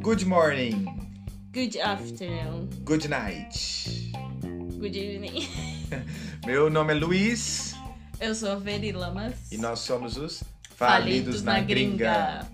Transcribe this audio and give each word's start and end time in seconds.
Good 0.00 0.24
morning. 0.24 0.86
Good 1.52 1.76
afternoon. 1.76 2.70
Good 2.82 3.10
night. 3.10 3.52
Good 4.78 4.96
evening. 4.96 5.46
Meu 6.46 6.70
nome 6.70 6.94
é 6.94 6.96
Luiz 6.96 7.74
Eu 8.18 8.34
sou 8.34 8.52
a 8.52 8.54
Veri 8.54 8.92
Lamas. 8.92 9.34
e 9.52 9.58
nós 9.58 9.80
somos 9.80 10.16
os 10.16 10.42
Falidos, 10.76 11.42
na, 11.42 11.60
Gringa. 11.60 12.48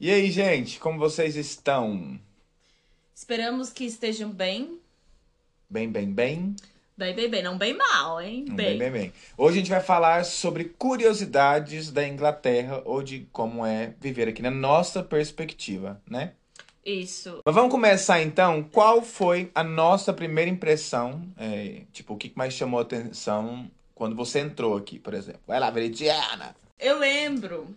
E 0.00 0.10
aí, 0.10 0.30
gente, 0.30 0.80
como 0.80 0.98
vocês 0.98 1.36
estão? 1.36 2.18
Esperamos 3.14 3.70
que 3.70 3.84
estejam 3.84 4.30
bem. 4.30 4.80
Bem, 5.68 5.90
bem, 5.90 6.10
bem? 6.10 6.56
Bem, 7.00 7.14
bem, 7.14 7.30
bem. 7.30 7.42
Não 7.42 7.56
bem 7.56 7.72
mal, 7.72 8.20
hein? 8.20 8.44
Bem, 8.44 8.76
bem, 8.76 8.90
bem. 8.90 9.12
Hoje 9.34 9.56
a 9.56 9.58
gente 9.60 9.70
vai 9.70 9.80
falar 9.80 10.22
sobre 10.22 10.64
curiosidades 10.64 11.90
da 11.90 12.06
Inglaterra 12.06 12.82
ou 12.84 13.02
de 13.02 13.26
como 13.32 13.64
é 13.64 13.94
viver 13.98 14.28
aqui 14.28 14.42
na 14.42 14.50
nossa 14.50 15.02
perspectiva, 15.02 15.98
né? 16.06 16.34
Isso. 16.84 17.40
Mas 17.42 17.54
vamos 17.54 17.70
começar 17.70 18.20
então. 18.20 18.62
Qual 18.62 19.00
foi 19.00 19.50
a 19.54 19.64
nossa 19.64 20.12
primeira 20.12 20.50
impressão? 20.50 21.26
É, 21.38 21.84
tipo, 21.90 22.12
o 22.12 22.18
que 22.18 22.30
mais 22.36 22.52
chamou 22.52 22.78
a 22.78 22.82
atenção 22.82 23.70
quando 23.94 24.14
você 24.14 24.40
entrou 24.40 24.76
aqui, 24.76 24.98
por 24.98 25.14
exemplo? 25.14 25.40
Vai 25.46 25.58
lá, 25.58 25.70
Veridiana. 25.70 26.54
Eu 26.78 26.98
lembro 26.98 27.74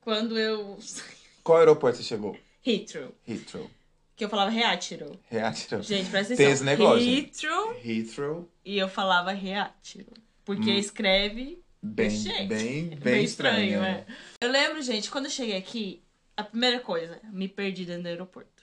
quando 0.00 0.38
eu. 0.38 0.78
Qual 1.42 1.58
aeroporto 1.58 1.96
você 1.96 2.04
chegou? 2.04 2.36
Heathrow. 2.64 3.10
Heathrow. 3.28 3.68
Que 4.20 4.24
eu 4.26 4.28
falava 4.28 4.50
Reátiro. 4.50 5.18
Heathrow. 5.32 5.80
Gente, 5.82 6.10
presta 6.10 6.36
Tem 6.36 6.44
atenção. 6.44 6.52
esse 6.52 6.62
negócio. 6.64 7.08
Heathrow 7.08 7.74
Heathrow. 7.82 8.48
e 8.62 8.76
eu 8.76 8.86
falava 8.86 9.32
Reátiro. 9.32 10.12
Porque 10.44 10.70
escreve 10.72 11.58
Bem, 11.82 12.06
desse 12.08 12.24
jeito. 12.24 12.46
bem, 12.48 12.90
bem, 13.02 13.24
estranho. 13.24 13.82
é. 13.82 14.04
Eu 14.38 14.50
lembro, 14.52 14.82
gente, 14.82 15.10
quando 15.10 15.24
eu 15.24 15.30
cheguei 15.30 15.56
aqui, 15.56 16.02
a 16.36 16.44
primeira 16.44 16.80
coisa, 16.80 17.18
me 17.32 17.48
perdi 17.48 17.86
dentro 17.86 18.02
do 18.02 18.08
aeroporto. 18.08 18.62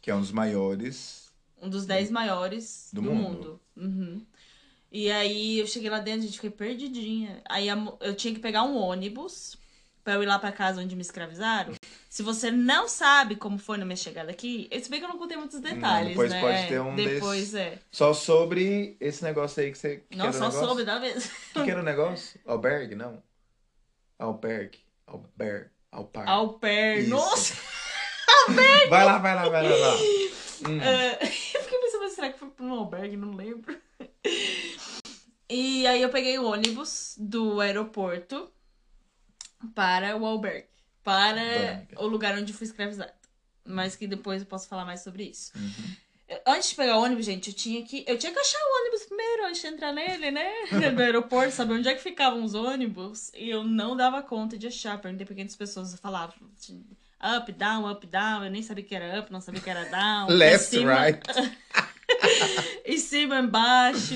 Que 0.00 0.12
é 0.12 0.14
um 0.14 0.20
dos 0.20 0.30
maiores. 0.30 1.32
Um 1.60 1.68
dos 1.68 1.86
10 1.86 2.12
maiores 2.12 2.90
Do 2.92 3.02
do, 3.02 3.12
mundo. 3.12 3.26
mundo. 3.26 3.60
Uhum. 3.76 4.22
E 4.92 5.10
aí 5.10 5.58
eu 5.58 5.66
cheguei 5.66 5.90
lá 5.90 5.98
dentro, 5.98 6.22
gente, 6.22 6.34
fiquei 6.34 6.50
perdidinha. 6.50 7.42
Aí 7.48 7.66
eu 8.00 8.14
tinha 8.14 8.32
que 8.32 8.38
pegar 8.38 8.62
um 8.62 8.76
ônibus 8.76 9.56
pra 10.04 10.14
eu 10.14 10.22
ir 10.22 10.26
lá 10.26 10.38
pra 10.38 10.52
casa 10.52 10.80
onde 10.80 10.94
me 10.94 11.02
escravizaram. 11.02 11.72
Se 12.08 12.22
você 12.22 12.50
não 12.50 12.86
sabe 12.88 13.34
como 13.34 13.58
foi 13.58 13.78
na 13.78 13.84
minha 13.84 13.96
chegada 13.96 14.30
aqui, 14.30 14.68
se 14.80 14.88
bem 14.90 15.00
que 15.00 15.06
eu 15.06 15.08
não 15.08 15.18
contei 15.18 15.36
muitos 15.36 15.58
detalhes, 15.60 16.10
depois 16.10 16.30
né? 16.30 16.40
pode 16.40 16.56
É, 16.58 16.66
ter 16.66 16.80
um 16.80 16.94
Depois 16.94 17.50
desses- 17.52 17.54
é. 17.54 17.78
Só 17.90 18.12
sobre 18.14 18.96
esse 19.00 19.24
negócio 19.24 19.62
aí 19.62 19.72
que 19.72 19.78
você. 19.78 20.04
que 20.08 20.16
Não 20.16 20.32
só 20.32 20.50
soube 20.50 20.84
da 20.84 20.98
vez. 20.98 21.24
O 21.26 21.54
que, 21.54 21.64
que 21.64 21.70
era 21.70 21.80
o 21.80 21.84
negócio? 21.84 22.38
Albergue? 22.46 22.94
Não. 22.94 23.22
Albergue. 24.18 24.78
Albergue. 25.06 25.70
Alpar. 25.90 26.28
Isso. 26.98 27.10
Nossa! 27.10 27.54
Vai 28.90 29.04
lá, 29.04 29.18
vai 29.18 29.34
lá, 29.34 29.48
vai 29.48 29.62
lá, 29.62 29.68
vai 29.70 29.78
lá. 29.80 29.96
Hum. 30.68 30.80
É, 30.82 31.18
eu 31.22 31.26
fiquei 31.62 31.78
pensando, 31.80 32.08
será 32.10 32.30
que 32.32 32.38
foi 32.38 32.48
pra 32.50 32.64
um 32.66 32.74
albergue? 32.74 33.16
Não 33.16 33.32
lembro. 33.34 33.76
E 35.48 35.86
aí 35.86 36.02
eu 36.02 36.08
peguei 36.10 36.38
o 36.38 36.44
ônibus 36.44 37.14
do 37.18 37.60
aeroporto 37.60 38.50
para 39.74 40.16
o 40.16 40.24
albergue. 40.24 40.66
Para 41.02 41.40
Albergue. 41.40 41.94
o 41.98 42.06
lugar 42.06 42.36
onde 42.38 42.52
fui 42.52 42.66
escravizada. 42.66 43.12
Mas 43.64 43.96
que 43.96 44.06
depois 44.06 44.42
eu 44.42 44.46
posso 44.46 44.68
falar 44.68 44.84
mais 44.84 45.00
sobre 45.02 45.24
isso. 45.24 45.52
Uhum. 45.56 45.94
Antes 46.46 46.70
de 46.70 46.74
pegar 46.74 46.96
o 46.96 47.02
ônibus, 47.02 47.26
gente, 47.26 47.48
eu 47.50 47.54
tinha 47.54 47.82
que. 47.84 48.04
Eu 48.06 48.18
tinha 48.18 48.32
que 48.32 48.38
achar 48.38 48.58
o 48.58 48.80
ônibus 48.80 49.02
primeiro 49.04 49.46
antes 49.46 49.60
de 49.60 49.66
entrar 49.66 49.92
nele, 49.92 50.30
né? 50.30 50.50
No 50.94 51.00
aeroporto, 51.00 51.52
saber 51.52 51.74
onde 51.74 51.88
é 51.88 51.94
que 51.94 52.02
ficavam 52.02 52.42
os 52.42 52.54
ônibus. 52.54 53.30
E 53.34 53.48
eu 53.50 53.62
não 53.62 53.94
dava 53.96 54.22
conta 54.22 54.56
de 54.56 54.66
achar. 54.66 54.98
Perguntei 54.98 55.26
pra 55.26 55.34
quantas 55.36 55.56
pessoas 55.56 55.94
falavam. 56.00 56.34
Up, 57.36 57.52
down, 57.52 57.90
up, 57.90 58.06
down. 58.06 58.44
Eu 58.44 58.50
nem 58.50 58.62
sabia 58.62 58.84
que 58.84 58.94
era 58.94 59.20
up, 59.20 59.30
não 59.32 59.40
sabia 59.40 59.60
que 59.60 59.70
era 59.70 59.84
down. 59.84 60.28
Left, 60.30 60.66
cima- 60.70 60.94
right. 61.04 61.20
em 62.84 62.98
cima, 62.98 63.38
embaixo. 63.40 64.14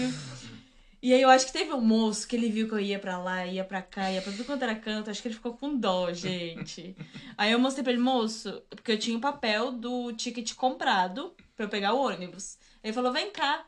E 1.00 1.14
aí 1.14 1.22
eu 1.22 1.30
acho 1.30 1.46
que 1.46 1.52
teve 1.52 1.72
um 1.72 1.80
moço 1.80 2.26
que 2.26 2.34
ele 2.34 2.50
viu 2.50 2.66
que 2.66 2.74
eu 2.74 2.80
ia 2.80 2.98
pra 2.98 3.18
lá, 3.18 3.46
ia 3.46 3.64
pra 3.64 3.80
cá, 3.80 4.10
ia 4.10 4.20
pra 4.20 4.32
tudo 4.32 4.44
quanto 4.44 4.62
era 4.62 4.74
canto. 4.74 5.10
Acho 5.10 5.22
que 5.22 5.28
ele 5.28 5.34
ficou 5.34 5.56
com 5.56 5.76
dó, 5.76 6.12
gente. 6.12 6.96
aí 7.38 7.52
eu 7.52 7.58
mostrei 7.58 7.84
pra 7.84 7.92
ele, 7.92 8.02
moço, 8.02 8.62
porque 8.68 8.92
eu 8.92 8.98
tinha 8.98 9.16
o 9.16 9.20
papel 9.20 9.70
do 9.72 10.12
ticket 10.12 10.54
comprado 10.54 11.34
pra 11.54 11.66
eu 11.66 11.68
pegar 11.68 11.94
o 11.94 12.00
ônibus. 12.00 12.58
Ele 12.82 12.92
falou, 12.92 13.12
vem 13.12 13.30
cá. 13.30 13.66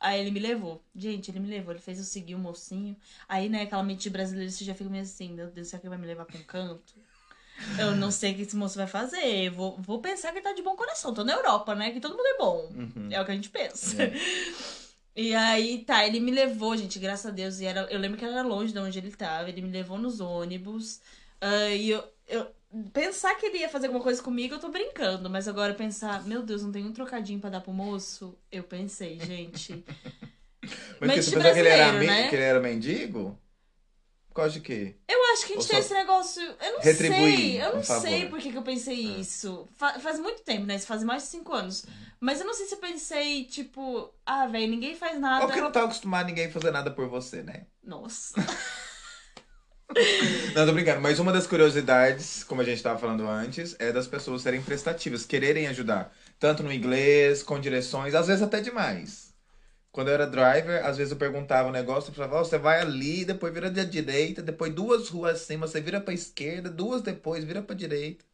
Aí 0.00 0.20
ele 0.20 0.30
me 0.30 0.40
levou. 0.40 0.82
Gente, 0.94 1.30
ele 1.30 1.40
me 1.40 1.48
levou. 1.48 1.72
Ele 1.72 1.80
fez 1.80 1.98
eu 1.98 2.04
seguir 2.04 2.34
o 2.34 2.38
mocinho. 2.38 2.96
Aí, 3.28 3.48
né, 3.48 3.62
aquela 3.62 3.82
mente 3.82 4.08
brasileira, 4.08 4.50
você 4.50 4.64
já 4.64 4.74
fica 4.74 4.88
meio 4.88 5.02
assim, 5.02 5.34
meu 5.34 5.50
Deus, 5.50 5.68
será 5.68 5.80
que 5.80 5.86
ele 5.86 5.90
vai 5.90 5.98
me 5.98 6.06
levar 6.06 6.24
pra 6.24 6.38
um 6.38 6.44
canto? 6.44 6.94
Eu 7.78 7.96
não 7.96 8.10
sei 8.10 8.32
o 8.32 8.36
que 8.36 8.42
esse 8.42 8.56
moço 8.56 8.76
vai 8.76 8.86
fazer. 8.86 9.50
Vou, 9.50 9.76
vou 9.78 10.00
pensar 10.00 10.30
que 10.30 10.38
ele 10.38 10.44
tá 10.44 10.52
de 10.52 10.62
bom 10.62 10.76
coração. 10.76 11.12
Tô 11.12 11.24
na 11.24 11.32
Europa, 11.32 11.74
né? 11.74 11.90
Que 11.90 12.00
todo 12.00 12.16
mundo 12.16 12.26
é 12.26 12.38
bom. 12.38 12.72
Uhum. 12.74 13.08
É 13.10 13.20
o 13.20 13.24
que 13.24 13.32
a 13.32 13.34
gente 13.34 13.50
pensa. 13.50 13.96
E 15.20 15.34
aí, 15.34 15.84
tá, 15.84 16.06
ele 16.06 16.20
me 16.20 16.30
levou, 16.30 16.76
gente, 16.76 16.96
graças 17.00 17.26
a 17.26 17.30
Deus. 17.30 17.58
E 17.58 17.64
era, 17.66 17.80
eu 17.90 17.98
lembro 17.98 18.16
que 18.16 18.24
era 18.24 18.40
longe 18.42 18.72
de 18.72 18.78
onde 18.78 19.00
ele 19.00 19.10
tava. 19.10 19.48
Ele 19.48 19.60
me 19.62 19.68
levou 19.72 19.98
nos 19.98 20.20
ônibus. 20.20 21.00
Ah, 21.40 21.70
e 21.70 21.90
eu, 21.90 22.04
eu. 22.28 22.46
Pensar 22.92 23.34
que 23.34 23.46
ele 23.46 23.58
ia 23.58 23.68
fazer 23.68 23.86
alguma 23.86 24.04
coisa 24.04 24.22
comigo, 24.22 24.54
eu 24.54 24.60
tô 24.60 24.68
brincando. 24.68 25.28
Mas 25.28 25.48
agora 25.48 25.74
pensar, 25.74 26.24
meu 26.24 26.40
Deus, 26.44 26.62
não 26.62 26.70
tem 26.70 26.84
um 26.84 26.92
trocadinho 26.92 27.40
pra 27.40 27.50
dar 27.50 27.60
pro 27.60 27.72
moço? 27.72 28.38
Eu 28.52 28.62
pensei, 28.62 29.18
gente. 29.18 29.84
Mas 31.00 31.10
Mente 31.10 31.22
você 31.24 31.30
pensou 31.36 31.52
que 31.52 31.58
ele, 31.58 31.68
era 31.68 31.92
né? 31.94 32.28
que 32.28 32.36
ele 32.36 32.42
era 32.44 32.60
mendigo? 32.60 33.36
Por 34.28 34.34
causa 34.34 34.52
de 34.52 34.60
quê? 34.60 34.94
Eu 35.08 35.32
acho 35.32 35.46
que 35.46 35.52
a 35.54 35.56
Ou 35.56 35.62
gente 35.62 35.70
tem 35.70 35.82
só 35.82 35.86
esse 35.86 35.94
negócio. 35.94 36.42
Eu 36.42 36.72
não 36.74 36.80
retribuir 36.80 37.36
sei. 37.36 37.62
Eu 37.62 37.74
não 37.74 37.82
sei 37.82 38.26
por 38.28 38.38
que, 38.38 38.52
que 38.52 38.58
eu 38.58 38.62
pensei 38.62 39.14
Ah. 39.16 39.18
isso. 39.18 39.66
Fa- 39.76 39.98
faz 39.98 40.20
muito 40.20 40.42
tempo, 40.42 40.64
né? 40.66 40.76
Isso 40.76 40.86
faz 40.86 41.02
mais 41.02 41.24
de 41.24 41.30
cinco 41.30 41.52
anos. 41.52 41.82
Uhum. 41.82 41.90
Mas 42.20 42.40
eu 42.40 42.46
não 42.46 42.54
sei 42.54 42.66
se 42.66 42.74
eu 42.74 42.78
pensei, 42.78 43.44
tipo, 43.44 44.12
ah, 44.26 44.46
velho, 44.46 44.68
ninguém 44.68 44.96
faz 44.96 45.18
nada. 45.20 45.42
Ou 45.42 45.46
porque 45.48 45.60
não 45.60 45.70
tá 45.70 45.84
acostumado 45.84 46.24
a 46.24 46.28
ninguém 46.28 46.50
fazer 46.50 46.70
nada 46.70 46.90
por 46.90 47.08
você, 47.08 47.42
né? 47.42 47.66
Nossa. 47.82 48.34
Não, 50.54 50.66
tô 50.66 50.72
brincando. 50.72 51.00
Mas 51.00 51.18
uma 51.18 51.32
das 51.32 51.46
curiosidades, 51.46 52.44
como 52.44 52.60
a 52.60 52.64
gente 52.64 52.82
tava 52.82 52.98
falando 52.98 53.26
antes, 53.26 53.74
é 53.78 53.90
das 53.90 54.06
pessoas 54.06 54.42
serem 54.42 54.62
prestativas, 54.62 55.24
quererem 55.24 55.66
ajudar. 55.68 56.14
Tanto 56.38 56.62
no 56.62 56.72
inglês, 56.72 57.42
com 57.42 57.58
direções, 57.58 58.14
às 58.14 58.26
vezes 58.26 58.42
até 58.42 58.60
demais. 58.60 59.32
Quando 59.90 60.08
eu 60.08 60.14
era 60.14 60.26
driver, 60.26 60.84
às 60.84 60.98
vezes 60.98 61.10
eu 61.10 61.16
perguntava 61.16 61.68
um 61.68 61.72
negócio, 61.72 62.10
eu 62.10 62.14
falava, 62.14 62.36
ó, 62.36 62.44
você 62.44 62.58
vai 62.58 62.80
ali, 62.80 63.24
depois 63.24 63.52
vira 63.52 63.70
da 63.70 63.82
direita, 63.82 64.42
depois 64.42 64.72
duas 64.74 65.08
ruas 65.08 65.36
acima, 65.42 65.66
você 65.66 65.80
vira 65.80 66.00
pra 66.00 66.12
esquerda, 66.12 66.68
duas 66.70 67.00
depois, 67.00 67.42
vira 67.42 67.62
pra 67.62 67.74
direita. 67.74 68.24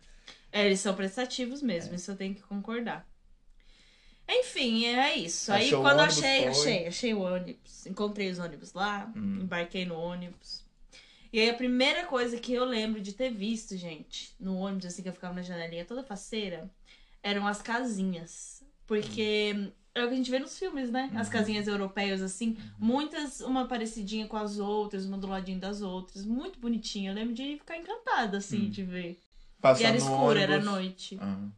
É, 0.50 0.66
eles 0.66 0.80
são 0.80 0.94
prestativos 0.94 1.62
mesmo, 1.62 1.92
É. 1.92 1.96
isso 1.96 2.10
eu 2.10 2.16
tenho 2.16 2.34
que 2.34 2.42
concordar. 2.42 3.06
Enfim, 4.28 4.86
é 4.86 5.14
isso. 5.16 5.52
Aí 5.52 5.66
Achou 5.66 5.78
o 5.80 5.82
quando 5.82 5.98
ônibus, 6.00 6.18
achei, 6.18 6.38
foi? 6.40 6.48
achei, 6.50 6.86
achei 6.86 7.14
o 7.14 7.20
ônibus. 7.20 7.86
Encontrei 7.86 8.30
os 8.30 8.38
ônibus 8.38 8.72
lá, 8.72 9.12
Hum. 9.14 9.40
embarquei 9.42 9.84
no 9.84 9.98
ônibus. 9.98 10.64
E 11.32 11.40
aí 11.40 11.50
a 11.50 11.54
primeira 11.54 12.04
coisa 12.06 12.38
que 12.38 12.52
eu 12.52 12.64
lembro 12.64 13.00
de 13.00 13.12
ter 13.12 13.30
visto, 13.30 13.76
gente, 13.76 14.34
no 14.38 14.56
ônibus, 14.56 14.86
assim, 14.86 15.02
que 15.02 15.08
eu 15.08 15.12
ficava 15.12 15.34
na 15.34 15.42
janelinha 15.42 15.84
toda 15.84 16.02
faceira, 16.04 16.70
eram 17.22 17.46
as 17.46 17.60
casinhas. 17.60 18.62
Porque 18.86 19.72
é 19.94 20.04
o 20.04 20.08
que 20.08 20.14
a 20.14 20.16
gente 20.16 20.30
vê 20.30 20.38
nos 20.38 20.58
filmes, 20.58 20.90
né? 20.90 21.10
As 21.14 21.26
Uhum. 21.26 21.32
casinhas 21.32 21.66
europeias, 21.66 22.22
assim, 22.22 22.56
muitas, 22.78 23.40
uma 23.40 23.66
parecidinha 23.66 24.26
com 24.26 24.36
as 24.36 24.58
outras, 24.58 25.04
uma 25.06 25.18
do 25.18 25.26
ladinho 25.26 25.58
das 25.58 25.80
outras. 25.82 26.24
Muito 26.24 26.58
bonitinha. 26.60 27.10
Eu 27.10 27.14
lembro 27.14 27.34
de 27.34 27.56
ficar 27.58 27.76
encantada, 27.76 28.38
assim, 28.38 28.66
Hum. 28.66 28.70
de 28.70 28.82
ver. 28.84 29.18
Passando 29.60 29.82
e 29.84 29.86
era 29.88 29.96
escuro, 29.96 30.38
era 30.38 30.52
ônibus. 30.54 30.72
noite. 30.72 31.18
Ah. 31.20 31.48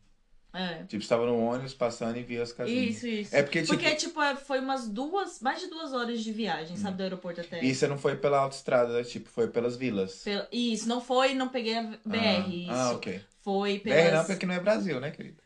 É. 0.56 0.84
Tipo, 0.84 1.02
estava 1.02 1.26
no 1.26 1.36
ônibus 1.38 1.74
passando 1.74 2.16
e 2.16 2.22
via 2.22 2.42
as 2.42 2.52
casinhas. 2.52 2.96
Isso, 2.96 3.06
isso. 3.06 3.36
É 3.36 3.42
porque, 3.42 3.62
tipo, 3.62 3.74
Porque, 3.74 3.94
tipo, 3.94 4.22
é- 4.22 4.36
foi 4.36 4.60
umas 4.60 4.88
duas, 4.88 5.40
mais 5.40 5.60
de 5.60 5.66
duas 5.68 5.92
horas 5.92 6.22
de 6.22 6.32
viagem, 6.32 6.76
sabe, 6.76 6.96
do 6.96 7.02
aeroporto 7.02 7.40
até. 7.40 7.62
e 7.62 7.74
você 7.74 7.86
não 7.86 7.98
foi 7.98 8.16
pela 8.16 8.38
autoestrada, 8.38 9.02
tipo, 9.04 9.28
foi 9.28 9.48
pelas 9.48 9.76
vilas. 9.76 10.22
Pela- 10.24 10.48
Isso, 10.50 10.88
não 10.88 11.00
foi, 11.00 11.34
não 11.34 11.48
peguei 11.48 11.76
a 11.76 11.82
BR, 12.04 12.62
isso. 12.62 12.70
Ah, 12.70 12.92
ok. 12.92 13.20
Foi 13.42 13.78
BR 13.80 13.88
não, 13.90 14.10
pelas... 14.10 14.26
porque 14.26 14.46
não 14.46 14.54
é 14.54 14.60
Brasil, 14.60 14.98
né, 15.00 15.10
querida? 15.10 15.36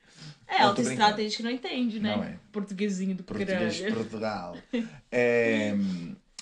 É, 0.46 0.62
autoestrada 0.62 1.14
tem 1.16 1.26
gente 1.28 1.36
que 1.36 1.42
não 1.44 1.50
entende, 1.50 2.00
né? 2.00 2.16
Não 2.16 2.24
é. 2.24 2.36
Portuguesinho 2.50 3.14
do 3.14 3.22
Português 3.22 3.74
de. 3.76 3.92
Portugal. 3.92 4.56
É, 5.12 5.74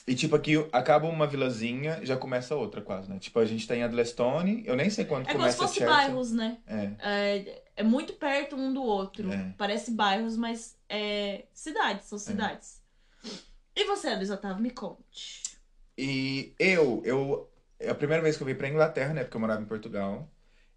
e 0.07 0.15
tipo, 0.15 0.35
aqui 0.35 0.55
acaba 0.73 1.07
uma 1.07 1.27
vilazinha, 1.27 2.01
já 2.03 2.17
começa 2.17 2.55
outra 2.57 2.81
quase, 2.81 3.11
né? 3.11 3.19
Tipo, 3.19 3.39
a 3.41 3.45
gente 3.45 3.69
tem 3.69 3.83
Adlestone, 3.83 4.63
eu 4.67 4.75
nem 4.75 4.89
sei 4.89 5.05
quando 5.05 5.29
É 5.29 5.33
como 5.33 5.45
se 5.51 5.57
começa 5.57 5.59
fosse 5.59 5.75
Chelsea. 5.81 5.95
bairros, 5.95 6.33
né? 6.33 6.57
É. 6.67 6.91
É, 7.01 7.63
é 7.79 7.83
muito 7.85 8.13
perto 8.15 8.57
um 8.57 8.75
do 8.75 8.83
outro. 8.83 9.33
É. 9.33 9.55
Parece 9.57 9.93
bairros, 9.93 10.37
mas 10.37 10.77
é 10.89 11.45
cidades, 11.55 12.07
são 12.07 12.19
cidades. 12.19 12.83
E 13.75 13.85
você, 13.85 14.15
Luiz 14.17 14.31
Otávio, 14.31 14.61
me 14.61 14.73
conte. 14.73 15.43
E 15.97 16.53
eu, 16.59 17.01
eu, 17.05 17.49
é 17.79 17.89
a 17.89 17.95
primeira 17.95 18.21
vez 18.21 18.37
que 18.37 18.43
eu 18.43 18.47
vim 18.47 18.57
pra 18.57 18.69
Inglaterra, 18.69 19.15
né? 19.15 19.23
Porque 19.23 19.37
eu 19.37 19.41
morava 19.41 19.63
em 19.63 19.67
Portugal. 19.67 20.29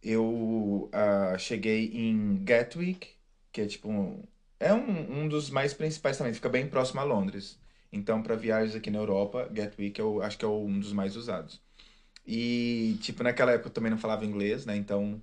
Eu 0.04 0.90
ah, 0.94 1.36
cheguei 1.40 1.92
em 1.92 2.44
Gatwick, 2.44 3.10
que 3.52 3.62
é 3.62 3.66
tipo 3.66 3.90
um, 3.90 4.24
é 4.60 4.72
um, 4.72 5.24
um 5.24 5.28
dos 5.28 5.50
mais 5.50 5.74
principais 5.74 6.18
também, 6.20 6.34
fica 6.36 6.50
bem 6.50 6.68
próximo 6.68 7.02
a 7.02 7.04
Londres. 7.04 7.60
Então, 7.92 8.22
para 8.22 8.36
viagens 8.36 8.76
aqui 8.76 8.92
na 8.92 9.00
Europa, 9.00 9.50
Gatwick 9.52 10.00
eu 10.00 10.22
acho 10.22 10.38
que 10.38 10.46
é 10.46 10.48
um 10.48 10.80
dos 10.80 10.94
mais 10.94 11.16
usados. 11.16 11.60
E, 12.26 12.98
tipo, 13.02 13.24
naquela 13.24 13.54
época 13.54 13.70
eu 13.70 13.74
também 13.74 13.90
não 13.90 13.98
falava 13.98 14.24
inglês, 14.24 14.66
né? 14.68 14.76
Então, 14.78 15.20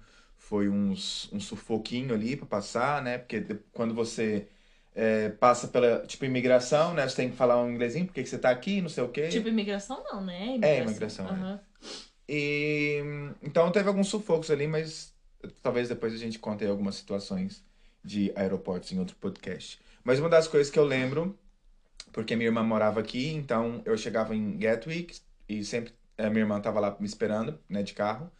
foi 0.49 0.67
uns, 0.67 1.31
um 1.31 1.39
sufoquinho 1.39 2.15
ali 2.15 2.35
para 2.35 2.47
passar, 2.47 3.03
né? 3.03 3.19
Porque 3.19 3.45
quando 3.71 3.95
você 3.95 4.49
é, 4.95 5.29
passa 5.29 5.69
pela, 5.69 6.07
tipo, 6.07 6.25
imigração, 6.25 6.95
né? 6.95 7.07
Você 7.07 7.17
tem 7.17 7.31
que 7.31 7.37
falar 7.37 7.63
um 7.63 7.71
inglesinho, 7.71 8.07
porque 8.07 8.23
que 8.23 8.29
você 8.31 8.39
tá 8.39 8.49
aqui, 8.49 8.81
não 8.81 8.89
sei 8.89 9.05
o 9.05 9.11
quê. 9.11 9.29
Tipo, 9.29 9.49
imigração 9.49 10.03
não, 10.05 10.25
né? 10.25 10.57
Imigração. 10.57 10.71
É, 10.71 10.83
imigração, 10.83 11.27
Aham. 11.27 11.61
é. 11.63 12.33
E 12.33 13.03
então 13.43 13.71
teve 13.71 13.89
alguns 13.89 14.09
sufocos 14.09 14.51
ali, 14.51 14.67
mas 14.67 15.15
talvez 15.63 15.87
depois 15.87 16.15
a 16.15 16.17
gente 16.19 16.39
conte 16.39 16.65
aí 16.65 16.71
algumas 16.71 16.95
situações 16.95 17.63
de 18.03 18.33
aeroportos 18.35 18.91
em 18.91 18.99
outro 18.99 19.17
podcast. 19.17 19.79
Mas 20.03 20.19
uma 20.19 20.31
das 20.31 20.49
coisas 20.49 20.73
que 20.73 20.79
eu 20.79 20.85
lembro, 20.85 21.39
porque 22.11 22.35
minha 22.35 22.49
irmã 22.49 22.63
morava 22.63 23.01
aqui, 23.01 23.29
então 23.35 23.83
eu 23.85 23.99
chegava 23.99 24.35
em 24.35 24.57
Gatwick 24.57 25.21
e 25.47 25.63
sempre 25.63 25.93
a 26.17 26.31
minha 26.31 26.41
irmã 26.41 26.59
tava 26.59 26.81
lá 26.81 26.97
me 26.99 27.07
esperando, 27.07 27.59
né, 27.69 27.83
de 27.83 27.93
carro. 27.93 28.33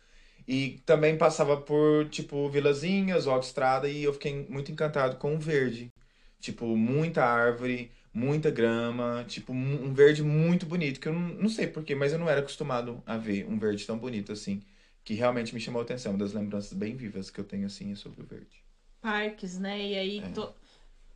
E 0.49 0.81
também 0.87 1.19
passava 1.19 1.61
por, 1.61 2.09
tipo, 2.11 2.49
vilazinhas 2.51 3.27
ou 3.29 3.35
autoestrada 3.35 3.89
e 3.89 4.05
eu 4.05 4.15
fiquei 4.15 4.47
muito 4.49 4.73
encantado 4.73 5.17
com 5.19 5.37
o 5.37 5.41
verde. 5.41 5.93
Tipo, 6.41 6.67
muita 6.77 7.25
árvore, 7.25 7.93
muita 8.15 8.51
grama, 8.51 9.25
tipo, 9.29 9.53
um 9.53 9.87
um 9.89 9.95
verde 9.95 10.23
muito 10.23 10.67
bonito, 10.67 11.01
que 11.01 11.09
eu 11.09 11.13
não, 11.13 11.21
não 11.35 11.49
sei 11.51 11.67
porquê, 11.69 11.95
mas 11.95 12.13
eu 12.13 12.19
não 12.19 12.29
era 12.31 12.41
acostumado 12.41 13.03
a 13.07 13.17
ver 13.19 13.47
um 13.47 13.59
verde 13.59 13.87
tão 13.87 13.99
bonito 13.99 14.33
assim, 14.33 14.63
que 15.05 15.15
realmente 15.15 15.55
me 15.55 15.61
chamou 15.61 15.81
a 15.81 15.85
atenção, 15.85 16.13
uma 16.13 16.19
das 16.19 16.33
lembranças 16.33 16.73
bem 16.73 16.97
vivas 16.97 17.31
que 17.31 17.41
eu 17.41 17.45
tenho 17.45 17.67
assim 17.67 17.95
sobre 17.95 18.23
o 18.23 18.27
verde. 18.27 18.65
Parques, 19.01 19.59
né? 19.59 19.81
E 19.81 19.97
aí, 19.97 20.21
É. 20.23 20.29
tô- 20.35 20.53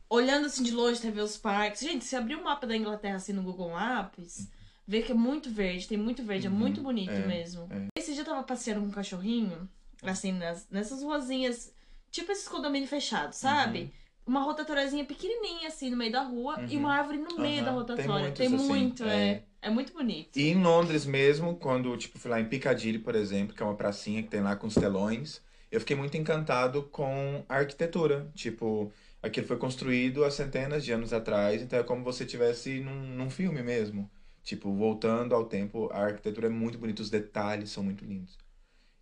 olhando 0.09 0.45
assim 0.47 0.63
de 0.63 0.71
longe, 0.71 0.99
você 0.99 1.11
vê 1.11 1.21
os 1.21 1.37
parques. 1.37 1.81
Gente, 1.81 2.05
se 2.05 2.15
abrir 2.15 2.35
o 2.35 2.43
mapa 2.43 2.67
da 2.67 2.75
Inglaterra 2.77 3.15
assim 3.17 3.33
no 3.33 3.43
Google 3.43 3.71
Maps, 3.71 4.49
vê 4.87 5.01
que 5.01 5.11
é 5.11 5.15
muito 5.15 5.49
verde, 5.49 5.87
tem 5.87 5.97
muito 5.97 6.23
verde, 6.23 6.47
é 6.47 6.49
Uhum, 6.49 6.55
muito 6.55 6.81
bonito 6.81 7.11
é, 7.11 7.27
mesmo. 7.27 7.67
é. 7.71 7.87
Esse 7.97 8.13
dia 8.13 8.21
eu 8.21 8.25
tava 8.25 8.43
passeando 8.43 8.81
com 8.81 8.87
um 8.87 8.91
cachorrinho, 8.91 9.69
assim, 10.03 10.31
nas, 10.31 10.67
nessas 10.69 11.01
ruazinhas, 11.01 11.73
tipo 12.11 12.31
esses 12.31 12.47
condomínios 12.47 12.89
fechados, 12.89 13.37
sabe? 13.37 13.79
Uhum. 13.81 13.89
Uma 14.25 14.41
rotatóriazinha 14.41 15.03
pequenininha, 15.03 15.67
assim, 15.67 15.89
no 15.89 15.97
meio 15.97 16.11
da 16.11 16.21
rua, 16.21 16.61
e 16.69 16.77
uma 16.77 16.93
árvore 16.95 17.17
no 17.17 17.37
meio 17.39 17.61
da 17.63 17.71
tem 17.71 17.73
rotatória. 17.73 18.21
muitos, 18.23 18.37
Tem, 18.37 18.47
assim, 18.47 18.67
muito, 18.67 19.03
é. 19.03 19.31
é. 19.31 19.43
É 19.63 19.69
muito 19.69 19.93
bonito. 19.93 20.37
E 20.37 20.49
em 20.49 20.61
Londres 20.61 21.05
mesmo, 21.05 21.55
quando 21.55 21.95
tipo 21.95 22.19
fui 22.19 22.29
lá 22.29 22.39
em 22.39 22.45
Piccadilly, 22.45 22.99
por 22.99 23.15
exemplo, 23.15 23.55
que 23.55 23.63
é 23.63 23.65
uma 23.65 23.75
pracinha 23.75 24.21
que 24.21 24.27
tem 24.29 24.41
lá 24.41 24.57
com 24.57 24.67
os 24.67 24.75
telões, 24.75 25.41
eu 25.71 25.79
fiquei 25.79 25.95
muito 25.95 26.17
encantado 26.17 26.83
com 26.83 27.45
a 27.47 27.55
arquitetura. 27.55 28.29
Tipo, 28.35 28.91
aquilo 29.21 29.47
foi 29.47 29.57
construído 29.57 30.25
há 30.25 30.29
centenas 30.29 30.83
de 30.83 30.91
anos 30.91 31.13
atrás, 31.13 31.61
então 31.61 31.79
é 31.79 31.83
como 31.83 32.03
você 32.03 32.25
estivesse 32.25 32.81
num, 32.81 32.93
num 33.15 33.29
filme 33.29 33.63
mesmo. 33.63 34.11
Tipo, 34.43 34.73
voltando 34.73 35.33
ao 35.33 35.45
tempo, 35.45 35.89
a 35.91 36.05
arquitetura 36.05 36.47
é 36.47 36.49
muito 36.49 36.77
bonita, 36.77 37.01
os 37.01 37.09
detalhes 37.09 37.71
são 37.71 37.83
muito 37.83 38.03
lindos. 38.03 38.37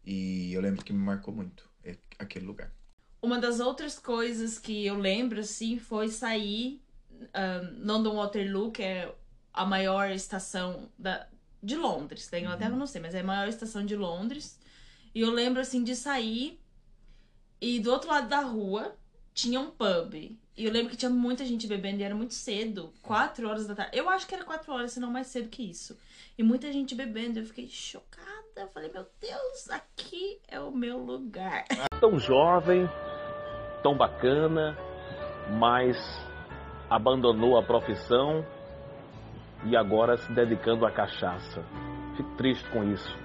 E 0.05 0.53
eu 0.53 0.61
lembro 0.61 0.85
que 0.85 0.93
me 0.93 0.99
marcou 0.99 1.33
muito 1.33 1.69
aquele 2.17 2.45
lugar. 2.45 2.71
Uma 3.21 3.39
das 3.39 3.59
outras 3.59 3.99
coisas 3.99 4.57
que 4.57 4.85
eu 4.85 4.97
lembro, 4.97 5.39
assim, 5.39 5.77
foi 5.79 6.09
sair 6.09 6.81
um, 7.11 7.85
London 7.85 8.15
Waterloo, 8.15 8.71
que 8.71 8.83
é 8.83 9.13
a 9.53 9.65
maior 9.65 10.09
estação 10.11 10.89
da, 10.97 11.27
de 11.61 11.75
Londres. 11.75 12.29
Da 12.29 12.39
Inglaterra 12.39 12.71
eu 12.71 12.77
não 12.77 12.87
sei, 12.87 13.01
mas 13.01 13.13
é 13.13 13.19
a 13.19 13.23
maior 13.23 13.47
estação 13.47 13.85
de 13.85 13.95
Londres. 13.95 14.59
E 15.13 15.21
eu 15.21 15.31
lembro, 15.31 15.59
assim, 15.59 15.83
de 15.83 15.95
sair 15.95 16.59
e 17.59 17.79
do 17.79 17.91
outro 17.91 18.09
lado 18.09 18.27
da 18.27 18.41
rua 18.41 18.95
tinha 19.33 19.59
um 19.59 19.71
pub. 19.71 20.13
E 20.57 20.65
eu 20.65 20.71
lembro 20.71 20.89
que 20.89 20.97
tinha 20.97 21.09
muita 21.09 21.45
gente 21.45 21.65
bebendo 21.65 22.01
e 22.01 22.03
era 22.03 22.13
muito 22.13 22.33
cedo. 22.33 22.93
Quatro 23.01 23.49
horas 23.49 23.67
da 23.67 23.75
tarde. 23.75 23.97
Eu 23.97 24.09
acho 24.09 24.27
que 24.27 24.35
era 24.35 24.43
quatro 24.43 24.71
horas, 24.73 24.91
se 24.91 24.99
não 24.99 25.09
mais 25.09 25.27
cedo 25.27 25.49
que 25.49 25.63
isso. 25.63 25.97
E 26.37 26.43
muita 26.43 26.71
gente 26.71 26.93
bebendo. 26.93 27.39
Eu 27.39 27.45
fiquei 27.45 27.67
chocada. 27.67 28.29
Eu 28.55 28.67
falei, 28.67 28.91
meu 28.91 29.05
Deus, 29.19 29.69
aqui 29.69 30.39
é 30.47 30.59
o 30.59 30.71
meu 30.71 30.99
lugar. 30.99 31.65
tão 31.99 32.19
jovem, 32.19 32.87
tão 33.81 33.95
bacana, 33.95 34.77
mas 35.57 35.97
abandonou 36.89 37.57
a 37.57 37.63
profissão 37.63 38.45
e 39.65 39.75
agora 39.77 40.17
se 40.17 40.31
dedicando 40.33 40.85
à 40.85 40.91
cachaça. 40.91 41.63
Fico 42.17 42.35
triste 42.35 42.69
com 42.69 42.83
isso. 42.91 43.17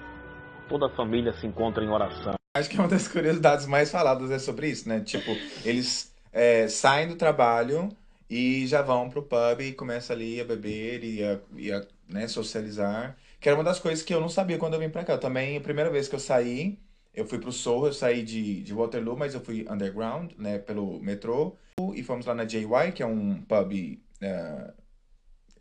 Toda 0.68 0.86
a 0.86 0.90
família 0.90 1.32
se 1.32 1.46
encontra 1.46 1.84
em 1.84 1.88
oração. 1.88 2.35
Acho 2.56 2.70
que 2.70 2.78
uma 2.78 2.88
das 2.88 3.06
curiosidades 3.06 3.66
mais 3.66 3.90
faladas 3.90 4.30
é 4.30 4.38
sobre 4.38 4.70
isso, 4.70 4.88
né? 4.88 5.00
Tipo, 5.00 5.30
eles 5.62 6.10
é, 6.32 6.66
saem 6.68 7.06
do 7.06 7.14
trabalho 7.14 7.90
e 8.30 8.66
já 8.66 8.80
vão 8.80 9.10
pro 9.10 9.22
pub 9.22 9.60
e 9.60 9.72
começam 9.72 10.16
ali 10.16 10.40
a 10.40 10.44
beber 10.44 11.04
e 11.04 11.22
a, 11.22 11.38
e 11.54 11.70
a, 11.70 11.84
né, 12.08 12.26
socializar. 12.26 13.14
Que 13.38 13.50
era 13.50 13.58
uma 13.58 13.64
das 13.64 13.78
coisas 13.78 14.02
que 14.02 14.14
eu 14.14 14.22
não 14.22 14.30
sabia 14.30 14.56
quando 14.56 14.72
eu 14.72 14.80
vim 14.80 14.88
pra 14.88 15.04
cá. 15.04 15.18
Também, 15.18 15.58
a 15.58 15.60
primeira 15.60 15.90
vez 15.90 16.08
que 16.08 16.14
eu 16.14 16.18
saí, 16.18 16.78
eu 17.14 17.26
fui 17.26 17.38
pro 17.38 17.52
Soho, 17.52 17.88
eu 17.88 17.92
saí 17.92 18.22
de, 18.22 18.62
de 18.62 18.72
Waterloo, 18.72 19.18
mas 19.18 19.34
eu 19.34 19.40
fui 19.40 19.66
underground, 19.68 20.32
né, 20.38 20.58
pelo 20.58 20.98
metrô. 21.00 21.56
E 21.94 22.02
fomos 22.02 22.24
lá 22.24 22.34
na 22.34 22.46
JY, 22.46 22.92
que 22.94 23.02
é 23.02 23.06
um 23.06 23.42
pub 23.42 24.00
é, 24.22 24.72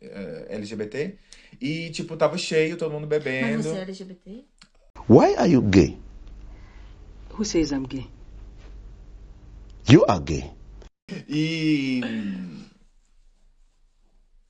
é, 0.00 0.46
LGBT. 0.48 1.14
E, 1.60 1.90
tipo, 1.90 2.16
tava 2.16 2.38
cheio, 2.38 2.78
todo 2.78 2.90
mundo 2.90 3.06
Mas 3.06 3.22
bebendo. 3.22 3.62
você 3.62 3.76
é 3.76 3.82
LGBT? 3.82 4.44
Why 5.10 5.36
are 5.36 5.52
you 5.52 5.60
gay? 5.60 6.05
Who 7.38 7.44
says 7.44 7.70
I'm 7.70 7.84
gay? 7.84 8.08
You 9.88 10.04
are 10.08 10.20
gay. 10.20 10.50
E... 11.28 12.00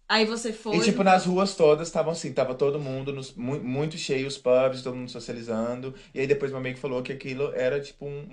Aí 0.08 0.24
você 0.24 0.52
foi. 0.52 0.76
E, 0.76 0.80
tipo, 0.82 1.02
nas 1.02 1.26
ruas 1.26 1.56
todas 1.56 1.88
estavam 1.88 2.12
assim, 2.12 2.32
tava 2.32 2.54
todo 2.54 2.78
mundo, 2.78 3.12
nos, 3.12 3.34
mu- 3.34 3.60
muito 3.60 3.98
cheio 3.98 4.28
os 4.28 4.38
pubs, 4.38 4.82
todo 4.82 4.94
mundo 4.94 5.10
socializando. 5.10 5.94
E 6.14 6.20
aí 6.20 6.26
depois 6.28 6.52
meu 6.52 6.60
amigo 6.60 6.78
falou 6.78 7.02
que 7.02 7.12
aquilo 7.12 7.52
era, 7.54 7.80
tipo, 7.80 8.06
um, 8.06 8.28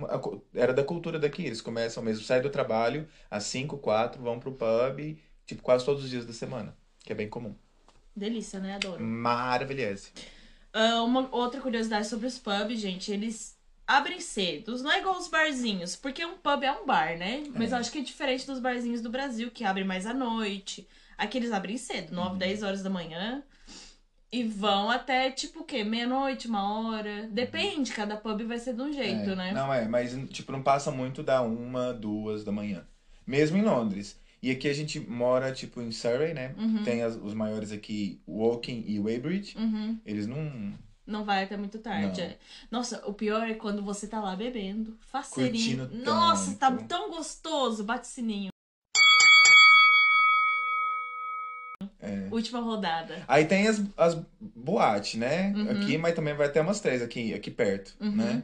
era 0.53 0.71
da 0.71 0.83
cultura 0.83 1.17
daqui. 1.17 1.43
Eles 1.43 1.61
começam 1.61 2.03
mesmo, 2.03 2.23
saem 2.23 2.43
do 2.43 2.49
trabalho, 2.49 3.07
às 3.29 3.45
5, 3.45 3.79
4, 3.79 4.21
vão 4.21 4.39
pro 4.39 4.51
pub, 4.51 5.17
tipo, 5.47 5.63
quase 5.63 5.83
todos 5.83 6.03
os 6.03 6.09
dias 6.11 6.27
da 6.27 6.33
semana. 6.33 6.77
Que 7.03 7.11
é 7.11 7.15
bem 7.15 7.27
comum. 7.27 7.55
Delícia, 8.15 8.59
né? 8.59 8.75
Adoro. 8.75 9.03
Maravilhoso. 9.03 10.09
Ah, 10.71 11.01
uma 11.01 11.27
outra 11.35 11.59
curiosidade 11.59 12.07
sobre 12.07 12.27
os 12.27 12.37
pubs, 12.37 12.79
gente, 12.79 13.11
eles 13.11 13.57
abrem 13.97 14.19
cedo. 14.19 14.77
Não 14.81 14.91
é 14.91 14.99
igual 14.99 15.17
os 15.17 15.27
barzinhos, 15.27 15.95
porque 15.95 16.25
um 16.25 16.37
pub 16.37 16.63
é 16.63 16.71
um 16.71 16.85
bar, 16.85 17.17
né? 17.17 17.43
Mas 17.55 17.71
eu 17.71 17.77
acho 17.77 17.91
que 17.91 17.99
é 17.99 18.01
diferente 18.01 18.45
dos 18.47 18.59
barzinhos 18.59 19.01
do 19.01 19.09
Brasil, 19.09 19.49
que 19.51 19.63
abrem 19.63 19.85
mais 19.85 20.05
à 20.05 20.13
noite. 20.13 20.87
Aqui 21.17 21.37
eles 21.37 21.51
abrem 21.51 21.77
cedo, 21.77 22.09
Uhum. 22.09 22.23
9, 22.25 22.37
10 22.39 22.63
horas 22.63 22.81
da 22.83 22.89
manhã. 22.89 23.43
E 24.31 24.43
vão 24.43 24.89
até, 24.89 25.29
tipo, 25.29 25.59
o 25.59 25.63
quê? 25.63 25.83
Meia-noite, 25.83 26.47
uma 26.47 26.89
hora. 26.89 27.27
Depende, 27.31 27.91
cada 27.93 28.17
pub 28.17 28.41
vai 28.47 28.57
ser 28.57 28.73
de 28.73 28.81
um 28.81 28.91
jeito, 28.91 29.29
É, 29.29 29.35
né? 29.35 29.51
Não 29.53 29.71
é, 29.71 29.87
mas 29.87 30.17
tipo, 30.29 30.51
não 30.51 30.63
passa 30.63 30.89
muito 30.89 31.21
da 31.21 31.41
uma, 31.43 31.93
duas 31.93 32.43
da 32.43 32.51
manhã. 32.51 32.83
Mesmo 33.27 33.57
em 33.57 33.61
Londres. 33.61 34.19
E 34.41 34.49
aqui 34.51 34.67
a 34.67 34.73
gente 34.73 34.99
mora, 34.99 35.51
tipo, 35.53 35.79
em 35.81 35.91
Surrey, 35.91 36.33
né? 36.33 36.53
Tem 36.83 37.01
as- 37.03 37.15
os 37.15 37.33
maiores 37.33 37.71
aqui, 37.71 38.19
Woking 38.27 38.83
e 38.87 38.99
Weybridge. 38.99 39.55
Uhum. 39.57 39.99
Eles 40.05 40.25
não... 40.27 40.73
Não 41.05 41.25
vai 41.25 41.43
até 41.43 41.57
muito 41.57 41.79
tarde. 41.79 42.21
É. 42.21 42.37
Nossa, 42.71 43.03
o 43.05 43.13
pior 43.13 43.43
é 43.49 43.53
quando 43.53 43.83
você 43.83 44.07
tá 44.07 44.21
lá 44.21 44.35
bebendo, 44.35 44.97
faceirinho. 45.01 45.87
Curtindo 45.87 46.05
Nossa, 46.05 46.55
tá 46.55 46.71
tão 46.71 47.09
gostoso. 47.09 47.83
Bate 47.83 48.07
sininho. 48.07 48.49
É. 51.99 52.27
Última 52.31 52.59
rodada. 52.59 53.23
Aí 53.27 53.45
tem 53.45 53.67
as, 53.67 53.81
as 53.97 54.17
boates, 54.39 55.15
né? 55.19 55.53
Uhum. 55.55 55.71
Aqui, 55.71 55.97
mas 55.97 56.15
também 56.15 56.33
vai 56.33 56.49
ter 56.49 56.59
umas 56.61 56.79
três 56.79 57.01
aqui, 57.01 57.33
aqui 57.33 57.49
perto, 57.51 57.95
Uhum. 57.99 58.11
né? 58.15 58.43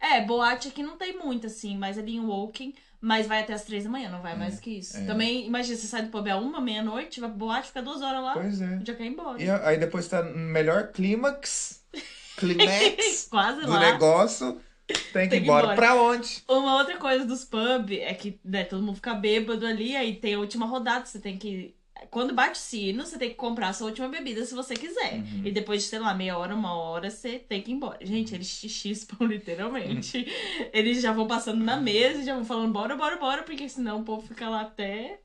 É, 0.00 0.24
boate 0.24 0.68
aqui 0.68 0.80
não 0.82 0.96
tem 0.96 1.18
muito, 1.18 1.46
assim, 1.48 1.76
mas 1.76 1.98
ali 1.98 2.14
em 2.16 2.20
Woking, 2.20 2.72
mas 3.00 3.26
vai 3.26 3.40
até 3.42 3.52
as 3.52 3.64
três 3.64 3.84
da 3.84 3.90
manhã, 3.90 4.10
não 4.10 4.20
vai 4.22 4.36
mais 4.36 4.58
que 4.60 4.78
isso. 4.78 4.96
é. 4.96 5.04
Também, 5.06 5.46
imagina, 5.46 5.76
você 5.76 5.86
sai 5.86 6.02
do 6.02 6.10
pub 6.10 6.26
a 6.28 6.36
uma, 6.36 6.60
meia-noite, 6.60 7.20
vai 7.20 7.28
pra 7.28 7.38
boate, 7.38 7.68
fica 7.68 7.82
duas 7.82 8.02
horas 8.02 8.22
lá, 8.22 8.32
Pois 8.34 8.60
é. 8.60 8.80
já 8.84 8.94
quer 8.94 9.04
ir 9.04 9.08
embora. 9.08 9.42
E 9.42 9.48
aí 9.50 9.78
depois 9.78 10.08
tá 10.08 10.22
no 10.22 10.36
melhor 10.36 10.88
clímax, 10.92 11.84
clímax 12.36 13.28
Quase 13.30 13.62
do 13.62 13.70
lá. 13.72 13.80
negócio. 13.92 14.60
Tem 14.88 14.96
que 14.96 15.12
Tem 15.12 15.24
ir 15.26 15.28
que 15.30 15.36
ir 15.36 15.42
embora. 15.42 15.62
embora. 15.64 15.76
Pra 15.76 15.94
onde? 15.96 16.42
Uma 16.48 16.76
outra 16.78 16.96
coisa 16.96 17.24
dos 17.24 17.44
pub 17.44 17.90
é 17.92 18.14
que 18.14 18.40
né, 18.44 18.64
todo 18.64 18.82
mundo 18.82 18.96
fica 18.96 19.14
bêbado 19.14 19.66
ali, 19.66 19.94
aí 19.94 20.16
tem 20.16 20.34
a 20.34 20.38
última 20.38 20.66
rodada, 20.66 21.04
você 21.04 21.18
tem 21.20 21.36
que. 21.38 21.74
Quando 22.10 22.34
bate 22.34 22.58
sino, 22.58 23.04
você 23.04 23.18
tem 23.18 23.30
que 23.30 23.34
comprar 23.36 23.68
a 23.68 23.72
sua 23.72 23.88
última 23.88 24.08
bebida 24.08 24.44
se 24.44 24.54
você 24.54 24.74
quiser. 24.74 25.14
Uhum. 25.14 25.42
E 25.44 25.52
depois 25.52 25.82
de, 25.82 25.88
sei 25.88 25.98
lá, 25.98 26.14
meia 26.14 26.38
hora, 26.38 26.54
uma 26.54 26.74
hora, 26.74 27.10
você 27.10 27.38
tem 27.38 27.62
que 27.62 27.70
ir 27.70 27.74
embora. 27.74 27.98
Gente, 28.04 28.34
eles 28.34 28.58
te 28.58 28.68
chispam 28.68 29.26
literalmente. 29.28 30.26
eles 30.72 31.00
já 31.00 31.12
vão 31.12 31.26
passando 31.26 31.64
na 31.64 31.76
mesa 31.76 32.20
e 32.20 32.24
já 32.24 32.34
vão 32.34 32.44
falando 32.44 32.72
bora, 32.72 32.96
bora, 32.96 33.16
bora, 33.16 33.42
porque 33.42 33.68
senão 33.68 34.00
o 34.00 34.04
povo 34.04 34.26
fica 34.26 34.48
lá 34.48 34.62
até. 34.62 35.20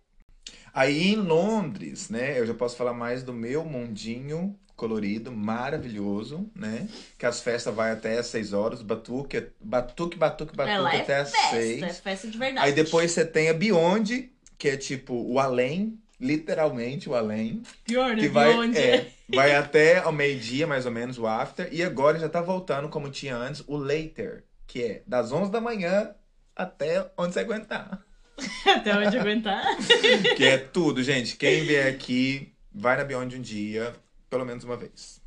Aí 0.74 1.13
em 1.13 1.15
Londres, 1.15 2.10
né? 2.10 2.39
Eu 2.39 2.46
já 2.46 2.53
posso 2.53 2.75
falar 2.75 2.94
mais 2.94 3.24
do 3.24 3.34
meu 3.34 3.63
mundinho 3.63 4.58
colorido, 4.75 5.32
maravilhoso, 5.32 6.50
né? 6.56 6.88
Que 7.18 7.25
as 7.25 7.42
festas 7.42 7.74
vai 7.74 7.92
até 7.92 8.18
às 8.18 8.27
6 8.27 8.53
horas, 8.53 8.82
batuque, 8.82 9.48
batuque, 9.62 10.18
batuque, 10.18 10.56
batuque 10.56 10.75
Ela 10.75 10.96
é 10.96 11.01
até 11.01 11.20
às 11.20 11.32
festa, 11.32 11.50
6. 11.51 11.84
é 11.84 11.94
festa 11.94 12.27
de 12.27 12.38
verdade. 12.38 12.68
Aí 12.68 12.74
depois 12.74 13.12
você 13.12 13.25
tem 13.25 13.50
a 13.50 13.53
Beyond, 13.53 14.32
que 14.58 14.70
é 14.70 14.77
tipo 14.77 15.13
o 15.13 15.39
além, 15.39 15.98
literalmente 16.24 17.10
o 17.10 17.15
além. 17.15 17.62
Pior, 17.84 18.15
né? 18.15 18.22
Que 18.22 18.27
vai, 18.30 18.53
onde? 18.53 18.77
é, 18.77 19.12
vai 19.34 19.56
até 19.56 20.00
ao 20.00 20.12
meio-dia, 20.12 20.65
mais 20.65 20.86
ou 20.86 20.92
menos, 20.92 21.18
o 21.20 21.27
after. 21.27 21.68
E 21.72 21.84
agora 21.84 22.18
já 22.18 22.30
tá 22.30 22.42
voltando, 22.42 22.89
como 22.89 23.10
tinha 23.10 23.36
antes, 23.36 23.63
o 23.68 23.75
later, 23.77 24.44
que 24.65 24.82
é 24.84 25.03
das 25.06 25.32
11 25.32 25.51
da 25.51 25.60
manhã 25.62 26.15
até 26.56 27.12
onde 27.18 27.34
você 27.34 27.39
aguentar. 27.42 28.01
Até 28.65 28.98
onde 28.98 29.15
aguentar. 29.18 29.63
Que 30.36 30.44
é 30.46 30.58
tudo, 30.58 31.03
gente. 31.03 31.38
Quem 31.38 31.63
vier 31.65 31.88
aqui, 31.94 32.51
vai 32.74 32.98
na 32.98 33.03
Beyond 33.03 33.38
um 33.38 33.42
dia, 33.42 33.94
pelo 34.27 34.44
menos 34.44 34.63
uma 34.63 34.75
vez. 34.75 35.22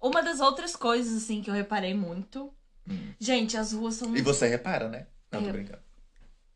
Uma 0.00 0.22
das 0.22 0.40
outras 0.40 0.74
coisas, 0.74 1.14
assim, 1.22 1.42
que 1.42 1.50
eu 1.50 1.54
reparei 1.54 1.92
muito. 1.92 2.50
Hum. 2.88 3.12
Gente, 3.20 3.54
as 3.54 3.74
ruas 3.74 3.96
são. 3.96 4.16
E 4.16 4.22
você 4.22 4.48
repara, 4.48 4.88
né? 4.88 5.06
Não, 5.30 5.42
tô 5.42 5.48
Eu- 5.48 5.52
brincando. 5.52 5.82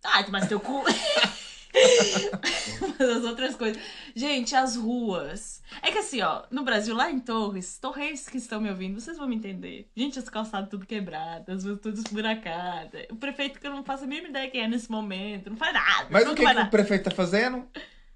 Ai, 0.03 0.27
mas 0.31 0.49
teu 0.49 0.59
cu. 0.59 0.83
Uma 2.83 2.97
das 2.99 3.25
outras 3.25 3.57
coisas. 3.57 3.83
Gente, 4.15 4.55
as 4.55 4.77
ruas. 4.77 5.63
É 5.81 5.91
que 5.91 5.99
assim, 5.99 6.21
ó, 6.21 6.43
no 6.51 6.63
Brasil, 6.65 6.95
lá 6.95 7.11
em 7.11 7.19
Torres, 7.19 7.79
torres 7.79 8.29
que 8.29 8.37
estão 8.37 8.61
me 8.61 8.69
ouvindo, 8.69 9.01
vocês 9.01 9.17
vão 9.17 9.27
me 9.27 9.37
entender. 9.37 9.89
Gente, 9.97 10.19
as 10.19 10.29
calçadas 10.29 10.69
tudo 10.69 10.87
quebradas, 10.87 11.59
as 11.59 11.65
ruas 11.65 11.81
tudo 11.81 11.97
esburacadas. 11.99 13.07
O 13.11 13.17
prefeito 13.17 13.59
que 13.59 13.67
eu 13.67 13.71
não 13.71 13.85
faço 13.85 14.05
a 14.05 14.07
mínima 14.07 14.29
ideia 14.29 14.51
quem 14.51 14.63
é 14.63 14.69
nesse 14.69 14.91
momento, 14.91 15.51
não 15.51 15.57
faz 15.57 15.73
nada. 15.73 16.07
Mas 16.11 16.29
o 16.29 16.35
que, 16.35 16.45
que 16.45 16.61
o 16.61 16.71
prefeito 16.71 17.05
tá 17.05 17.11
fazendo? 17.11 17.67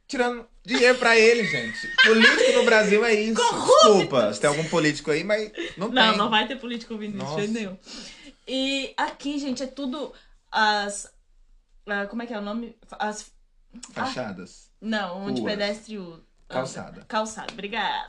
Tirando 0.07 0.47
dinheiro 0.65 0.99
pra 0.99 1.19
ele, 1.19 1.45
gente. 1.45 1.79
Político 2.05 2.53
no 2.59 2.65
Brasil 2.65 3.05
é 3.05 3.13
isso. 3.15 3.43
Desculpa, 3.43 4.33
se 4.33 4.41
tem 4.41 4.49
algum 4.49 4.65
político 4.69 5.11
aí, 5.11 5.25
mas 5.25 5.51
não, 5.77 5.89
Não, 5.89 6.11
tem. 6.11 6.19
não 6.19 6.31
vai 6.31 6.47
ter 6.47 6.57
político 6.57 6.93
ouvindo 6.95 7.17
isso 7.23 7.35
jeito 7.39 7.53
nenhum. 7.53 7.77
E 8.47 8.95
aqui, 8.97 9.37
gente, 9.39 9.65
é 9.65 9.67
tudo 9.67 10.13
as. 10.53 11.13
ah, 11.89 12.07
como 12.07 12.23
é 12.23 12.27
que 12.27 12.35
é 12.35 12.39
o 12.39 12.43
nome? 12.43 12.77
As. 13.01 13.35
Fachadas. 13.93 14.71
Não, 14.81 15.23
onde 15.27 15.41
Ruas. 15.41 15.53
pedestre 15.53 15.99
usa. 15.99 16.23
Calçada. 16.49 17.05
Calçada, 17.09 17.53
obrigada. 17.53 18.07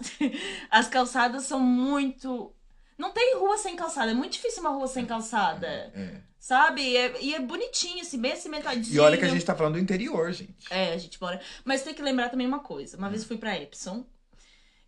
As 0.70 0.88
calçadas 0.88 1.44
são 1.44 1.60
muito. 1.60 2.54
Não 2.98 3.12
tem 3.12 3.36
rua 3.36 3.58
sem 3.58 3.76
calçada. 3.76 4.12
É 4.12 4.14
muito 4.14 4.34
difícil 4.34 4.62
uma 4.62 4.70
rua 4.72 4.88
sem 4.88 5.06
calçada. 5.06 5.68
É. 5.68 6.22
Sabe? 6.40 6.82
E 6.82 6.98
é, 6.98 7.22
e 7.24 7.36
é 7.36 7.40
bonitinho, 7.40 8.02
assim, 8.02 8.20
bem 8.20 8.36
cimentadinho. 8.36 8.96
E 8.96 9.00
olha 9.00 9.18
que 9.18 9.26
a 9.26 9.30
gente 9.30 9.44
tá 9.44 9.56
falando 9.56 9.74
do 9.74 9.80
interior, 9.80 10.32
gente. 10.32 10.72
É, 10.72 10.94
a 10.94 10.98
gente 10.98 11.20
mora. 11.20 11.42
Mas 11.66 11.82
tem 11.82 11.94
que 11.94 12.02
lembrar 12.02 12.30
também 12.30 12.48
uma 12.48 12.60
coisa. 12.60 12.96
Uma 12.98 13.10
vez 13.10 13.24
eu 13.24 13.28
fui 13.28 13.38
pra 13.38 13.60
Epson. 13.60 14.06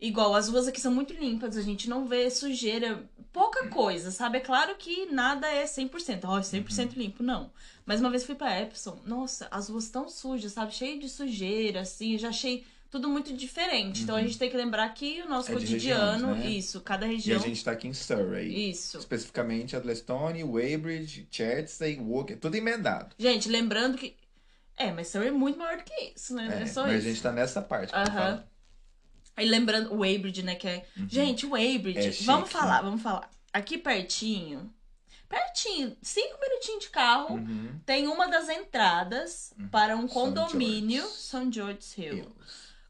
Igual, 0.01 0.33
as 0.33 0.47
ruas 0.47 0.67
aqui 0.67 0.79
são 0.79 0.93
muito 0.93 1.13
limpas, 1.13 1.57
a 1.57 1.61
gente 1.61 1.89
não 1.89 2.05
vê 2.07 2.29
sujeira, 2.29 3.03
pouca 3.33 3.67
coisa, 3.67 4.11
sabe? 4.11 4.37
É 4.37 4.41
claro 4.41 4.75
que 4.77 5.05
nada 5.07 5.47
é 5.49 5.65
100%, 5.67 6.25
ó, 6.25 6.41
100% 6.41 6.95
limpo, 6.97 7.21
não. 7.21 7.51
Mas 7.85 7.99
uma 7.99 8.09
vez 8.09 8.23
fui 8.23 8.35
pra 8.35 8.59
Epson, 8.61 9.01
nossa, 9.05 9.47
as 9.51 9.67
ruas 9.69 9.89
tão 9.89 10.07
sujas, 10.07 10.53
sabe? 10.53 10.73
Cheio 10.73 10.99
de 10.99 11.09
sujeira, 11.09 11.81
assim, 11.81 12.13
eu 12.13 12.19
já 12.19 12.29
achei 12.29 12.65
tudo 12.89 13.09
muito 13.09 13.33
diferente. 13.33 14.03
Então 14.03 14.15
a 14.15 14.21
gente 14.21 14.37
tem 14.37 14.49
que 14.49 14.55
lembrar 14.57 14.87
que 14.93 15.21
o 15.21 15.29
nosso 15.29 15.49
É 15.49 15.53
cotidiano, 15.53 16.27
regiões, 16.27 16.43
né? 16.43 16.49
isso, 16.49 16.81
cada 16.81 17.05
E 17.05 17.09
a 17.09 17.13
região. 17.13 17.39
gente 17.41 17.63
tá 17.63 17.71
aqui 17.71 17.87
em 17.87 17.93
Surrey. 17.93 18.69
Isso. 18.71 18.97
Especificamente 18.99 19.75
Adlestone, 19.75 20.43
Weybridge, 20.43 21.27
Chertsey, 21.29 21.99
Walker, 21.99 22.35
tudo 22.37 22.55
emendado. 22.55 23.15
Gente, 23.19 23.49
lembrando 23.49 23.97
que. 23.97 24.15
É, 24.77 24.91
mas 24.91 25.09
Surrey 25.09 25.27
é 25.27 25.31
muito 25.31 25.59
maior 25.59 25.77
do 25.77 25.83
que 25.83 26.13
isso, 26.15 26.33
né? 26.33 26.47
É, 26.47 26.61
É, 26.63 26.65
só 26.65 26.87
mas 26.87 26.95
isso. 26.97 27.07
a 27.07 27.09
gente 27.09 27.21
tá 27.21 27.31
nessa 27.31 27.61
parte. 27.61 27.91
que 27.91 27.99
eu 27.99 28.03
tô 28.03 28.09
Aham. 28.09 28.17
falando. 28.17 28.49
Aí 29.39 29.47
lembrando, 29.49 29.93
o 29.93 29.99
Weybridge, 29.99 30.43
né? 30.43 30.55
Que 30.55 30.67
é... 30.67 30.85
Gente, 31.07 31.45
o 31.45 31.51
Weybridge, 31.51 32.07
É 32.21 32.25
vamos 32.25 32.49
falar, 32.51 32.81
vamos 32.81 33.01
falar. 33.01 33.29
Aqui 33.53 33.77
pertinho, 33.77 34.71
pertinho, 35.27 35.95
cinco 36.01 36.37
minutinhos 36.41 36.83
de 36.83 36.89
carro, 36.89 37.35
Uhum. 37.35 37.79
tem 37.85 38.07
uma 38.07 38.27
das 38.27 38.49
entradas 38.49 39.53
para 39.71 39.95
um 39.95 40.07
condomínio, 40.07 41.01
George's. 41.01 41.19
St. 41.19 41.51
George's 41.51 41.97
Hill. 41.97 42.35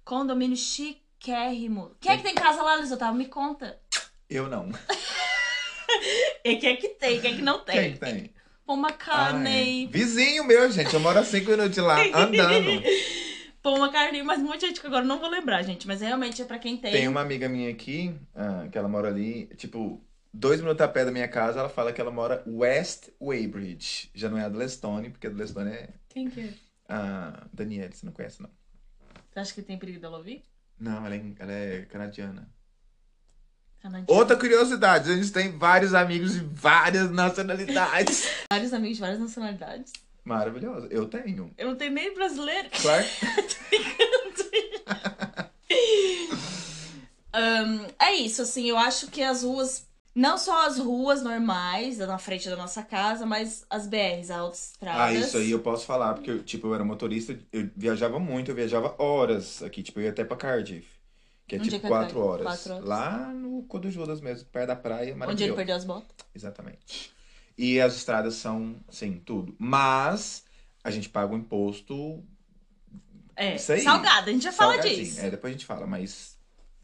Condomínio 0.03 0.57
chiquérrimo. 0.57 1.91
Quem 2.01 2.11
é 2.13 2.17
que 2.17 2.23
tem 2.23 2.33
casa 2.35 2.61
lá, 2.63 2.77
Liz 2.77 2.91
Otávio? 2.91 3.15
Me 3.15 3.25
conta. 3.27 3.79
eu 4.29 4.47
não. 4.49 4.69
E 6.43 6.55
quem 6.57 6.69
é 6.69 6.75
que 6.75 6.89
tem, 6.89 7.19
quem 7.19 7.33
é 7.33 7.35
que 7.35 7.41
não 7.41 7.59
tem? 7.59 7.75
Quem 7.75 7.97
tem? 7.97 8.33
Paul 8.65 8.77
Ah, 8.77 8.87
é. 8.87 8.91
McCartney. 8.91 9.87
Vizinho 9.87 10.43
meu, 10.43 10.71
gente. 10.71 10.93
Eu 10.93 10.99
moro 10.99 11.17
a 11.19 11.23
cinco 11.25 11.49
minutos 11.51 11.71
de 11.73 11.81
lá, 11.81 11.97
andando. 12.13 12.81
Paul 13.61 13.77
McCartney, 13.77 14.23
mas 14.23 14.39
muita 14.39 14.67
gente 14.67 14.79
que 14.79 14.87
agora 14.87 15.03
não 15.05 15.19
vou 15.19 15.29
lembrar, 15.29 15.61
gente. 15.63 15.87
Mas 15.87 16.01
realmente 16.01 16.41
é 16.41 16.45
pra 16.45 16.59
quem 16.59 16.77
tem. 16.77 16.91
Tem 16.91 17.07
uma 17.07 17.21
amiga 17.21 17.49
minha 17.49 17.69
aqui, 17.69 18.15
ah, 18.33 18.67
que 18.71 18.77
ela 18.77 18.87
mora 18.87 19.09
ali, 19.09 19.47
tipo, 19.57 20.01
dois 20.33 20.61
minutos 20.61 20.81
a 20.81 20.87
pé 20.87 21.05
da 21.05 21.11
minha 21.11 21.27
casa, 21.27 21.59
ela 21.59 21.69
fala 21.69 21.91
que 21.91 21.99
ela 21.99 22.11
mora 22.11 22.43
West 22.47 23.09
Weybridge. 23.21 24.09
Já 24.13 24.29
não 24.29 24.37
é 24.37 24.45
Adlestone, 24.45 25.09
porque 25.09 25.27
Adlestone 25.27 25.71
é 25.71 25.89
Quem 26.07 26.29
que 26.29 26.39
é? 26.41 26.53
a 26.87 27.47
Danielle, 27.53 27.93
você 27.93 28.05
não 28.05 28.13
conhece, 28.13 28.41
não. 28.41 28.49
Você 29.29 29.39
acha 29.39 29.53
que 29.53 29.61
tem 29.61 29.77
perigo 29.77 29.99
dela 29.99 30.17
ouvir? 30.17 30.43
Não, 30.79 31.05
ela 31.05 31.15
é, 31.15 31.33
ela 31.39 31.51
é 31.51 31.85
canadiana. 31.85 32.49
Canadiana. 33.81 34.19
Outra 34.19 34.35
curiosidade, 34.35 35.11
a 35.11 35.15
gente 35.15 35.31
tem 35.31 35.57
vários 35.57 35.93
amigos 35.93 36.33
de 36.33 36.39
várias 36.39 37.11
nacionalidades. 37.11 38.27
Vários 38.51 38.73
amigos 38.73 38.97
de 38.97 39.01
várias 39.01 39.19
nacionalidades. 39.19 39.93
Maravilhosa. 40.29 40.87
Eu 40.91 41.07
tenho. 41.07 41.51
Eu 41.57 41.69
não 41.69 41.75
tenho 41.75 41.91
nem 41.91 42.13
brasileiro. 42.13 42.69
Claro. 42.79 43.03
Ahn, 47.33 47.87
é 47.99 48.13
isso, 48.13 48.43
assim, 48.43 48.69
eu 48.69 48.77
acho 48.77 49.07
que 49.07 49.23
as 49.23 49.43
ruas. 49.43 49.87
Não 50.13 50.37
só 50.37 50.67
as 50.67 50.77
ruas 50.77 51.23
normais, 51.23 51.97
na 51.99 52.17
frente 52.17 52.49
da 52.49 52.55
nossa 52.55 52.83
casa, 52.83 53.25
mas 53.25 53.65
as 53.69 53.87
BRs, 53.87 54.29
as 54.31 54.37
autoestradas. 54.37 55.01
Ah, 55.01 55.13
isso 55.13 55.37
aí 55.37 55.51
eu 55.51 55.59
posso 55.59 55.85
falar, 55.85 56.15
porque, 56.15 56.31
eu, 56.31 56.43
tipo, 56.43 56.67
eu 56.67 56.75
era 56.75 56.83
motorista, 56.83 57.39
eu 57.53 57.69
viajava 57.75 58.19
muito, 58.19 58.51
eu 58.51 58.55
viajava 58.55 58.95
horas 58.97 59.63
aqui, 59.63 59.81
tipo, 59.81 59.99
eu 59.99 60.05
ia 60.05 60.09
até 60.09 60.25
pra 60.25 60.35
Cardiff. 60.35 60.87
Que 61.47 61.55
é 61.55 61.59
tipo 61.59 61.75
é 61.75 61.79
que 61.79 61.85
é 61.85 61.89
quatro, 61.89 62.19
Cardiff? 62.19 62.47
horas. 62.47 62.67
Horas. 62.67 62.85
Lá 62.85 63.31
no 63.33 63.63
Codo 63.63 63.89
Judas 63.89 64.19
mesmo, 64.19 64.47
perto 64.49 64.67
da 64.67 64.75
praia, 64.75 65.01
Onde 65.01 65.09
ele 65.11 65.19
maravilhoso. 65.19 65.55
perdeu 65.55 65.75
as 65.75 65.85
botas. 65.85 66.09
Exatamente. 66.35 67.13
E 67.61 67.81
as 67.81 67.93
estradas 67.97 68.35
são, 68.35 68.77
sim, 68.89 69.21
tudo. 69.25 69.53
Mas 69.59 70.45
a 70.81 70.89
gente 70.89 71.09
paga 71.09 71.33
o 71.33 71.37
imposto 71.37 72.23
É, 73.35 73.55
Isso 73.55 73.73
aí. 73.73 73.81
salgado, 73.81 74.29
a 74.29 74.33
gente 74.33 74.43
já 74.43 74.51
fala 74.53 74.77
disso. 74.77 75.19
É, 75.19 75.29
depois 75.29 75.51
a 75.51 75.53
gente 75.57 75.65
fala, 75.65 75.85
mas 75.85 76.37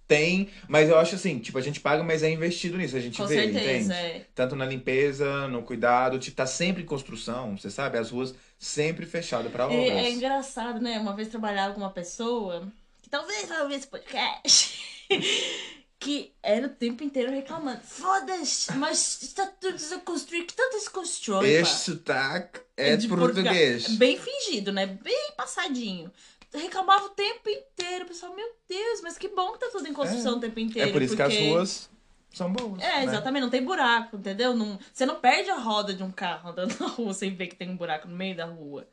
tem. 0.05 0.49
Mas 0.67 0.89
eu 0.89 0.97
acho 0.99 1.15
assim, 1.15 1.39
tipo, 1.39 1.57
a 1.57 1.61
gente 1.61 1.79
paga, 1.79 2.03
mas 2.03 2.23
é 2.23 2.29
investido 2.29 2.77
nisso. 2.77 2.97
A 2.97 2.99
gente 2.99 3.17
Com 3.17 3.25
vê, 3.25 3.35
certeza, 3.35 3.93
entende? 3.93 3.93
é. 3.93 4.25
Tanto 4.35 4.53
na 4.55 4.65
limpeza, 4.65 5.47
no 5.47 5.63
cuidado, 5.63 6.19
tipo, 6.19 6.35
tá 6.35 6.45
sempre 6.45 6.83
em 6.83 6.85
construção, 6.85 7.57
você 7.57 7.69
sabe? 7.69 7.97
As 7.97 8.09
ruas 8.11 8.35
sempre 8.59 9.05
fechadas 9.05 9.51
pra 9.51 9.67
obras. 9.67 9.79
E 9.81 9.89
é 9.89 10.11
engraçado, 10.11 10.81
né? 10.81 10.99
Uma 10.99 11.15
vez 11.15 11.29
trabalhava 11.29 11.73
com 11.73 11.79
uma 11.79 11.91
pessoa 11.91 12.67
que 13.01 13.09
talvez 13.09 13.47
vai 13.47 13.61
ouvir 13.61 13.75
esse 13.75 13.87
podcast. 13.87 14.77
que 15.99 16.33
era 16.43 16.67
o 16.67 16.69
tempo 16.69 17.03
inteiro 17.03 17.31
reclamando. 17.31 17.81
Foda-se, 17.81 18.73
mas 18.73 19.21
está 19.23 19.45
tudo 19.47 19.73
desconstruído. 19.77 20.45
Que 20.47 20.53
tanto 20.53 20.77
desconstrói, 20.77 21.49
Este 21.49 21.73
pá? 21.73 21.77
sotaque 21.79 22.59
é 22.77 22.95
de 22.95 23.07
português. 23.07 23.83
Portugal. 23.83 23.97
Bem 23.97 24.17
fingido, 24.19 24.71
né? 24.71 24.85
Bem 24.85 25.31
passadinho. 25.37 26.11
Reclamava 26.53 27.05
o 27.05 27.09
tempo 27.09 27.49
inteiro. 27.49 28.05
O 28.05 28.07
pessoal, 28.07 28.35
meu 28.35 28.47
Deus, 28.69 29.01
mas 29.01 29.17
que 29.17 29.27
bom 29.29 29.51
que 29.53 29.59
tá 29.59 29.67
tudo 29.71 29.87
em 29.87 29.93
construção 29.93 30.33
É. 30.33 30.37
o 30.37 30.39
tempo 30.39 30.59
inteiro. 30.59 30.89
É 30.89 30.91
por 30.93 31.01
isso 31.01 31.15
que 31.15 31.21
as 31.21 31.33
porque- 31.33 31.49
ruas 31.49 31.89
são 32.33 32.51
boas. 32.51 32.81
É, 32.81 32.97
né? 32.99 33.03
exatamente, 33.05 33.43
não 33.43 33.49
tem 33.49 33.63
buraco, 33.63 34.17
entendeu? 34.17 34.53
Não, 34.53 34.77
você 34.93 35.05
não 35.05 35.15
perde 35.19 35.49
a 35.49 35.55
roda 35.57 35.93
de 35.93 36.03
um 36.03 36.11
carro 36.11 36.49
andando 36.51 36.77
na 36.79 36.87
rua 36.87 37.13
sem 37.13 37.33
ver 37.35 37.47
que 37.47 37.55
tem 37.55 37.69
um 37.69 37.77
buraco 37.77 38.07
no 38.07 38.15
meio 38.15 38.35
da 38.35 38.45
rua. 38.45 38.87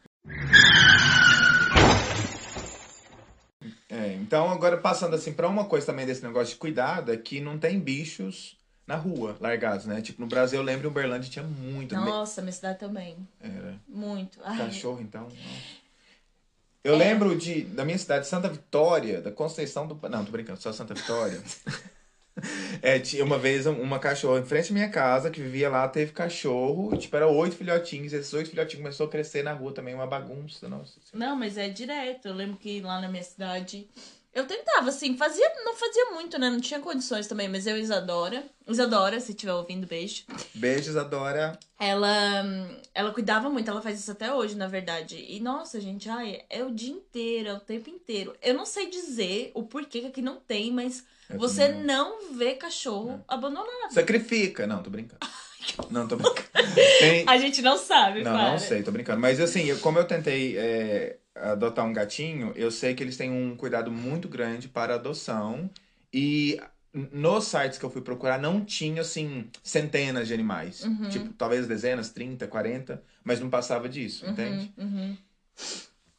É, 3.92 4.14
então, 4.14 4.50
agora 4.50 4.78
passando 4.78 5.14
assim 5.14 5.34
pra 5.34 5.46
uma 5.46 5.66
coisa 5.66 5.84
também 5.84 6.06
desse 6.06 6.22
negócio 6.22 6.54
de 6.54 6.58
cuidado, 6.58 7.12
é 7.12 7.16
que 7.18 7.42
não 7.42 7.58
tem 7.58 7.78
bichos 7.78 8.56
na 8.86 8.96
rua, 8.96 9.36
largados, 9.38 9.84
né? 9.84 10.00
Tipo, 10.00 10.22
no 10.22 10.26
Brasil, 10.26 10.58
eu 10.58 10.64
lembro, 10.64 10.86
em 10.86 10.90
Uberlândia 10.90 11.30
tinha 11.30 11.44
muito. 11.44 11.94
Nossa, 11.94 12.40
minha 12.40 12.52
cidade 12.52 12.78
também. 12.78 13.16
Era 13.38 13.78
Muito. 13.86 14.38
Ai, 14.42 14.56
cachorro, 14.56 14.98
então. 15.02 15.28
Eu 16.82 16.94
É. 16.94 16.96
lembro 16.96 17.36
de, 17.36 17.64
da 17.64 17.84
minha 17.84 17.98
cidade, 17.98 18.26
Santa 18.26 18.48
Vitória, 18.48 19.20
da 19.20 19.30
Conceição 19.30 19.86
do... 19.86 19.98
Não, 20.08 20.24
tô 20.24 20.32
brincando, 20.32 20.58
só 20.60 20.72
Santa 20.72 20.94
Vitória. 20.94 21.42
É, 22.80 22.98
tinha 22.98 23.24
uma 23.24 23.38
vez 23.38 23.66
uma 23.66 23.98
cachorra 23.98 24.40
em 24.40 24.44
frente 24.44 24.70
à 24.70 24.74
minha 24.74 24.88
casa, 24.88 25.30
que 25.30 25.40
vivia 25.40 25.68
lá, 25.68 25.86
teve 25.86 26.12
cachorro, 26.12 26.96
tipo, 26.96 27.14
era 27.14 27.28
oito 27.28 27.54
filhotinhos, 27.54 28.12
esses 28.12 28.32
oito 28.32 28.50
filhotinhos 28.50 28.82
começou 28.82 29.06
a 29.06 29.10
crescer 29.10 29.44
na 29.44 29.52
rua 29.52 29.72
também, 29.72 29.94
uma 29.94 30.06
bagunça, 30.06 30.58
senhora. 30.58 30.84
Não, 31.12 31.36
mas 31.36 31.56
é 31.56 31.68
direto. 31.68 32.26
Eu 32.26 32.34
lembro 32.34 32.56
que 32.56 32.80
lá 32.80 33.00
na 33.00 33.08
minha 33.08 33.22
cidade. 33.22 33.88
Eu 34.34 34.46
tentava, 34.46 34.88
assim, 34.88 35.14
fazia, 35.14 35.46
não 35.62 35.76
fazia 35.76 36.06
muito, 36.12 36.38
né? 36.38 36.48
Não 36.48 36.60
tinha 36.60 36.80
condições 36.80 37.26
também, 37.26 37.48
mas 37.48 37.66
eu 37.66 37.76
Isadora. 37.76 38.42
Isadora, 38.66 39.20
se 39.20 39.32
estiver 39.32 39.52
ouvindo, 39.52 39.86
beijo. 39.86 40.24
Beijos, 40.54 40.96
Adora. 40.96 41.58
Ela, 41.78 42.42
ela 42.94 43.12
cuidava 43.12 43.50
muito, 43.50 43.70
ela 43.70 43.82
faz 43.82 44.00
isso 44.00 44.10
até 44.10 44.32
hoje, 44.32 44.56
na 44.56 44.68
verdade. 44.68 45.22
E 45.28 45.38
nossa, 45.38 45.78
gente, 45.78 46.08
ai, 46.08 46.42
é 46.48 46.64
o 46.64 46.70
dia 46.70 46.92
inteiro, 46.92 47.50
é 47.50 47.54
o 47.54 47.60
tempo 47.60 47.90
inteiro. 47.90 48.34
Eu 48.40 48.54
não 48.54 48.64
sei 48.64 48.88
dizer 48.88 49.50
o 49.54 49.64
porquê 49.64 50.00
que 50.00 50.06
aqui 50.06 50.22
não 50.22 50.36
tem, 50.36 50.72
mas 50.72 51.04
Eu 51.30 51.38
você 51.38 51.68
também 51.68 51.84
não 51.84 52.34
vê 52.36 52.54
cachorro 52.54 53.24
abandonado. 53.28 53.90
Sacrifica. 53.92 54.66
Não, 54.66 54.82
tô 54.82 54.90
brincando. 54.90 55.20
Não, 55.90 56.08
tô 56.08 56.16
brincando. 56.16 56.48
Tem... 56.98 57.24
A 57.28 57.38
gente 57.38 57.62
não 57.62 57.78
sabe, 57.78 58.22
Não, 58.24 58.32
para. 58.32 58.50
não 58.50 58.58
sei, 58.58 58.82
tô 58.82 58.90
brincando. 58.90 59.20
Mas 59.20 59.38
assim, 59.40 59.64
eu- 59.66 59.78
como 59.78 59.96
eu 59.96 60.04
tentei 60.04 60.58
é, 60.58 61.18
adotar 61.36 61.86
um 61.86 61.92
gatinho, 61.92 62.52
eu 62.56 62.68
sei 62.70 62.94
que 62.94 63.02
eles 63.02 63.16
têm 63.16 63.30
um 63.30 63.56
cuidado 63.56 63.90
muito 63.90 64.28
grande 64.28 64.66
para 64.68 64.96
adoção. 64.96 65.70
E 66.12 66.58
nos 66.92 67.44
sites 67.46 67.78
que 67.78 67.84
eu 67.84 67.90
fui 67.90 68.02
procurar, 68.02 68.38
não 68.40 68.64
tinha, 68.64 69.02
assim, 69.02 69.48
centenas 69.62 70.26
de 70.26 70.34
animais. 70.34 70.82
Uhum. 70.84 71.08
Tipo, 71.08 71.32
talvez 71.34 71.66
dezenas, 71.68 72.10
30, 72.10 72.46
40, 72.48 73.00
mas 73.24 73.38
não 73.40 73.48
passava 73.48 73.88
disso, 73.88 74.26
entende? 74.26 74.72
Uhum, 74.76 74.84
uhum. 74.84 75.16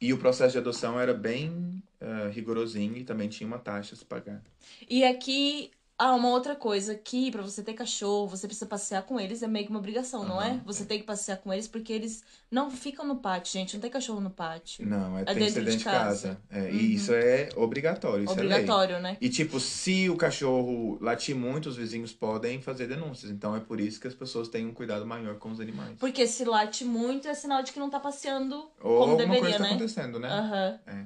E 0.03 0.11
o 0.11 0.17
processo 0.17 0.51
de 0.51 0.57
adoção 0.57 0.99
era 0.99 1.13
bem 1.13 1.81
eh, 2.01 2.29
rigorosinho 2.33 2.97
e 2.97 3.05
também 3.05 3.29
tinha 3.29 3.47
uma 3.47 3.57
taxa 3.57 3.95
a 3.95 3.97
se 3.97 4.03
pagar. 4.03 4.43
E 4.89 5.01
aqui, 5.05 5.71
ah, 6.03 6.15
uma 6.15 6.27
outra 6.27 6.53
coisa 6.53 6.95
que 6.95 7.31
pra 7.31 7.41
você 7.41 7.63
ter 7.63 7.73
cachorro, 7.73 8.27
você 8.27 8.45
precisa 8.45 8.65
passear 8.65 9.03
com 9.03 9.17
eles, 9.17 9.41
é 9.41 9.47
meio 9.47 9.65
que 9.65 9.71
uma 9.71 9.79
obrigação, 9.79 10.25
não 10.25 10.41
é? 10.41 10.59
Você 10.65 10.83
tem 10.83 10.99
que 10.99 11.05
passear 11.05 11.37
com 11.37 11.53
eles 11.53 11.65
porque 11.65 11.93
eles 11.93 12.21
não 12.51 12.69
ficam 12.69 13.07
no 13.07 13.15
pátio, 13.15 13.53
gente. 13.53 13.75
Não 13.75 13.81
tem 13.81 13.89
cachorro 13.89 14.19
no 14.19 14.29
pátio. 14.29 14.85
Não, 14.85 15.17
é, 15.17 15.23
tem 15.23 15.33
que 15.35 15.39
dentro 15.39 15.53
ser 15.53 15.59
de 15.61 15.65
dentro 15.65 15.77
de 15.79 15.83
casa. 15.85 16.27
casa. 16.27 16.41
É, 16.49 16.63
Uhum. 16.63 16.69
E 16.69 16.95
isso 16.95 17.13
é 17.13 17.49
obrigatório, 17.55 18.25
isso 18.25 18.33
é. 18.33 18.35
Obrigatório, 18.35 18.99
né? 18.99 19.17
E 19.21 19.29
tipo, 19.29 19.59
se 19.59 20.09
o 20.09 20.17
cachorro 20.17 20.97
latir 20.99 21.35
muito, 21.35 21.69
os 21.69 21.77
vizinhos 21.77 22.11
podem 22.11 22.61
fazer 22.61 22.87
denúncias. 22.87 23.31
Então 23.31 23.55
é 23.55 23.59
por 23.61 23.79
isso 23.79 23.99
que 23.99 24.07
as 24.07 24.13
pessoas 24.13 24.49
têm 24.49 24.65
um 24.65 24.73
cuidado 24.73 25.05
maior 25.05 25.35
com 25.35 25.51
os 25.51 25.59
animais. 25.61 25.97
Porque 25.99 26.27
se 26.27 26.43
late 26.43 26.83
muito 26.83 27.27
é 27.29 27.33
sinal 27.33 27.63
de 27.63 27.71
que 27.71 27.79
não 27.79 27.89
tá 27.89 27.99
passeando 27.99 28.69
Ou 28.81 28.99
como 28.99 29.15
deveria, 29.15 29.41
coisa 29.41 29.57
tá 29.57 29.63
né? 29.63 29.69
acontecendo, 29.69 30.19
né? 30.19 30.27
Aham. 30.27 30.79
É. 30.85 31.05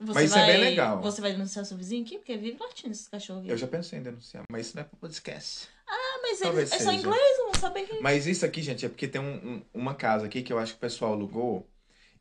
Você 0.00 0.12
Mas 0.14 0.24
isso 0.26 0.34
vai, 0.34 0.44
é 0.44 0.52
bem 0.52 0.60
legal. 0.60 1.02
Você 1.02 1.20
vai 1.20 1.32
denunciar 1.32 1.64
seu 1.64 1.76
vizinho 1.76 2.04
aqui? 2.04 2.18
Porque 2.18 2.36
vive 2.36 2.56
latindo 2.60 2.92
esse 2.92 3.10
cachorro 3.10 3.40
aqui. 3.40 3.48
Eu 3.50 3.56
já 3.56 3.66
pensei 3.66 3.98
em 3.98 4.02
denunciar, 4.02 4.37
mas 4.50 4.66
isso 4.66 4.76
não 4.76 4.82
é 4.82 4.86
pra 4.86 4.98
podcast. 4.98 5.68
Ah, 5.86 6.18
mas 6.22 6.38
Talvez 6.40 6.72
ele, 6.72 6.80
é 6.80 6.84
só 6.84 6.90
seja. 6.90 7.00
inglês, 7.02 7.38
não 7.38 7.54
sabe 7.54 7.82
que... 7.86 8.00
Mas 8.00 8.26
isso 8.26 8.44
aqui, 8.44 8.62
gente, 8.62 8.84
é 8.84 8.88
porque 8.88 9.08
tem 9.08 9.20
um- 9.20 9.54
um- 9.56 9.62
uma 9.74 9.94
casa 9.94 10.26
aqui 10.26 10.42
que 10.42 10.52
eu 10.52 10.58
acho 10.58 10.72
que 10.72 10.78
o 10.78 10.80
pessoal 10.80 11.12
alugou 11.12 11.68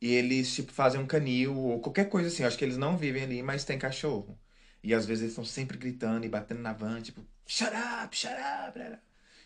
e 0.02 0.14
eles, 0.14 0.54
tipo, 0.54 0.72
fazem 0.72 1.00
um 1.02 1.06
canil 1.08 1.56
ou 1.58 1.80
qualquer 1.82 2.10
coisa 2.10 2.30
assim. 2.30 2.44
Eu 2.44 2.48
acho 2.48 2.58
que 2.58 2.64
eles 2.66 2.78
não 2.78 2.98
vivem 2.98 3.24
ali, 3.24 3.44
mas 3.44 3.66
tem 3.66 3.78
cachorro. 3.78 4.38
E 4.84 4.94
às 4.94 5.06
vezes 5.06 5.24
eles 5.24 5.32
estão 5.34 5.44
sempre 5.46 5.78
gritando 5.78 6.26
e 6.26 6.30
batendo 6.30 6.62
na 6.62 6.72
van, 6.72 7.02
tipo, 7.02 7.26
shut 7.46 7.72
up, 8.04 8.16
shut 8.16 8.34
up. 8.34 8.80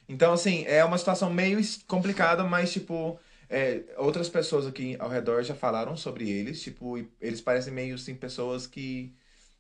Então, 0.08 0.34
assim, 0.34 0.66
é 0.66 0.84
uma 0.84 0.98
situação 0.98 1.32
meio 1.34 1.60
complicada, 1.88 2.44
mas, 2.44 2.72
tipo, 2.74 3.18
é, 3.50 3.84
outras 3.98 4.28
pessoas 4.30 4.68
aqui 4.68 4.96
ao 5.00 5.10
redor 5.10 5.42
já 5.44 5.56
falaram 5.56 5.96
sobre 5.96 6.30
eles, 6.30 6.62
tipo, 6.62 6.98
e 6.98 7.10
eles 7.20 7.40
parecem 7.42 7.74
meio, 7.74 7.96
assim, 7.96 8.14
pessoas 8.14 8.68
que, 8.68 9.16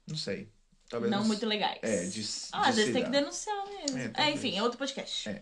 não 0.05 0.15
sei, 0.17 0.49
talvez... 0.91 1.11
Não 1.11 1.25
muito 1.25 1.45
legais. 1.45 1.79
É, 1.81 2.05
de, 2.05 2.21
Ah, 2.51 2.67
às 2.67 2.75
de 2.75 2.81
vezes 2.81 2.93
tem 2.93 3.03
que 3.03 3.09
denunciar 3.09 3.65
mesmo. 3.67 3.97
É, 3.97 4.11
É, 4.27 4.31
enfim, 4.31 4.57
é 4.57 4.61
outro 4.61 4.77
podcast. 4.77 5.29
É. 5.29 5.41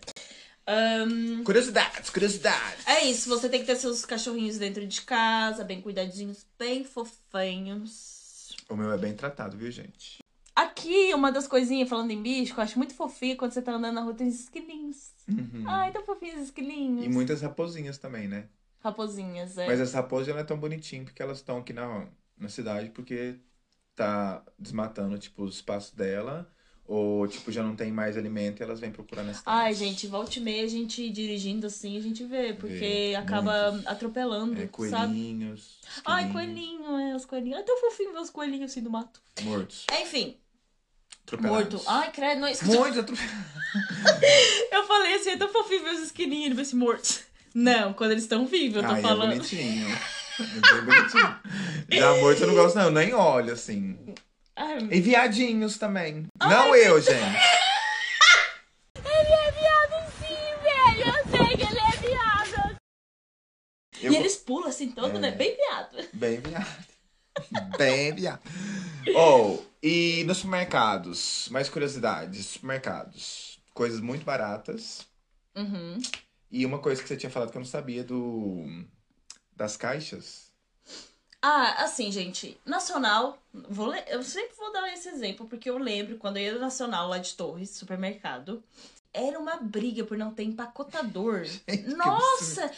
Ahn, 0.66 1.42
Curiosidades, 1.42 2.10
curiosidades. 2.10 2.86
é 2.86 3.04
isso, 3.04 3.28
você 3.28 3.48
tem 3.48 3.60
que 3.60 3.66
ter 3.66 3.76
seus 3.76 4.04
cachorrinhos 4.04 4.56
dentro 4.56 4.86
de 4.86 5.02
casa, 5.02 5.64
bem 5.64 5.80
cuidadinhos, 5.80 6.46
bem 6.58 6.84
fofinhos. 6.84 8.56
O 8.68 8.76
meu 8.76 8.92
é 8.92 8.98
bem 8.98 9.14
tratado, 9.14 9.56
viu, 9.56 9.70
gente? 9.70 10.18
Aqui, 10.54 11.12
uma 11.14 11.32
das 11.32 11.48
coisinhas, 11.48 11.88
falando 11.88 12.10
em 12.10 12.22
bicho, 12.22 12.54
eu 12.56 12.62
acho 12.62 12.78
muito 12.78 12.94
fofinho 12.94 13.36
quando 13.36 13.52
você 13.52 13.62
tá 13.62 13.72
andando 13.72 13.94
na 13.94 14.02
rua, 14.02 14.14
tem 14.14 14.28
os 14.28 14.40
esquilinhos. 14.40 15.10
Uhum. 15.28 15.64
Ai, 15.66 15.90
tão 15.90 16.04
fofinhos 16.04 16.36
os 16.36 16.44
esquilinhos. 16.44 17.04
E 17.04 17.08
muitas 17.08 17.40
raposinhas 17.40 17.98
também, 17.98 18.28
né? 18.28 18.44
Raposinhas, 18.80 19.58
é. 19.58 19.66
Mas 19.66 19.80
as 19.80 19.92
raposas 19.92 20.28
não 20.28 20.38
é 20.38 20.44
tão 20.44 20.58
bonitinho 20.58 21.04
porque 21.04 21.22
elas 21.22 21.38
estão 21.38 21.58
aqui 21.58 21.72
na, 21.72 22.06
na 22.38 22.48
cidade 22.48 22.90
porque 22.90 23.36
tá 24.04 24.42
desmatando, 24.58 25.18
tipo, 25.18 25.42
os 25.44 25.56
espaços 25.56 25.92
dela. 25.92 26.50
Ou, 26.86 27.28
tipo, 27.28 27.52
já 27.52 27.62
não 27.62 27.76
tem 27.76 27.92
mais 27.92 28.16
alimento 28.16 28.58
e 28.58 28.62
elas 28.64 28.80
vêm 28.80 28.90
procurar 28.90 29.22
cidade. 29.22 29.42
Ai, 29.46 29.72
gente, 29.74 30.08
volta 30.08 30.36
e 30.38 30.42
meia 30.42 30.64
a 30.64 30.68
gente 30.68 31.08
dirigindo 31.08 31.64
assim, 31.68 31.96
a 31.96 32.00
gente 32.00 32.24
vê, 32.24 32.52
porque 32.52 32.74
Vê, 32.74 33.14
acaba 33.14 33.70
muitos. 33.70 33.86
atropelando, 33.86 34.54
É, 34.54 34.56
sabe? 34.56 34.68
coelhinhos. 34.72 35.78
Ai, 36.04 36.24
esquilinhos, 36.24 36.32
coelhinho, 36.32 36.98
é, 36.98 37.14
os 37.14 37.24
coelhinhos. 37.24 37.60
É 37.60 37.62
tão 37.62 37.78
fofinho 37.80 38.12
ver 38.12 38.18
os 38.18 38.30
coelhinhos 38.30 38.72
assim 38.72 38.82
do 38.82 38.90
mato. 38.90 39.20
Mortos. 39.42 39.86
Enfim, 40.02 40.36
Atropelados. 41.22 41.72
morto. 41.74 41.88
Ai, 41.88 42.10
credo, 42.10 42.40
não 42.40 42.48
é 42.48 42.52
isso. 42.52 42.64
Muitos 42.66 42.98
atropelados. 42.98 43.36
Eu 44.72 44.84
falei 44.84 45.14
assim, 45.14 45.30
é 45.30 45.36
tão 45.36 45.48
fofinho 45.52 45.84
ver 45.84 45.94
os 45.94 46.00
esquilinhos, 46.02 46.46
ele 46.46 46.54
vai 46.56 46.64
se 46.64 46.74
mortos. 46.74 47.20
Não, 47.54 47.92
quando 47.92 48.10
eles 48.12 48.24
estão 48.24 48.46
vivos, 48.46 48.76
eu 48.76 48.82
tô 48.82 48.94
Ai, 48.94 48.98
é 48.98 49.02
falando. 49.02 49.30
bonitinho. 49.30 49.86
É 50.42 50.72
bem 50.74 50.84
bonitinho. 50.84 51.40
Já 51.90 52.14
morto 52.16 52.40
eu 52.42 52.46
não 52.48 52.54
gosto, 52.54 52.76
não. 52.76 52.84
Eu 52.84 52.90
nem 52.90 53.14
olho, 53.14 53.52
assim. 53.52 53.98
Ai, 54.56 54.78
E 54.90 55.00
viadinhos 55.00 55.78
também. 55.78 56.26
não 56.38 56.74
eu, 56.74 57.00
gente. 57.00 57.14
ele 58.96 59.32
é 59.32 59.50
viado 59.52 60.12
sim, 60.18 60.62
velho. 60.62 61.08
Eu 61.08 61.30
sei 61.30 61.56
que 61.56 61.62
ele 61.62 61.80
é 61.80 61.96
viado. 61.96 62.76
Eu 64.02 64.12
E 64.12 64.16
eles 64.16 64.36
pulam 64.36 64.68
assim 64.68 64.90
todo, 64.90 65.16
É. 65.16 65.20
né? 65.20 65.30
Bem 65.32 65.54
viado. 65.56 66.08
Bem 66.12 66.40
viado. 66.40 66.84
Bem 67.78 68.14
viado. 68.14 68.40
Oh, 69.16 69.58
e 69.82 70.24
nos 70.24 70.38
supermercados? 70.38 71.48
Mais 71.50 71.68
curiosidades. 71.68 72.46
Supermercados. 72.46 73.58
Coisas 73.72 74.00
muito 74.00 74.24
baratas. 74.24 75.06
Uhum. 75.56 75.98
E 76.50 76.66
uma 76.66 76.78
coisa 76.80 77.00
que 77.00 77.08
você 77.08 77.16
tinha 77.16 77.30
falado 77.30 77.50
que 77.50 77.56
eu 77.56 77.60
não 77.60 77.66
sabia 77.68 78.02
do... 78.04 78.66
Das 79.60 79.76
caixas. 79.76 80.50
Ah, 81.42 81.84
assim, 81.84 82.10
gente, 82.10 82.58
Nacional, 82.64 83.38
vou 83.52 83.94
eu 83.94 84.22
sempre 84.22 84.56
vou 84.56 84.72
dar 84.72 84.90
esse 84.90 85.10
exemplo, 85.10 85.46
porque 85.46 85.68
eu 85.68 85.76
lembro 85.76 86.16
quando 86.16 86.38
eu 86.38 86.44
ia 86.44 86.54
no 86.54 86.60
Nacional 86.60 87.08
lá 87.08 87.18
de 87.18 87.34
Torres, 87.34 87.68
supermercado, 87.68 88.64
era 89.12 89.38
uma 89.38 89.56
briga 89.56 90.02
por 90.02 90.16
não 90.16 90.32
ter 90.32 90.44
empacotador. 90.44 91.44
que 91.68 91.76
Nossa! 91.94 92.70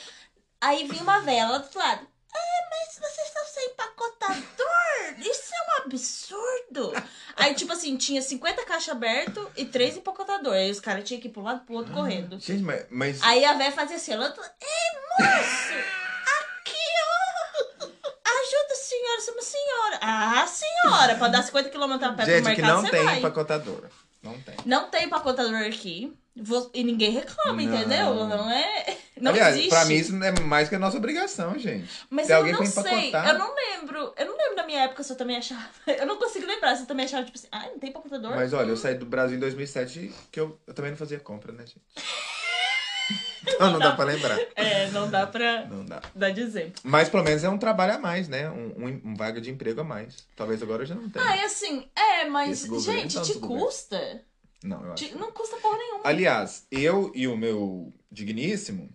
Aí 0.61 0.89
vinha 0.89 1.05
uma 1.05 1.21
vela 1.21 1.61
do 1.61 1.65
outro 1.67 1.79
lado. 1.79 2.05
Ah, 2.35 2.69
mas 2.69 2.99
vocês 2.99 3.29
estão 3.29 3.45
sem 3.47 3.67
empacotador? 3.67 5.21
Isso 5.21 5.55
é 5.55 5.63
um 5.63 5.85
absurdo! 5.85 6.93
Aí, 7.37 7.55
tipo 7.55 7.73
assim, 7.73 7.97
tinha 7.97 8.21
50 8.21 8.65
caixas 8.65 8.89
abertas 8.89 9.47
e 9.57 9.67
3 9.67 9.99
empacotadores. 9.99 10.61
Aí 10.61 10.71
os 10.73 10.81
caras 10.81 11.05
tinham 11.05 11.21
que 11.21 11.29
ir 11.29 11.31
pro 11.31 11.43
lado 11.43 11.65
pro 11.65 11.75
outro 11.75 11.93
correndo. 11.93 12.41
Gente, 12.41 12.65
mas... 12.65 12.87
mas... 12.91 13.23
Aí 13.23 13.45
a 13.45 13.55
véia 13.55 13.71
fazia 13.71 13.97
assim, 13.97 14.13
ela... 14.13 14.27
Ei, 14.27 15.27
moço! 15.27 16.03
Aqui, 16.41 16.79
ó! 17.09 17.23
Sou 19.23 19.35
uma 19.35 19.43
senhora. 19.43 19.99
Ah, 20.01 20.47
senhora! 20.47 21.15
Pra 21.17 21.29
dar 21.29 21.43
50 21.43 21.71
km 21.71 21.93
a 21.93 21.99
pé 21.99 22.09
pro 22.09 22.25
Gente, 22.25 22.37
aqui 22.49 22.61
mercado, 22.63 22.67
não 22.75 22.81
você 22.83 22.91
tem 22.91 23.05
vai. 23.05 23.19
empacotador. 23.19 23.85
Não 24.23 24.39
tem. 24.41 24.55
Não 24.65 24.89
tem 24.91 25.05
empacotador 25.05 25.63
aqui. 25.67 26.13
E 26.73 26.83
ninguém 26.83 27.11
reclama, 27.11 27.61
Não. 27.61 27.75
entendeu? 27.75 28.15
Não 28.27 28.51
é... 28.51 28.97
Não 29.21 29.33
Aliás, 29.33 29.55
existe. 29.55 29.69
pra 29.69 29.85
mim 29.85 29.95
isso 29.97 30.25
é 30.25 30.41
mais 30.41 30.69
que 30.69 30.75
a 30.75 30.79
nossa 30.79 30.97
obrigação, 30.97 31.59
gente. 31.59 31.89
Mas 32.09 32.27
Tem 32.27 32.35
eu 32.35 32.39
alguém 32.39 32.55
não 32.55 32.61
pra 32.61 32.83
sei. 32.83 33.09
empacotar. 33.09 33.29
Eu 33.29 33.39
não 33.39 33.55
lembro. 33.55 34.15
Eu 34.17 34.27
não 34.27 34.37
lembro 34.39 34.57
da 34.57 34.65
minha 34.65 34.81
época 34.85 35.03
se 35.03 35.13
eu 35.13 35.17
também 35.17 35.37
achava. 35.37 35.69
Eu 35.87 36.07
não 36.07 36.17
consigo 36.17 36.47
lembrar 36.47 36.75
se 36.75 36.83
eu 36.83 36.87
também 36.87 37.05
achava, 37.05 37.25
tipo 37.25 37.37
assim, 37.37 37.49
ah, 37.53 37.67
não 37.71 37.79
tem 37.79 37.91
empacotador? 37.91 38.31
Mas 38.35 38.53
olha, 38.55 38.71
eu 38.71 38.77
saí 38.77 38.95
do 38.95 39.05
Brasil 39.05 39.37
em 39.37 39.41
2007 39.41 40.13
que 40.33 40.41
eu, 40.41 40.59
eu 40.67 40.73
também 40.75 40.91
não 40.93 40.99
fazia 40.99 41.21
compra, 41.21 41.53
né, 41.53 41.65
gente? 41.67 41.83
Então 43.47 43.71
não 43.73 43.79
dá 43.79 43.93
pra 43.93 44.05
lembrar. 44.05 44.39
É, 44.55 44.89
não 44.91 45.11
dá 45.11 45.27
pra 45.27 45.67
Não 45.67 45.85
dá. 45.85 46.01
dar 46.15 46.31
de 46.31 46.41
exemplo. 46.41 46.81
Mas 46.85 47.09
pelo 47.09 47.23
menos 47.25 47.43
é 47.45 47.49
um 47.49 47.59
trabalho 47.59 47.95
a 47.95 47.99
mais, 47.99 48.29
né? 48.29 48.49
Um, 48.51 48.85
um, 48.87 49.01
um 49.11 49.15
vaga 49.17 49.41
de 49.41 49.51
emprego 49.51 49.81
a 49.81 49.85
mais. 49.85 50.27
Talvez 50.37 50.63
agora 50.63 50.85
já 50.87 50.95
não 50.95 51.09
tenha. 51.09 51.25
Ah, 51.25 51.37
é 51.37 51.45
assim, 51.45 51.87
é, 51.97 52.25
mas, 52.27 52.65
governo, 52.65 53.01
gente, 53.09 53.23
te 53.23 53.39
governo. 53.39 53.65
custa? 53.65 54.23
Não, 54.65 54.85
eu 54.85 54.93
acho. 54.93 55.05
Te- 55.09 55.15
Não 55.17 55.33
custa 55.33 55.57
porra 55.57 55.77
nenhuma. 55.77 56.01
Aliás, 56.05 56.67
eu 56.71 57.11
e 57.15 57.27
o 57.27 57.37
meu 57.37 57.93
digníssimo, 58.11 58.89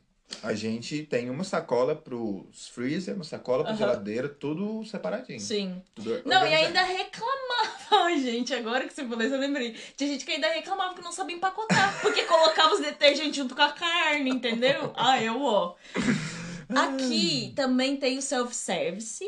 a 0.43 0.53
gente 0.53 1.03
tem 1.03 1.29
uma 1.29 1.43
sacola 1.43 1.95
pros 1.95 2.67
freezer, 2.69 3.15
uma 3.15 3.23
sacola 3.23 3.63
pra 3.63 3.73
geladeira, 3.73 4.29
tudo 4.29 4.85
separadinho. 4.85 5.39
Sim. 5.39 5.81
Tudo 5.95 6.21
Não, 6.25 6.45
e 6.47 6.53
ainda 6.53 6.81
reclamava. 6.83 7.46
Ai, 7.91 8.19
gente, 8.19 8.53
agora 8.53 8.87
que 8.87 8.93
você 8.93 9.05
falou 9.07 9.23
isso, 9.23 9.35
eu 9.35 9.39
lembrei. 9.39 9.73
Tinha 9.95 10.09
gente 10.11 10.25
que 10.25 10.31
ainda 10.31 10.49
reclamava 10.51 10.93
que 10.95 11.01
não 11.01 11.11
sabia 11.11 11.35
empacotar. 11.35 11.99
Porque 12.01 12.23
colocava 12.25 12.73
os 12.73 12.81
detergentes 12.81 13.35
junto 13.35 13.55
com 13.55 13.61
a 13.61 13.71
carne, 13.71 14.29
entendeu? 14.31 14.93
Ah, 14.95 15.21
eu, 15.21 15.41
ó. 15.41 15.75
Aqui 16.73 17.53
também 17.55 17.97
tem 17.97 18.17
o 18.17 18.21
self-service, 18.21 19.25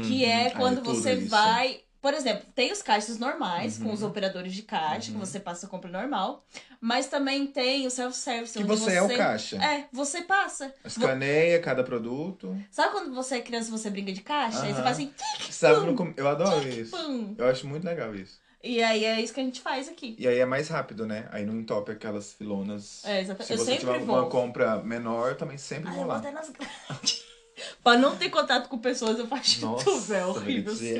que 0.00 0.24
Uhum. 0.24 0.24
é 0.24 0.50
Ah, 0.52 0.56
quando 0.56 0.82
tudo 0.82 0.92
você 0.94 1.16
isso. 1.24 1.26
vai. 1.26 1.84
Por 2.00 2.14
exemplo, 2.14 2.46
tem 2.54 2.70
os 2.70 2.80
caixas 2.80 3.18
normais, 3.18 3.76
com 3.78 3.86
Uhum. 3.86 3.92
os 3.92 4.02
operadores 4.02 4.52
de 4.54 4.62
caixa, 4.62 5.10
Uhum. 5.10 5.18
que 5.18 5.26
você 5.26 5.40
passa 5.40 5.66
a 5.66 5.68
compra 5.68 5.90
normal. 5.90 6.44
Mas 6.80 7.08
também 7.08 7.46
tem 7.46 7.86
o 7.86 7.90
self-service, 7.90 8.52
Que 8.56 8.62
onde 8.64 8.68
você 8.76 8.92
é 8.94 9.02
o 9.02 9.08
caixa. 9.16 9.56
É, 9.56 9.86
você 9.92 10.22
passa. 10.22 10.68
Vo- 10.68 10.74
Escaneia 10.86 11.60
cada 11.60 11.82
produto. 11.82 12.56
Sabe 12.70 12.92
quando 12.92 13.12
você 13.12 13.36
é 13.36 13.40
criança 13.40 13.68
e 13.68 13.72
você 13.72 13.90
brinca 13.90 14.12
de 14.12 14.20
caixa? 14.20 14.62
Aí 14.62 14.72
você 14.72 14.82
faz 14.82 14.96
assim, 14.96 15.12
Sabe, 15.50 15.92
com- 15.94 16.14
eu 16.16 16.28
adoro 16.28 16.68
isso. 16.68 16.96
pum. 16.96 17.34
Eu 17.36 17.48
acho 17.48 17.66
muito 17.66 17.84
legal 17.84 18.14
isso. 18.14 18.38
E 18.62 18.82
aí 18.82 19.04
é 19.04 19.20
isso 19.20 19.32
que 19.34 19.40
a 19.40 19.44
gente 19.44 19.60
faz 19.60 19.88
aqui. 19.88 20.14
E 20.18 20.26
aí 20.28 20.38
é 20.38 20.46
mais 20.46 20.68
rápido, 20.68 21.04
né? 21.06 21.28
Aí 21.32 21.44
não 21.44 21.54
entope 21.60 21.90
aquelas 21.92 22.32
filonas. 22.32 23.04
É, 23.04 23.20
exatamente. 23.20 23.46
Se 23.46 23.52
Eu 23.54 23.58
você 23.58 23.76
tiver 23.76 23.98
vou. 24.00 24.16
uma 24.18 24.28
compra 24.28 24.82
menor, 24.82 25.30
eu 25.30 25.36
também 25.36 25.58
sempre 25.58 25.90
vou 25.90 25.94
eu 25.94 25.98
vou 26.00 26.06
lá. 26.08 26.18
até 26.18 26.30
nas 26.30 26.48
grandes. 26.50 27.22
pra 27.82 27.96
não 27.96 28.16
ter 28.16 28.30
contato 28.30 28.68
com 28.68 28.78
pessoas, 28.78 29.18
eu 29.18 29.26
faço 29.28 29.60
Nossa, 29.64 29.84
tudo, 29.84 30.14
é 30.14 30.24
horrível. 30.26 30.72
assim. 30.72 30.94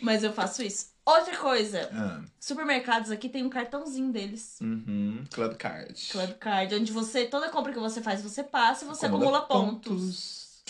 Mas 0.00 0.22
eu 0.24 0.32
faço 0.32 0.62
isso. 0.62 0.94
Outra 1.04 1.36
coisa, 1.36 1.88
Ah, 1.92 2.24
supermercados 2.40 3.10
aqui 3.12 3.28
tem 3.28 3.44
um 3.44 3.48
cartãozinho 3.48 4.12
deles. 4.12 4.58
uhum. 4.60 5.24
Club 5.32 5.54
Card. 5.56 6.08
Club 6.10 6.32
Card, 6.38 6.74
onde 6.74 6.92
você, 6.92 7.26
toda 7.26 7.48
compra 7.48 7.72
que 7.72 7.78
você 7.78 8.02
faz, 8.02 8.22
você 8.22 8.42
passa 8.42 8.84
e 8.84 8.88
você 8.88 9.06
Acumula 9.06 9.38
acumula 9.38 9.70
pontos. 9.70 10.64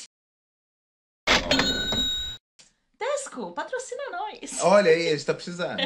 Plástico, 2.98 3.52
patrocina 3.52 4.02
nós. 4.10 4.62
Olha 4.62 4.90
aí, 4.90 5.08
a 5.08 5.12
gente 5.12 5.24
tá 5.26 5.32
precisando. 5.34 5.80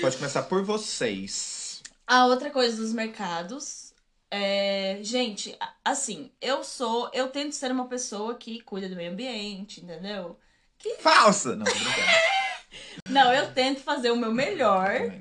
Pode 0.00 0.16
começar 0.16 0.42
por 0.44 0.62
vocês. 0.62 1.82
A 2.06 2.26
outra 2.26 2.50
coisa 2.50 2.76
dos 2.76 2.92
mercados 2.92 3.92
é, 4.30 4.98
gente, 5.02 5.56
assim, 5.84 6.30
eu 6.40 6.62
sou, 6.64 7.10
eu 7.12 7.28
tento 7.28 7.52
ser 7.52 7.70
uma 7.70 7.88
pessoa 7.88 8.34
que 8.34 8.60
cuida 8.62 8.88
do 8.88 8.96
meio 8.96 9.12
ambiente, 9.12 9.80
entendeu? 9.82 10.38
Falsa! 11.00 11.56
Não, 11.56 11.64
brincando. 11.64 11.90
Não, 13.08 13.32
eu 13.32 13.52
tento 13.52 13.80
fazer 13.80 14.10
o 14.10 14.16
meu 14.16 14.32
melhor 14.32 15.12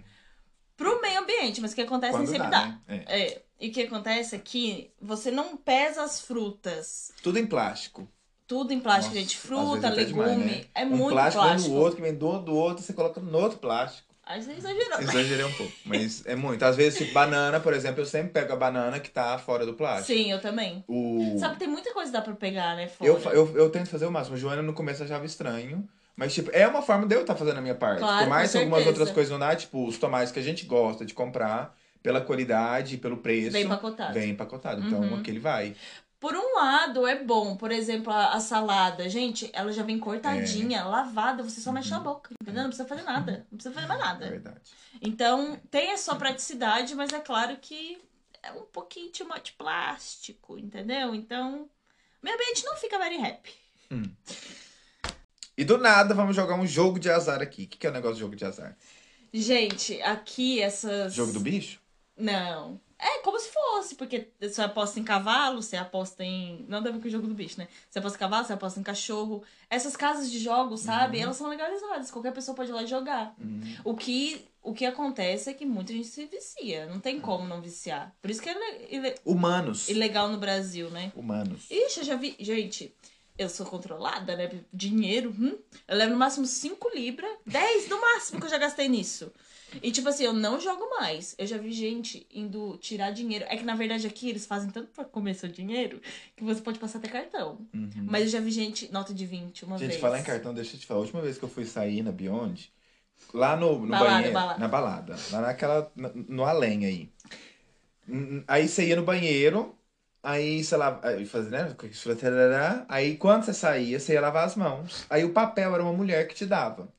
pro 0.79 1.01
meio 1.01 1.19
ambiente, 1.19 1.59
mas 1.59 1.73
o 1.73 1.75
que 1.75 1.81
acontece 1.81 2.13
Quando 2.13 2.29
nem 2.29 2.39
sempre 2.39 2.49
dá, 2.49 2.61
dá. 2.61 2.67
né? 2.87 3.03
É. 3.07 3.21
É, 3.21 3.41
e 3.59 3.67
o 3.67 3.71
que 3.73 3.81
acontece 3.81 4.35
é 4.35 4.39
que 4.39 4.89
você 5.01 5.29
não 5.29 5.57
pesa 5.57 6.03
as 6.03 6.21
frutas. 6.21 7.11
Tudo 7.21 7.37
em 7.37 7.45
plástico. 7.45 8.07
Tudo 8.47 8.73
em 8.73 8.79
plástico, 8.79 9.13
Nossa, 9.13 9.19
gente. 9.19 9.37
Fruta, 9.37 9.89
legume. 9.89 10.05
demais, 10.05 10.37
né? 10.37 10.65
É 10.73 10.85
um 10.85 10.89
muito 10.89 11.11
plástico, 11.11 11.43
plástico. 11.43 11.69
vem 11.69 11.77
no 11.77 11.83
outro, 11.83 11.95
que 11.97 12.01
vem 12.01 12.15
do 12.15 12.25
outro, 12.25 12.45
do 12.45 12.55
outro, 12.55 12.83
você 12.83 12.93
coloca 12.93 13.19
no 13.19 13.37
outro 13.37 13.59
plástico. 13.59 14.07
Aí 14.23 14.41
você 14.41 14.53
exagerou. 14.53 15.01
Exagerei 15.01 15.45
um 15.45 15.53
pouco, 15.53 15.73
mas 15.85 16.25
é 16.25 16.35
muito. 16.35 16.63
Às 16.63 16.75
vezes, 16.75 16.99
tipo, 16.99 17.13
banana, 17.13 17.59
por 17.59 17.73
exemplo, 17.73 18.01
eu 18.01 18.05
sempre 18.05 18.31
pego 18.31 18.53
a 18.53 18.55
banana 18.55 18.99
que 18.99 19.09
tá 19.09 19.37
fora 19.39 19.65
do 19.65 19.73
plástico. 19.73 20.17
Sim, 20.17 20.31
eu 20.31 20.39
também. 20.39 20.83
O... 20.87 21.35
Sabe, 21.39 21.57
tem 21.57 21.67
muita 21.67 21.91
coisa 21.93 22.11
que 22.11 22.17
dá 22.17 22.21
pra 22.21 22.35
pegar, 22.35 22.75
né? 22.75 22.87
Fora. 22.87 23.09
Eu, 23.09 23.19
eu, 23.33 23.57
eu 23.57 23.69
tento 23.71 23.89
fazer 23.89 24.05
o 24.05 24.11
máximo. 24.11 24.37
Joana 24.37 24.61
no 24.61 24.73
começo 24.73 25.03
achava 25.03 25.25
estranho. 25.25 25.87
Mas, 26.19 26.33
tipo, 26.33 26.51
é 26.53 26.67
uma 26.67 26.81
forma 26.81 27.07
de 27.07 27.15
eu 27.15 27.21
estar 27.21 27.33
fazendo 27.33 27.59
a 27.59 27.61
minha 27.61 27.75
parte. 27.75 27.99
Claro, 27.99 28.25
Por 28.25 28.29
mais 28.29 28.53
algumas 28.53 28.85
outras 28.85 29.09
coisas 29.09 29.31
não 29.31 29.39
dá, 29.39 29.55
tipo, 29.55 29.87
os 29.87 29.97
tomates 29.97 30.33
que 30.33 30.39
a 30.39 30.43
gente 30.43 30.65
gosta 30.65 31.05
de 31.05 31.13
comprar, 31.13 31.73
pela 32.03 32.19
qualidade, 32.19 32.97
pelo 32.97 33.15
preço. 33.17 33.51
Vem 33.51 33.63
empacotado. 33.63 34.13
Vem 34.13 34.29
empacotado. 34.31 34.81
Então, 34.85 34.99
Uhum. 34.99 35.15
aquele 35.19 35.39
vai. 35.39 35.73
Por 36.19 36.35
um 36.35 36.55
lado, 36.57 37.07
é 37.07 37.23
bom. 37.23 37.55
Por 37.55 37.71
exemplo, 37.71 38.11
a, 38.11 38.33
a 38.33 38.39
salada. 38.41 39.07
Gente, 39.09 39.49
ela 39.53 39.71
já 39.71 39.81
vem 39.81 39.97
cortadinha, 39.97 40.83
lavada. 40.83 41.41
Você 41.41 41.61
só 41.61 41.71
mexe 41.71 41.89
na 41.91 42.01
boca, 42.01 42.31
entendeu? 42.41 42.63
Não 42.63 42.69
precisa 42.69 42.87
fazer 42.87 43.03
nada. 43.03 43.47
Não 43.49 43.57
precisa 43.57 43.73
fazer 43.73 43.87
mais 43.87 44.01
É 44.01 44.03
nada. 44.03 44.29
verdade. 44.29 44.59
Então, 45.01 45.57
tem 45.71 45.93
a 45.93 45.97
sua 45.97 46.15
praticidade, 46.15 46.93
mas 46.95 47.13
é 47.13 47.19
claro 47.19 47.55
que 47.61 47.97
é 48.43 48.51
um 48.51 48.63
pouquinho 48.73 49.09
de 49.13 49.23
much 49.23 49.53
plástico, 49.57 50.57
entendeu? 50.57 51.15
Então, 51.15 51.69
meu 52.21 52.33
ambiente 52.33 52.65
não 52.65 52.75
fica 52.75 52.99
very 52.99 53.15
happy. 53.15 53.53
E 55.59 55.65
do 55.65 55.77
nada, 55.77 56.13
vamos 56.13 56.33
jogar 56.37 56.55
um 56.55 56.65
jogo 56.65 56.97
de 56.97 57.09
azar 57.09 57.41
aqui. 57.41 57.63
O 57.63 57.67
que, 57.67 57.77
que 57.77 57.85
é 57.85 57.89
o 57.89 57.93
negócio 57.93 58.15
de 58.15 58.21
jogo 58.21 58.33
de 58.33 58.45
azar? 58.45 58.77
Gente, 59.33 60.01
aqui 60.03 60.61
essas. 60.61 61.13
Jogo 61.13 61.33
do 61.33 61.41
bicho? 61.41 61.81
Não. 62.17 62.79
É 62.97 63.19
como 63.23 63.37
se 63.37 63.49
fosse, 63.49 63.95
porque 63.95 64.29
você 64.39 64.61
aposta 64.61 65.01
em 65.01 65.03
cavalo, 65.03 65.61
você 65.61 65.75
aposta 65.75 66.23
em. 66.23 66.65
Não 66.69 66.81
deve 66.81 66.99
com 66.99 67.07
o 67.09 67.11
jogo 67.11 67.27
do 67.27 67.33
bicho, 67.33 67.59
né? 67.59 67.67
Você 67.89 67.99
aposta 67.99 68.17
em 68.17 68.19
cavalo, 68.21 68.45
você 68.45 68.53
aposta 68.53 68.79
em 68.79 68.83
cachorro. 68.83 69.43
Essas 69.69 69.97
casas 69.97 70.31
de 70.31 70.39
jogos, 70.39 70.79
sabe? 70.79 71.17
Uhum. 71.17 71.23
Elas 71.23 71.35
são 71.35 71.49
legalizadas. 71.49 72.09
Qualquer 72.09 72.31
pessoa 72.31 72.55
pode 72.55 72.69
ir 72.71 72.73
lá 72.73 72.83
e 72.83 72.87
jogar. 72.87 73.35
Hum. 73.37 73.61
O 73.83 73.95
que, 73.95 74.45
o 74.63 74.73
que 74.73 74.85
acontece 74.85 75.49
é 75.49 75.53
que 75.53 75.65
muita 75.65 75.91
gente 75.91 76.07
se 76.07 76.25
vicia. 76.25 76.85
Não 76.85 77.01
tem 77.01 77.19
como 77.19 77.45
não 77.45 77.59
viciar. 77.61 78.15
Por 78.21 78.31
isso 78.31 78.41
que 78.41 78.47
é 78.49 78.93
ile- 78.95 79.15
Humanos. 79.25 79.89
ilegal 79.89 80.29
no 80.29 80.37
Brasil, 80.37 80.89
né? 80.89 81.11
Humanos. 81.15 81.69
Ixi, 81.69 81.99
eu 81.99 82.05
já 82.05 82.15
vi. 82.15 82.35
Gente, 82.39 82.93
eu 83.39 83.49
sou 83.49 83.65
controlada, 83.65 84.35
né? 84.35 84.49
Dinheiro, 84.71 85.33
hum? 85.39 85.57
Eu 85.87 85.97
levo 85.97 86.11
no 86.11 86.17
máximo 86.19 86.45
5 86.45 86.89
libras, 86.93 87.31
10 87.45 87.87
no 87.89 87.99
máximo 87.99 88.39
que 88.39 88.45
eu 88.45 88.49
já 88.51 88.57
gastei 88.57 88.87
nisso. 88.87 89.31
E 89.81 89.91
tipo 89.91 90.09
assim, 90.09 90.23
eu 90.25 90.33
não 90.33 90.59
jogo 90.59 90.89
mais. 90.99 91.35
Eu 91.37 91.45
já 91.47 91.57
vi 91.57 91.71
gente 91.71 92.27
indo 92.33 92.77
tirar 92.79 93.11
dinheiro. 93.11 93.45
É 93.47 93.55
que 93.55 93.63
na 93.63 93.75
verdade 93.75 94.05
aqui 94.07 94.27
eles 94.29 94.45
fazem 94.45 94.69
tanto 94.69 94.89
pra 94.91 95.05
comer 95.05 95.35
seu 95.35 95.47
dinheiro 95.47 96.01
que 96.35 96.43
você 96.43 96.59
pode 96.61 96.79
passar 96.79 96.97
até 96.99 97.07
cartão. 97.07 97.65
Uhum. 97.73 97.89
Mas 98.07 98.23
eu 98.23 98.29
já 98.29 98.39
vi 98.39 98.51
gente, 98.51 98.91
nota 98.91 99.13
de 99.13 99.25
20 99.25 99.65
uma 99.65 99.77
Gente, 99.77 99.89
vez. 99.89 100.01
falar 100.01 100.19
em 100.19 100.23
cartão, 100.23 100.53
deixa 100.53 100.75
eu 100.75 100.79
te 100.79 100.85
falar. 100.85 100.99
A 100.99 101.03
última 101.03 101.21
vez 101.21 101.37
que 101.37 101.43
eu 101.45 101.49
fui 101.49 101.65
sair 101.65 102.01
na 102.03 102.11
Beyond, 102.11 102.73
lá 103.33 103.55
no, 103.55 103.79
no 103.79 103.87
Balada, 103.87 104.09
banheiro. 104.13 104.33
balada. 104.33 104.59
Na 104.59 104.67
balada. 104.67 105.15
Lá 105.31 105.41
naquela. 105.41 105.91
na- 105.95 106.11
No 106.15 106.43
além 106.45 106.85
aí. 106.85 107.09
Aí 108.47 108.67
você 108.67 108.87
ia 108.87 108.95
no 108.95 109.03
banheiro, 109.03 109.75
aí, 110.23 110.63
sei 110.63 110.77
lá, 110.77 110.99
aí 111.03 111.25
fazia, 111.25 111.51
né? 111.51 112.85
Aí 112.87 113.15
quando 113.17 113.43
você 113.45 113.53
saía, 113.53 113.99
você 113.99 114.13
ia 114.13 114.21
lavar 114.21 114.45
as 114.45 114.55
mãos. 114.55 115.05
Aí 115.09 115.23
o 115.23 115.31
papel 115.33 115.73
era 115.73 115.83
uma 115.83 115.93
mulher 115.93 116.27
que 116.27 116.35
te 116.35 116.45
dava. 116.45 116.89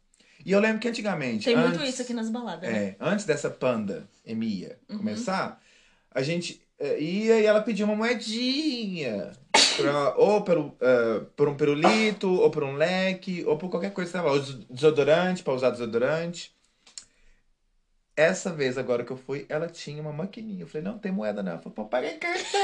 E 0.44 0.52
eu 0.52 0.61
lembro 0.61 0.78
que 0.80 0.88
antigamente. 0.88 1.44
Tem 1.44 1.56
muito 1.56 1.83
isso 1.83 2.02
aqui 2.02 2.14
nas 2.14 2.30
baladas. 2.30 2.68
né? 2.68 2.78
É, 2.78 2.96
antes 2.98 3.24
dessa 3.24 3.50
panda 3.50 4.09
Emia 4.24 4.78
Uhum. 4.88 4.98
começar, 4.98 5.61
a 6.11 6.22
gente 6.22 6.62
é, 6.78 6.98
ia 6.98 7.40
e 7.40 7.46
ela 7.46 7.61
pedia 7.62 7.85
uma 7.85 7.94
moedinha. 7.94 9.33
Pra, 9.76 10.14
ou 10.16 10.42
pelo, 10.42 10.76
ah, 10.80 11.24
por 11.37 11.48
um 11.48 11.56
pirulito, 11.56 12.28
ou 12.28 12.50
por 12.50 12.62
um 12.64 12.74
leque, 12.74 13.44
ou 13.46 13.56
por 13.56 13.70
qualquer 13.70 13.92
coisa 13.92 14.11
que 14.11 14.16
você 14.16 14.22
tava. 14.22 14.35
Ou 14.35 14.40
desodorante, 14.70 15.42
pra 15.42 15.54
usar 15.54 15.70
desodorante. 15.70 16.54
Essa 18.16 18.52
vez 18.52 18.76
agora 18.76 19.04
que 19.04 19.11
eu 19.11 19.16
fui, 19.16 19.46
ela 19.48 19.68
tinha 19.68 20.02
uma 20.02 20.12
maquininha. 20.12 20.62
Eu 20.62 20.66
falei, 20.66 20.83
não, 20.87 20.98
tem 20.98 21.12
moeda 21.12 21.42
não. 21.42 21.52
Ela 21.52 21.61
falou, 21.61 21.74
pô, 21.74 21.85
paga 21.87 22.11
em 22.11 22.18
cartão. 22.18 22.61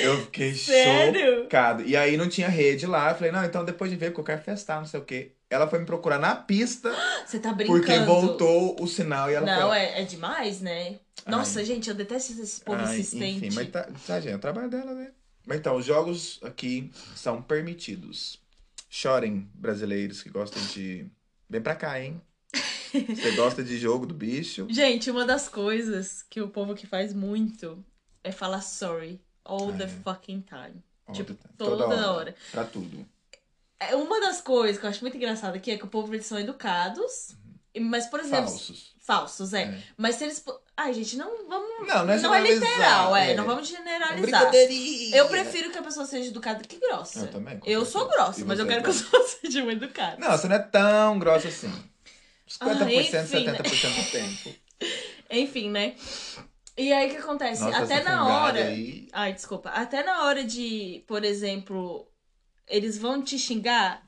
Eu 0.00 0.20
fiquei 0.22 0.54
Sério? 0.54 1.42
chocado. 1.42 1.82
E 1.82 1.96
aí 1.96 2.16
não 2.16 2.28
tinha 2.28 2.48
rede 2.48 2.86
lá. 2.86 3.10
Eu 3.10 3.14
falei, 3.14 3.32
não, 3.32 3.44
então 3.44 3.64
depois 3.64 3.90
de 3.90 3.96
ver 3.96 4.12
que 4.12 4.20
eu 4.20 4.24
quero 4.24 4.42
festar, 4.42 4.78
não 4.78 4.86
sei 4.86 5.00
o 5.00 5.04
quê. 5.04 5.32
Ela 5.50 5.68
foi 5.68 5.78
me 5.78 5.86
procurar 5.86 6.18
na 6.18 6.34
pista. 6.34 6.94
Você 7.26 7.38
tá 7.38 7.52
brincando. 7.52 7.78
Porque 7.78 7.98
voltou 8.00 8.76
o 8.80 8.86
sinal 8.86 9.30
e 9.30 9.34
ela 9.34 9.46
Não, 9.46 9.68
foi. 9.68 9.78
é, 9.78 10.02
é 10.02 10.04
demais, 10.04 10.60
né? 10.60 10.98
Nossa, 11.26 11.64
gente, 11.64 11.88
eu 11.88 11.94
detesto 11.94 12.32
esse 12.40 12.60
povo 12.60 12.78
Ai, 12.80 12.98
insistente. 12.98 13.46
Enfim, 13.46 13.54
mas 13.54 13.70
tá, 13.70 13.88
tá, 14.06 14.20
gente, 14.20 14.32
é 14.32 14.36
o 14.36 14.40
trabalho 14.40 14.68
dela, 14.68 14.94
né? 14.94 15.12
Mas 15.46 15.58
então, 15.58 15.76
os 15.76 15.84
jogos 15.84 16.40
aqui 16.42 16.90
são 17.14 17.42
permitidos. 17.42 18.40
Chorem, 18.88 19.48
brasileiros 19.54 20.22
que 20.22 20.30
gostam 20.30 20.62
de. 20.66 21.06
Vem 21.48 21.60
pra 21.60 21.74
cá, 21.74 22.00
hein? 22.00 22.20
Você 22.92 23.32
gosta 23.32 23.62
de 23.62 23.78
jogo 23.78 24.06
do 24.06 24.14
bicho? 24.14 24.66
Gente, 24.68 25.10
uma 25.10 25.24
das 25.24 25.48
coisas 25.48 26.22
que 26.28 26.40
o 26.40 26.48
povo 26.48 26.74
que 26.74 26.86
faz 26.86 27.12
muito 27.12 27.82
é 28.22 28.30
falar 28.30 28.60
sorry 28.60 29.20
all 29.44 29.72
the 29.72 29.88
fucking 29.88 30.40
time. 30.42 30.82
All 31.06 31.14
tipo, 31.14 31.34
time. 31.34 31.54
toda, 31.58 32.12
hora. 32.12 32.34
Pra 32.50 32.64
tudo. 32.64 33.06
É 33.80 33.96
uma 33.96 34.20
das 34.20 34.40
coisas 34.40 34.78
que 34.78 34.86
eu 34.86 34.90
acho 34.90 35.00
muito 35.02 35.16
engraçada 35.16 35.56
aqui 35.56 35.70
é 35.72 35.76
que 35.78 35.84
o 35.84 35.88
povo 35.88 36.14
eles 36.14 36.26
são 36.26 36.38
educados, 36.38 37.30
e- 37.74 37.80
mas 37.80 38.06
por 38.06 38.20
exemplo, 38.20 38.48
Falsos. 38.48 38.94
falsos, 39.00 39.52
é. 39.52 39.62
É. 39.62 39.82
Mas 39.96 40.16
se 40.16 40.24
eles 40.24 40.44
Ai, 40.74 40.94
gente, 40.94 41.16
não 41.16 41.46
vamos 41.48 41.86
Não, 41.86 42.06
não 42.06 42.12
é 42.14 42.20
não 42.20 42.34
é 42.34 42.40
literal, 42.40 43.14
é, 43.14 43.32
é. 43.32 43.34
não 43.34 43.44
vamos 43.44 43.68
generalizar. 43.68 44.50
Eu 45.12 45.28
prefiro 45.28 45.70
que 45.70 45.76
a 45.78 45.82
pessoa 45.82 46.06
seja 46.06 46.28
educada 46.30 46.64
que 46.64 46.76
grossa. 46.78 47.20
Eu 47.20 47.28
também, 47.30 47.60
Eu 47.66 47.84
sou 47.84 48.08
grossa, 48.08 48.40
E 48.40 48.44
mas 48.44 48.58
eu 48.58 48.66
quero 48.66 48.82
que 48.82 48.88
a 48.88 48.92
então? 48.92 49.04
pessoa 49.10 49.22
seja 49.40 49.62
muito 49.64 49.84
educada. 49.84 50.16
Não, 50.18 50.30
você 50.30 50.48
não 50.48 50.56
é 50.56 50.58
tão 50.60 51.18
grossa 51.18 51.48
assim. 51.48 51.70
50%, 52.48 52.60
Ah, 52.60 52.92
enfim, 53.22 53.44
né? 53.46 53.58
70% 53.58 54.04
do 54.04 54.10
tempo. 54.10 54.58
Enfim, 55.30 55.70
né? 55.70 55.94
E 56.82 56.92
aí 56.92 57.08
o 57.08 57.10
que 57.10 57.16
acontece? 57.18 57.62
Nossa, 57.62 57.84
Até 57.84 58.02
na 58.02 58.26
hora. 58.26 58.64
Aí... 58.64 59.08
Ai, 59.12 59.32
desculpa. 59.32 59.68
Até 59.70 60.02
na 60.02 60.24
hora 60.24 60.42
de, 60.44 61.04
por 61.06 61.24
exemplo, 61.24 62.06
eles 62.68 62.98
vão 62.98 63.22
te 63.22 63.38
xingar. 63.38 64.02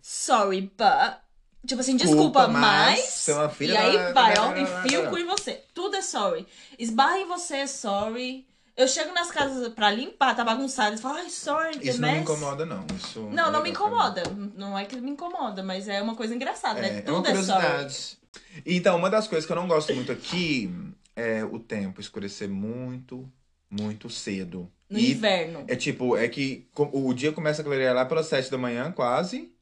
Sorry, 0.00 0.62
but. 0.62 1.20
Tipo 1.64 1.80
assim, 1.80 1.96
desculpa, 1.96 2.40
Desculpa, 2.40 2.48
mas 2.48 2.98
mas. 2.98 3.04
você 3.08 3.32
uma 3.32 3.48
filha 3.48 3.74
e 3.74 3.76
aí 3.76 3.92
da- 3.96 4.12
vai, 4.12 4.34
ó, 4.36 4.56
enfia 4.56 5.00
o 5.06 5.10
cu 5.10 5.18
em 5.18 5.24
você. 5.26 5.62
Tudo 5.72 5.94
é 5.94 6.02
sorry. 6.02 6.44
Esbarra 6.76 7.18
em 7.20 7.28
você 7.28 7.58
é 7.58 7.66
sorry. 7.68 8.48
Eu 8.76 8.88
chego 8.88 9.12
nas 9.14 9.30
casas 9.30 9.68
pra 9.72 9.88
limpar, 9.90 10.34
tá 10.34 10.42
bagunçado. 10.42 10.88
Eles 10.90 11.00
falam, 11.00 11.18
ai, 11.18 11.30
sorry, 11.30 11.78
Isso 11.86 12.00
não 12.00 12.08
me 12.08 12.14
mess." 12.14 12.22
incomoda, 12.22 12.66
não. 12.66 12.84
Isso 12.96 13.20
Não, 13.30 13.46
é 13.48 13.50
não 13.52 13.62
me 13.62 13.70
incomoda. 13.70 14.22
Não 14.56 14.76
é 14.76 14.84
que 14.86 14.96
me 15.00 15.10
incomoda, 15.12 15.62
mas 15.62 15.86
é 15.86 16.02
uma 16.02 16.16
coisa 16.16 16.34
engraçada, 16.34 16.80
né? 16.80 16.88
É, 16.88 17.08
é 17.08 17.12
uma 17.12 17.22
Tudo 17.22 17.28
é, 17.28 17.42
sorry. 17.42 17.60
curiosidade. 17.62 18.18
Então, 18.66 18.96
uma 18.96 19.08
das 19.10 19.28
coisas 19.28 19.46
que 19.46 19.52
eu 19.52 19.56
não 19.56 19.68
gosto 19.68 19.94
muito 19.94 20.10
aqui 20.10 20.68
é 21.16 21.44
o 21.44 21.58
tempo 21.58 22.00
escurecer 22.00 22.48
muito, 22.48 23.30
muito 23.70 24.08
cedo. 24.10 24.70
No 24.88 24.98
E 24.98 25.12
inverno. 25.12 25.64
É 25.68 25.76
tipo, 25.76 26.16
é 26.16 26.28
que 26.28 26.68
o 26.76 27.12
dia 27.14 27.32
começa 27.32 27.62
a 27.62 27.64
clarear 27.64 27.94
lá 27.94 28.04
pelas 28.04 28.26
sete 28.26 28.50
da 28.50 28.58
manhã, 28.58 28.92
quase. 28.92 29.52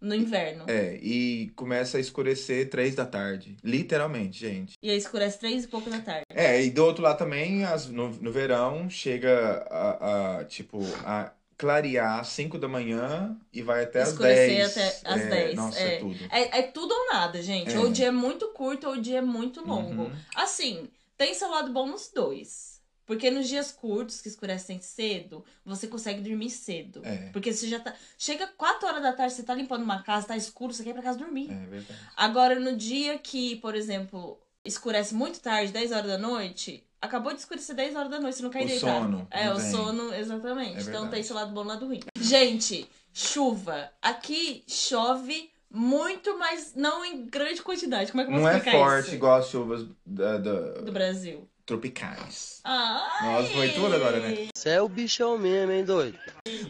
No 0.00 0.14
inverno. 0.16 0.64
É, 0.68 0.96
e 0.96 1.50
começa 1.54 1.96
a 1.96 2.00
escurecer 2.00 2.68
três 2.68 2.94
da 2.96 3.06
tarde. 3.06 3.56
Literalmente, 3.62 4.40
gente. 4.40 4.72
E 4.82 4.90
aí 4.90 4.96
escurece 4.96 5.38
três 5.38 5.62
e 5.64 5.68
pouco 5.68 5.88
da 5.88 6.00
tarde. 6.00 6.24
É, 6.28 6.60
e 6.60 6.70
do 6.70 6.84
outro 6.84 7.04
lado 7.04 7.18
também, 7.18 7.64
as- 7.64 7.86
no, 7.86 8.08
no 8.08 8.32
verão, 8.32 8.90
chega 8.90 9.58
a, 9.70 10.38
a, 10.40 10.44
tipo, 10.44 10.80
a 11.04 11.32
clarear 11.56 12.20
às 12.20 12.28
5 12.28 12.58
da 12.58 12.68
manhã 12.68 13.36
e 13.52 13.62
vai 13.62 13.84
até 13.84 14.02
às 14.02 14.10
Escurecer 14.10 14.56
10. 14.56 14.70
até 14.70 14.88
às 15.04 15.20
é, 15.20 15.26
10, 15.28 15.54
Nossa, 15.56 15.78
é. 15.78 15.94
é 15.94 15.98
tudo. 15.98 16.24
É, 16.30 16.58
é 16.58 16.62
tudo 16.62 16.92
ou 16.92 17.12
nada, 17.12 17.42
gente. 17.42 17.74
É. 17.74 17.78
Ou 17.78 17.86
o 17.86 17.92
dia 17.92 18.08
é 18.08 18.10
muito 18.10 18.48
curto 18.48 18.88
ou 18.88 18.94
o 18.94 19.00
dia 19.00 19.18
é 19.18 19.22
muito 19.22 19.66
longo. 19.66 20.02
Uhum. 20.02 20.12
Assim, 20.34 20.88
tem 21.16 21.34
seu 21.34 21.48
lado 21.50 21.72
bom 21.72 21.86
nos 21.86 22.10
dois. 22.12 22.72
Porque 23.04 23.30
nos 23.30 23.48
dias 23.48 23.72
curtos, 23.72 24.20
que 24.20 24.28
escurecem 24.28 24.80
cedo, 24.80 25.44
você 25.64 25.86
consegue 25.88 26.20
dormir 26.20 26.50
cedo. 26.50 27.02
É. 27.04 27.30
Porque 27.32 27.52
você 27.52 27.68
já 27.68 27.80
tá. 27.80 27.94
Chega 28.16 28.46
4 28.46 28.88
horas 28.88 29.02
da 29.02 29.12
tarde, 29.12 29.34
você 29.34 29.42
tá 29.42 29.54
limpando 29.54 29.82
uma 29.82 30.02
casa, 30.02 30.28
tá 30.28 30.36
escuro, 30.36 30.72
você 30.72 30.84
quer 30.84 30.90
ir 30.90 30.94
pra 30.94 31.02
casa 31.02 31.18
dormir. 31.18 31.50
É 31.50 31.66
verdade. 31.66 32.00
Agora, 32.16 32.58
no 32.58 32.76
dia 32.76 33.18
que, 33.18 33.56
por 33.56 33.74
exemplo, 33.74 34.40
escurece 34.64 35.14
muito 35.14 35.40
tarde, 35.40 35.72
10 35.72 35.92
horas 35.92 36.06
da 36.06 36.18
noite, 36.18 36.86
acabou 37.02 37.32
de 37.32 37.40
escurecer 37.40 37.74
10 37.76 37.94
horas 37.96 38.10
da 38.10 38.20
noite, 38.20 38.36
você 38.36 38.42
não 38.42 38.50
quer 38.50 38.62
O 38.62 38.66
deitar. 38.66 39.00
sono, 39.02 39.26
É, 39.30 39.50
o 39.52 39.56
vem. 39.56 39.70
sono, 39.70 40.14
exatamente. 40.14 40.68
É 40.78 40.80
então 40.80 40.84
verdade. 40.92 41.10
tem 41.10 41.20
esse 41.20 41.32
lado 41.32 41.52
bom 41.52 41.64
e 41.64 41.66
lado 41.66 41.86
ruim. 41.86 42.00
Gente, 42.18 42.88
Chuva. 43.12 43.90
Aqui 44.00 44.64
chove 44.66 45.50
muito, 45.70 46.38
mas 46.38 46.74
não 46.74 47.04
em 47.04 47.26
grande 47.26 47.60
quantidade. 47.62 48.10
Como 48.10 48.22
é 48.22 48.24
que 48.26 48.30
eu 48.30 48.34
vou 48.36 48.42
Não 48.42 48.48
é 48.48 48.60
forte 48.60 49.06
isso? 49.06 49.14
igual 49.16 49.38
as 49.38 49.48
chuvas 49.48 49.86
da- 50.06 50.38
da- 50.38 50.80
Do 50.80 50.92
Brasil. 50.92 51.48
tropicais. 51.66 52.60
Ai. 52.64 53.26
Nossa, 53.26 53.48
foi 53.52 53.68
tudo 53.70 53.94
agora, 53.94 54.18
né? 54.20 54.48
Você 54.54 54.70
é 54.70 54.82
o 54.82 54.88
bichão 54.88 55.38
mesmo, 55.38 55.72
hein, 55.72 55.84
doido? 55.84 56.18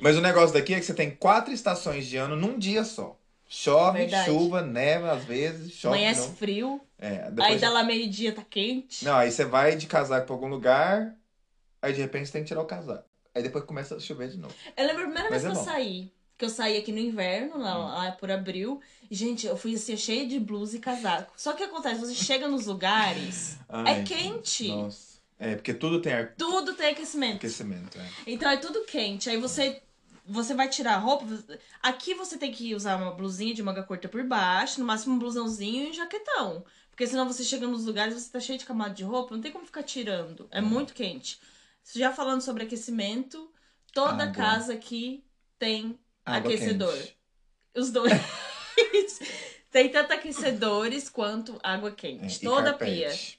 Mas 0.01 0.17
o 0.17 0.21
negócio 0.21 0.53
daqui 0.55 0.75
é 0.75 0.81
que 0.81 0.85
você 0.87 0.95
tem 0.95 1.11
quatro 1.11 1.53
estações 1.53 2.07
de 2.07 2.17
ano 2.17 2.37
num 2.37 2.59
dia 2.59 2.85
só. 2.85 3.19
Chove, 3.55 3.99
Verdade. 3.99 4.25
chuva, 4.31 4.63
neva 4.63 5.13
às 5.13 5.25
vezes, 5.25 5.73
chove 5.75 5.95
Amanhece 5.97 6.23
novo. 6.23 6.37
frio, 6.37 6.81
É, 6.99 7.31
aí 7.43 7.59
dá 7.59 7.69
lá 7.69 7.85
meio-dia, 7.85 8.33
tá 8.35 8.43
quente. 8.43 9.05
Não, 9.05 9.15
aí 9.15 9.31
você 9.31 9.45
vai 9.45 9.77
de 9.77 9.87
casaco 9.87 10.25
pra 10.27 10.35
algum 10.35 10.49
lugar, 10.49 11.15
aí 11.83 11.93
de 11.93 12.01
repente 12.01 12.27
você 12.27 12.33
tem 12.33 12.43
que 12.43 12.49
tirar 12.49 12.63
o 12.63 12.67
casaco. 12.67 13.05
Aí 13.35 13.43
depois 13.43 13.63
começa 13.65 13.95
a 13.95 14.01
chover 14.01 14.31
de 14.31 14.39
novo. 14.39 14.55
Eu 14.75 14.87
lembro 14.87 15.03
a 15.03 15.05
primeira 15.05 15.29
Mas 15.31 15.43
vez 15.43 15.45
é 15.45 15.47
que 15.49 15.53
eu 15.53 15.55
bom. 15.55 15.61
Hum. 15.61 15.65
saí. 15.75 16.13
Que 16.39 16.45
eu 16.47 16.49
saí 16.49 16.79
aqui 16.79 16.91
no 16.93 16.99
inverno, 16.99 17.59
lá, 17.59 17.77
lá 17.77 18.13
por 18.13 18.31
abril. 18.31 18.81
Gente, 19.11 19.47
eu 19.47 19.57
fui 19.57 19.75
assim, 19.75 19.97
cheia 19.99 20.27
de 20.27 20.41
blusa 20.41 20.77
e 20.77 20.81
casaco. 20.81 21.33
Só 21.37 21.53
que 21.53 21.63
acontece, 21.63 22.01
você 22.01 22.15
chega 22.15 22.49
nos 22.49 22.65
lugares, 22.67 23.59
Ai, 23.69 24.01
é 24.01 24.03
quente. 24.03 24.69
Nossa. 24.69 25.13
É, 25.39 25.57
porque 25.57 25.75
tudo 25.75 26.01
tem 26.01 26.13
ar- 26.15 26.35
Tudo 26.39 26.73
tem 26.73 26.91
aquecimento. 26.93 27.37
aquecimento. 27.37 27.99
É. 27.99 28.07
Então 28.27 28.51
é 28.51 28.57
tudo 28.57 28.83
quente. 28.85 29.29
Aí 29.29 29.37
você 29.37 29.83
você 30.25 30.55
vai 30.55 30.69
tirar 30.69 30.95
a 30.95 30.99
roupa. 30.99 31.27
Aqui 31.83 32.15
você 32.15 32.37
tem 32.39 32.53
que 32.53 32.75
usar 32.75 32.97
uma 32.97 33.13
blusinha 33.13 33.55
de 33.55 33.63
manga 33.63 33.83
curta 33.83 34.09
por 34.09 34.23
baixo, 34.25 34.81
no 34.81 34.87
máximo 34.87 35.15
um 35.15 35.19
blusãozinho 35.19 35.87
e 35.87 35.91
um 35.91 35.95
jaquetão. 35.95 36.65
Porque 36.91 37.07
senão 37.07 37.27
você 37.27 37.43
chega 37.43 37.67
nos 37.67 37.85
lugares, 37.87 38.15
você 38.15 38.31
tá 38.31 38.39
cheio 38.39 38.59
de 38.59 38.67
camada 38.67 38.95
de 38.95 39.03
roupa, 39.03 39.35
não 39.35 39.43
tem 39.43 39.51
como 39.53 39.65
ficar 39.67 39.83
tirando. 39.83 40.47
É 40.51 40.61
muito 40.61 40.93
quente. 40.95 41.41
Já 41.95 42.13
falando 42.13 42.43
sobre 42.43 42.63
aquecimento, 42.65 43.51
toda 43.93 44.25
Água. 44.25 44.33
casa 44.35 44.75
aqui 44.75 45.25
tem 45.59 45.99
Água 46.25 46.51
aquecedor. 46.51 46.93
quente. 46.95 47.17
Os 47.75 47.91
dois. 47.91 48.13
tem 49.73 49.89
tanto 49.89 50.13
aquecedores 50.13 51.09
quanto 51.09 51.59
água 51.63 51.89
É, 51.89 51.93
quente. 51.95 52.37
e 52.37 52.41
toda 52.41 52.75
pia. 52.75 53.09
carpete. 53.09 53.39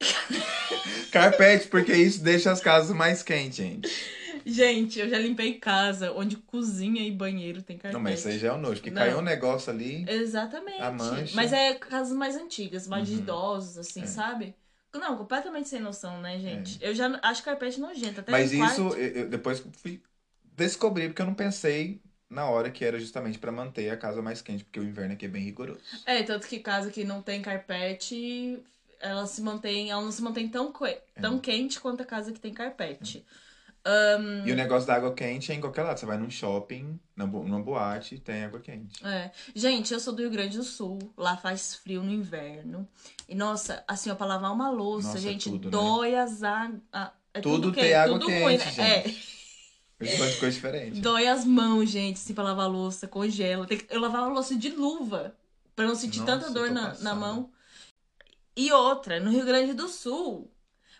carpete, 1.10 1.68
porque 1.68 1.92
isso 1.94 2.22
deixa 2.22 2.52
as 2.52 2.60
casas 2.60 2.94
mais 2.94 3.22
quentes, 3.22 3.56
gente. 3.56 4.23
Gente, 4.46 4.98
eu 5.00 5.08
já 5.08 5.18
limpei 5.18 5.58
casa 5.58 6.12
onde 6.12 6.36
cozinha 6.36 7.02
e 7.02 7.10
banheiro 7.10 7.62
tem 7.62 7.76
carpete. 7.78 7.94
Não, 7.94 8.00
mas 8.00 8.18
isso 8.20 8.28
aí 8.28 8.38
já 8.38 8.48
é 8.48 8.52
o 8.52 8.58
nojo, 8.58 8.76
porque 8.80 8.90
Não. 8.90 9.00
caiu 9.00 9.18
um 9.18 9.22
negócio 9.22 9.72
ali. 9.72 10.04
Exatamente. 10.08 10.82
A 10.82 10.90
mancha. 10.90 11.36
Mas 11.36 11.52
é 11.52 11.74
casas 11.74 12.16
mais 12.16 12.36
antigas, 12.36 12.86
mais 12.86 13.06
de 13.08 13.14
Uhum. 13.14 13.20
idosos, 13.20 13.78
assim, 13.78 14.02
É. 14.02 14.06
sabe? 14.06 14.54
Não, 14.92 15.16
completamente 15.16 15.68
sem 15.68 15.80
noção, 15.80 16.20
né, 16.20 16.38
gente? 16.38 16.78
Eu 16.80 16.94
já 16.94 17.18
acho 17.22 17.42
carpete 17.42 17.80
nojento. 17.80 18.20
Até 18.20 18.32
Mas 18.32 18.52
isso, 18.52 18.88
quarto. 18.88 18.96
eu, 18.96 19.28
depois 19.28 19.60
fui 19.82 20.00
descobrir, 20.56 21.08
porque 21.08 21.22
eu 21.22 21.26
não 21.26 21.34
pensei 21.34 22.00
na 22.30 22.48
hora 22.48 22.70
que 22.70 22.84
era 22.84 22.98
justamente 22.98 23.38
pra 23.38 23.50
manter 23.50 23.90
a 23.90 23.96
casa 23.96 24.22
mais 24.22 24.40
quente, 24.40 24.64
porque 24.64 24.78
o 24.80 24.84
inverno 24.84 25.14
aqui 25.14 25.26
é 25.26 25.28
bem 25.28 25.42
rigoroso. 25.42 25.80
É, 26.06 26.22
tanto 26.22 26.46
que 26.46 26.58
casa 26.60 26.90
que 26.90 27.04
não 27.04 27.22
tem 27.22 27.42
carpete, 27.42 28.62
ela 29.00 29.26
se 29.26 29.40
mantém, 29.42 29.90
ela 29.90 30.02
não 30.02 30.12
se 30.12 30.22
mantém 30.22 30.48
tão, 30.48 30.72
É. 31.16 31.20
tão 31.20 31.38
quente 31.38 31.80
quanto 31.80 32.02
a 32.02 32.06
casa 32.06 32.32
que 32.32 32.40
tem 32.40 32.52
carpete. 32.52 33.24
E 34.46 34.52
o 34.52 34.56
negócio 34.56 34.86
da 34.86 34.94
água 34.94 35.12
quente 35.12 35.52
é 35.52 35.54
em 35.54 35.60
qualquer 35.60 35.82
lado. 35.82 35.98
Você 35.98 36.06
vai 36.06 36.16
num 36.16 36.30
shopping, 36.30 36.98
numa 37.14 37.60
boate, 37.60 38.18
tem 38.18 38.44
água 38.44 38.60
quente. 38.60 39.04
É. 39.06 39.30
Gente, 39.54 39.92
eu 39.92 40.00
sou 40.00 40.14
do 40.14 40.22
Rio 40.22 40.30
Grande 40.30 40.56
do 40.56 40.64
Sul. 40.64 40.98
Lá 41.16 41.36
faz 41.36 41.74
frio 41.74 42.02
no 42.02 42.10
inverno. 42.10 42.88
E, 43.28 43.34
nossa, 43.34 43.84
assim, 43.86 44.10
ó, 44.10 44.14
pra 44.14 44.26
lavar 44.26 44.52
uma 44.52 44.70
louça, 44.70 45.08
Nossa, 45.08 45.18
é 45.18 45.20
gente, 45.20 45.50
tudo, 45.50 45.66
né? 45.66 45.70
dói 45.70 46.14
as 46.14 46.42
águas. 46.42 46.80
É 47.34 47.40
Tudo 47.40 47.62
tudo, 47.62 47.72
tem 47.72 47.92
água 47.94 48.18
tudo 48.18 48.26
quente, 48.26 48.42
ruim, 48.42 48.56
né? 48.56 48.98
É. 48.98 49.02
gente. 49.02 50.18
Monte 50.18 50.32
de 50.32 50.38
coisa 50.38 50.54
diferente. 50.54 51.00
Dói 51.00 51.26
as 51.26 51.44
mãos, 51.44 51.90
gente, 51.90 52.16
assim, 52.16 52.32
pra 52.34 52.44
lavar 52.44 52.70
louça, 52.70 53.06
congela. 53.08 53.66
Eu 53.90 54.00
lavava 54.00 54.28
louça 54.28 54.56
de 54.56 54.70
luva, 54.70 55.34
pra 55.74 55.86
não 55.86 55.94
sentir 55.94 56.20
Nossa, 56.20 56.32
tanta 56.32 56.50
dor 56.50 56.70
na, 56.70 56.94
na 57.00 57.14
mão. 57.14 57.50
E 58.56 58.70
outra, 58.72 59.18
no 59.18 59.30
Rio 59.30 59.44
Grande 59.44 59.72
do 59.72 59.88
Sul, 59.88 60.50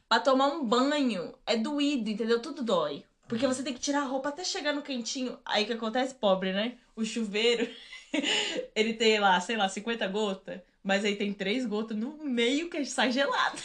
pra 0.08 0.20
tomar 0.20 0.48
um 0.48 0.64
banho, 0.64 1.34
é 1.46 1.56
doído, 1.56 2.10
entendeu? 2.10 2.40
Tudo 2.40 2.62
dói. 2.62 3.04
Porque 3.28 3.46
você 3.46 3.62
tem 3.62 3.72
que 3.72 3.80
tirar 3.80 4.02
a 4.02 4.06
roupa 4.06 4.28
até 4.28 4.44
chegar 4.44 4.72
no 4.72 4.82
quentinho. 4.82 5.38
Aí 5.44 5.64
o 5.64 5.66
que 5.66 5.72
acontece, 5.72 6.14
pobre, 6.14 6.52
né? 6.52 6.74
O 6.94 7.04
chuveiro, 7.04 7.68
ele 8.74 8.94
tem 8.94 9.18
lá, 9.18 9.40
sei 9.40 9.56
lá, 9.56 9.68
50 9.68 10.06
gotas. 10.08 10.60
Mas 10.82 11.02
aí 11.02 11.16
tem 11.16 11.32
três 11.32 11.64
gotas 11.64 11.96
no 11.96 12.22
meio 12.22 12.68
que 12.68 12.84
sai 12.84 13.10
gelado. 13.10 13.56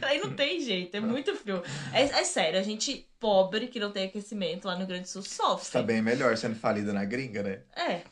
aí 0.00 0.20
não 0.20 0.32
tem 0.32 0.60
jeito, 0.60 0.96
é 0.96 1.00
muito 1.00 1.34
frio. 1.34 1.60
É, 1.92 2.02
é 2.02 2.24
sério, 2.24 2.60
a 2.60 2.62
gente 2.62 3.04
pobre 3.18 3.66
que 3.66 3.80
não 3.80 3.90
tem 3.90 4.06
aquecimento 4.06 4.68
lá 4.68 4.76
no 4.76 4.86
Grande 4.86 5.08
Sul 5.08 5.22
sofre. 5.22 5.72
Tá 5.72 5.82
bem 5.82 6.00
melhor 6.00 6.36
sendo 6.36 6.54
falida 6.54 6.92
na 6.92 7.04
gringa, 7.04 7.42
né? 7.42 7.62
É. 7.74 8.02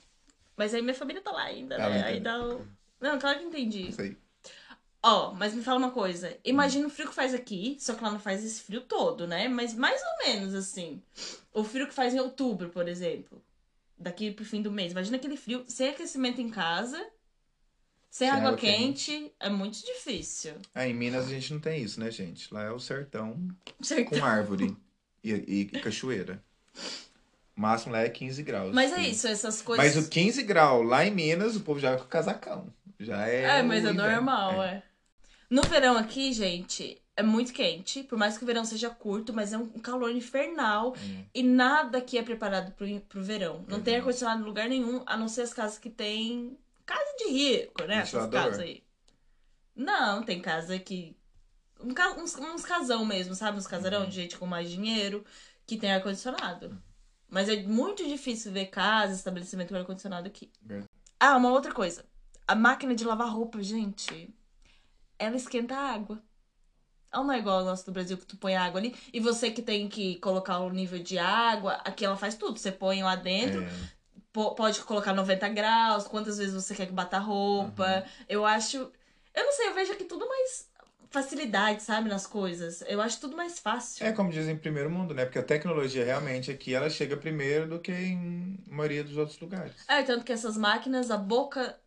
Mas 0.56 0.74
aí 0.74 0.82
minha 0.82 0.94
família 0.94 1.22
tá 1.22 1.30
lá 1.30 1.44
ainda, 1.44 1.78
né? 1.78 2.02
Aí 2.04 2.18
dá 2.18 2.42
o... 2.42 2.66
Não, 3.00 3.18
claro 3.20 3.38
que 3.38 3.44
entendi. 3.44 3.88
Isso 3.88 4.02
Ó, 5.08 5.32
mas 5.34 5.54
me 5.54 5.62
fala 5.62 5.78
uma 5.78 5.92
coisa. 5.92 6.36
Imagina 6.44 6.88
o 6.88 6.90
frio 6.90 7.08
que 7.08 7.14
faz 7.14 7.32
aqui, 7.32 7.76
só 7.78 7.94
que 7.94 8.02
lá 8.02 8.10
não 8.10 8.18
faz 8.18 8.44
esse 8.44 8.60
frio 8.60 8.80
todo, 8.80 9.24
né? 9.24 9.46
Mas 9.46 9.72
mais 9.72 10.00
ou 10.02 10.26
menos 10.26 10.52
assim. 10.52 11.00
O 11.54 11.62
frio 11.62 11.86
que 11.86 11.94
faz 11.94 12.12
em 12.12 12.18
outubro, 12.18 12.70
por 12.70 12.88
exemplo. 12.88 13.40
Daqui 13.96 14.32
pro 14.32 14.44
fim 14.44 14.60
do 14.60 14.70
mês. 14.72 14.90
Imagina 14.90 15.16
aquele 15.16 15.36
frio 15.36 15.64
sem 15.68 15.90
aquecimento 15.90 16.40
em 16.40 16.50
casa, 16.50 16.98
sem, 18.10 18.26
Sem 18.26 18.30
água, 18.30 18.48
água 18.48 18.58
quente. 18.58 19.32
É 19.38 19.48
muito 19.48 19.78
difícil. 19.86 20.54
Ah, 20.74 20.88
em 20.88 20.92
Minas 20.92 21.26
a 21.26 21.30
gente 21.30 21.52
não 21.52 21.60
tem 21.60 21.84
isso, 21.84 22.00
né, 22.00 22.10
gente? 22.10 22.52
Lá 22.52 22.64
é 22.64 22.72
o 22.72 22.80
sertão 22.80 23.46
Certo? 23.80 24.08
com 24.10 24.24
árvore 24.24 24.76
e, 25.22 25.30
e- 25.32 25.60
e 25.72 25.80
cachoeira. 25.80 26.42
O 27.56 27.60
máximo 27.60 27.92
lá 27.92 28.00
é 28.00 28.08
15 28.08 28.42
graus. 28.42 28.74
Mas 28.74 28.92
é 28.92 29.02
isso, 29.02 29.28
essas 29.28 29.62
coisas. 29.62 29.94
Mas 29.94 30.04
o 30.04 30.10
15 30.10 30.42
graus 30.42 30.84
lá 30.84 31.06
em 31.06 31.12
Minas, 31.12 31.54
o 31.54 31.60
povo 31.60 31.78
já 31.78 31.90
vai 31.90 31.98
com 32.00 32.06
casacão. 32.06 32.74
Já 32.98 33.28
é. 33.28 33.60
É, 33.60 33.62
mas 33.62 33.84
é 33.84 33.92
normal, 33.92 34.62
é. 34.62 34.82
No 35.48 35.62
verão 35.62 35.96
aqui, 35.96 36.32
gente, 36.32 37.00
é 37.16 37.22
muito 37.22 37.52
quente. 37.52 38.02
Por 38.02 38.18
mais 38.18 38.36
que 38.36 38.44
o 38.44 38.46
verão 38.46 38.64
seja 38.64 38.90
curto, 38.90 39.32
mas 39.32 39.52
é 39.52 39.58
um 39.58 39.66
calor 39.80 40.10
infernal. 40.10 40.94
Hum. 41.00 41.24
E 41.34 41.42
nada 41.42 41.98
aqui 41.98 42.18
é 42.18 42.22
preparado 42.22 42.72
pro, 42.72 43.00
pro 43.02 43.22
verão. 43.22 43.58
Não 43.60 43.64
tem 43.64 43.94
Verdade. 43.94 43.96
ar-condicionado 43.96 44.42
em 44.42 44.44
lugar 44.46 44.68
nenhum, 44.68 45.02
a 45.06 45.16
não 45.16 45.28
ser 45.28 45.42
as 45.42 45.54
casas 45.54 45.78
que 45.78 45.90
tem. 45.90 46.58
Casa 46.84 47.14
de 47.18 47.30
rico, 47.30 47.84
né? 47.84 47.98
Essas 47.98 48.28
casas 48.30 48.58
aí. 48.60 48.82
Não, 49.74 50.22
tem 50.22 50.40
casa 50.40 50.78
que. 50.78 51.16
um 51.80 51.92
uns, 52.22 52.36
uns 52.36 52.64
casão 52.64 53.04
mesmo, 53.04 53.34
sabe? 53.34 53.58
Uns 53.58 53.66
casarão 53.66 54.02
Uhum. 54.02 54.08
de 54.08 54.14
gente 54.14 54.38
com 54.38 54.46
mais 54.46 54.70
dinheiro 54.70 55.24
que 55.66 55.76
tem 55.76 55.92
ar-condicionado. 55.92 56.80
Mas 57.28 57.48
é 57.48 57.62
muito 57.64 58.06
difícil 58.06 58.52
ver 58.52 58.66
casa, 58.66 59.12
estabelecimento 59.12 59.70
com 59.70 59.76
ar-condicionado 59.76 60.26
aqui. 60.28 60.50
Verdade. 60.62 60.88
Ah, 61.18 61.36
uma 61.36 61.50
outra 61.50 61.72
coisa. 61.72 62.04
A 62.46 62.54
máquina 62.54 62.94
de 62.94 63.04
lavar 63.04 63.28
roupa, 63.32 63.60
gente, 63.62 64.32
ela 65.18 65.36
esquenta 65.36 65.74
a 65.76 65.92
água. 65.94 66.22
Ela 67.12 67.24
não 67.24 67.32
é 67.32 67.38
igual 67.38 67.60
ao 67.60 67.64
nosso 67.64 67.86
do 67.86 67.92
Brasil, 67.92 68.18
que 68.18 68.26
tu 68.26 68.36
põe 68.36 68.56
água 68.56 68.80
ali. 68.80 68.94
E 69.12 69.20
você 69.20 69.50
que 69.50 69.62
tem 69.62 69.88
que 69.88 70.16
colocar 70.16 70.58
o 70.58 70.70
nível 70.70 70.98
de 71.02 71.18
água, 71.18 71.74
aqui 71.84 72.04
ela 72.04 72.16
faz 72.16 72.34
tudo. 72.34 72.58
Você 72.58 72.70
põe 72.72 73.02
lá 73.02 73.16
dentro, 73.16 73.62
É. 73.62 73.70
po- 74.32 74.54
pode 74.54 74.80
colocar 74.82 75.14
90 75.14 75.48
graus, 75.48 76.06
quantas 76.06 76.36
vezes 76.38 76.54
você 76.54 76.74
quer 76.74 76.86
que 76.86 76.92
bata 76.92 77.16
a 77.16 77.20
roupa. 77.20 78.04
Eu 78.28 78.44
acho. 78.44 78.90
Eu 79.34 79.44
não 79.44 79.52
sei, 79.52 79.68
eu 79.68 79.74
vejo 79.74 79.92
aqui 79.92 80.04
tudo 80.04 80.26
mais 80.28 80.68
facilidade, 81.08 81.82
sabe, 81.82 82.08
nas 82.08 82.26
coisas. 82.26 82.82
Eu 82.86 83.00
acho 83.00 83.20
tudo 83.20 83.36
mais 83.36 83.58
fácil. 83.60 84.04
É 84.04 84.12
como 84.12 84.30
dizem 84.30 84.54
em 84.54 84.58
primeiro 84.58 84.90
mundo, 84.90 85.14
né? 85.14 85.24
Porque 85.24 85.38
a 85.38 85.42
tecnologia 85.42 86.04
realmente 86.04 86.50
aqui 86.50 86.74
ela 86.74 86.90
chega 86.90 87.16
primeiro 87.16 87.66
do 87.68 87.78
que 87.78 87.92
em 87.92 88.58
maioria 88.66 89.04
dos 89.04 89.16
outros 89.16 89.38
lugares. 89.38 89.72
É, 89.88 90.02
tanto 90.02 90.24
que 90.24 90.32
essas 90.32 90.56
máquinas, 90.58 91.10
a 91.10 91.16
boca 91.16 91.78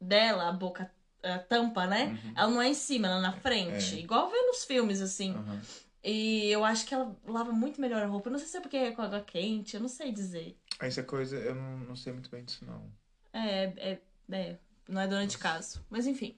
dela, 0.00 0.48
a 0.48 0.52
boca, 0.52 0.90
a 1.22 1.38
tampa, 1.38 1.86
né? 1.86 2.18
Ela 2.36 2.50
não 2.50 2.62
é 2.62 2.68
em 2.68 2.74
cima, 2.74 3.08
ela 3.08 3.18
é 3.18 3.22
na 3.22 3.32
frente. 3.32 3.96
É. 3.96 4.00
Igual 4.00 4.30
vê 4.30 4.36
nos 4.42 4.64
filmes, 4.64 5.00
assim. 5.00 5.32
Aham. 5.32 5.60
E 6.02 6.50
eu 6.50 6.64
acho 6.64 6.86
que 6.86 6.94
ela 6.94 7.14
lava 7.26 7.52
muito 7.52 7.80
melhor 7.80 8.02
a 8.02 8.06
roupa. 8.06 8.28
Eu 8.28 8.32
não 8.32 8.38
sei 8.38 8.48
se 8.48 8.56
é 8.56 8.60
porque 8.60 8.76
é 8.76 8.92
com 8.92 9.02
água 9.02 9.20
quente, 9.20 9.74
eu 9.74 9.80
não 9.80 9.88
sei 9.88 10.10
dizer. 10.10 10.56
Essa 10.80 11.02
coisa 11.02 11.36
eu 11.36 11.54
não, 11.54 11.78
não 11.80 11.96
sei 11.96 12.12
muito 12.12 12.30
bem 12.30 12.42
disso, 12.42 12.64
não. 12.64 12.90
É, 13.32 13.64
é, 13.76 13.98
é, 14.32 14.56
não 14.88 15.02
é 15.02 15.06
dona 15.06 15.26
de 15.26 15.36
casa. 15.36 15.80
Mas 15.90 16.06
enfim. 16.06 16.36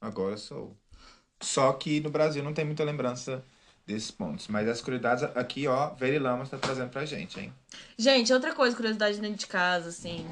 Agora 0.00 0.36
sou. 0.36 0.76
Só 1.40 1.72
que 1.72 2.00
no 2.00 2.10
Brasil 2.10 2.42
não 2.42 2.52
tem 2.52 2.64
muita 2.64 2.84
lembrança 2.84 3.42
desses 3.86 4.10
pontos. 4.10 4.48
Mas 4.48 4.68
as 4.68 4.80
curiosidades 4.82 5.24
aqui, 5.36 5.66
ó, 5.66 5.94
Verilamas 5.94 6.50
tá 6.50 6.58
trazendo 6.58 6.90
pra 6.90 7.06
gente, 7.06 7.40
hein? 7.40 7.54
Gente, 7.96 8.32
outra 8.32 8.54
coisa, 8.54 8.76
curiosidade 8.76 9.20
dentro 9.20 9.38
de 9.38 9.46
casa, 9.46 9.88
assim. 9.88 10.26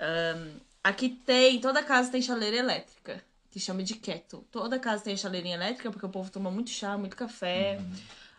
ahn, 0.00 0.60
aqui 0.88 1.08
tem, 1.08 1.60
toda 1.60 1.82
casa 1.82 2.10
tem 2.10 2.22
chaleira 2.22 2.56
elétrica, 2.56 3.20
que 3.50 3.58
chama 3.58 3.82
de 3.82 3.94
kettle. 3.96 4.46
Toda 4.52 4.78
casa 4.78 5.02
tem 5.02 5.16
chaleirinha 5.16 5.56
elétrica, 5.56 5.90
porque 5.90 6.06
o 6.06 6.08
povo 6.08 6.30
toma 6.30 6.50
muito 6.50 6.70
chá, 6.70 6.96
muito 6.96 7.16
café. 7.16 7.80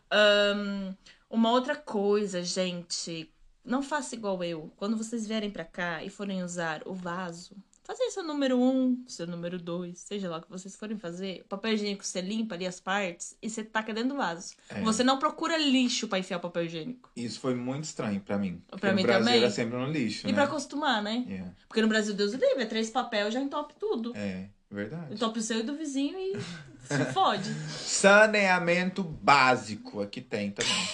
Ahn, 0.10 0.94
uma 1.30 1.52
outra 1.52 1.76
coisa, 1.76 2.42
gente, 2.42 3.30
não 3.66 3.84
faça 3.84 4.16
igual 4.16 4.42
eu. 4.44 4.72
Quando 4.78 4.96
vocês 4.96 5.28
vierem 5.28 5.52
pra 5.52 5.66
cá 5.66 6.04
e 6.04 6.10
forem 6.10 6.42
usar 6.42 6.82
o 6.86 6.94
vaso, 6.94 7.54
fazer 7.88 8.12
seu 8.12 8.22
número 8.22 8.60
um, 8.62 9.02
seu 9.08 9.26
número 9.26 9.58
dois, 9.58 10.00
seja 10.00 10.30
lá 10.30 10.40
o 10.40 10.42
que 10.42 10.50
vocês 10.50 10.76
forem 10.76 11.00
fazer. 11.00 11.44
O 11.46 11.48
papel 11.48 11.72
higiênico 11.74 12.06
você 12.06 12.20
limpa 12.20 12.54
ali 12.56 12.68
as 12.68 12.82
partes 12.82 13.38
e 13.42 13.50
você 13.50 13.64
taca 13.64 13.94
dentro 13.94 14.10
do 14.10 14.18
vaso. 14.18 14.56
É. 14.70 14.82
Você 14.82 15.06
não 15.06 15.18
procura 15.18 15.58
lixo 15.58 16.06
pra 16.10 16.20
enfiar 16.20 16.36
o 16.36 16.42
papel 16.42 16.66
higiênico. 16.66 17.10
Isso 17.16 17.40
foi 17.40 17.56
muito 17.56 17.86
estranho 17.86 18.20
pra 18.20 18.38
mim. 18.38 18.62
Pra 18.78 18.90
no 18.90 18.98
mim 18.98 19.04
Brasil 19.04 19.26
também. 19.26 19.38
era 19.42 19.50
sempre 19.50 19.78
no 19.78 19.90
lixo, 19.90 20.28
E 20.28 20.32
né? 20.32 20.34
pra 20.34 20.44
acostumar, 20.44 21.02
né? 21.02 21.24
Yeah. 21.30 21.54
Porque 21.66 21.82
no 21.82 21.88
Brasil, 21.88 22.14
Deus 22.14 22.34
livre, 22.34 22.62
é 22.62 22.66
três 22.66 22.90
papel, 22.90 23.32
já 23.32 23.40
entope 23.40 23.74
tudo. 23.80 24.12
É, 24.18 24.50
verdade. 24.70 25.14
Entope 25.14 25.40
o 25.40 25.42
seu 25.42 25.60
e 25.60 25.64
do 25.64 25.78
vizinho 25.78 26.20
e 26.20 26.34
se 26.94 27.06
fode. 27.14 27.50
Saneamento 27.70 29.02
básico, 29.02 30.02
aqui 30.02 30.20
tem 30.20 30.52
também. 30.52 30.90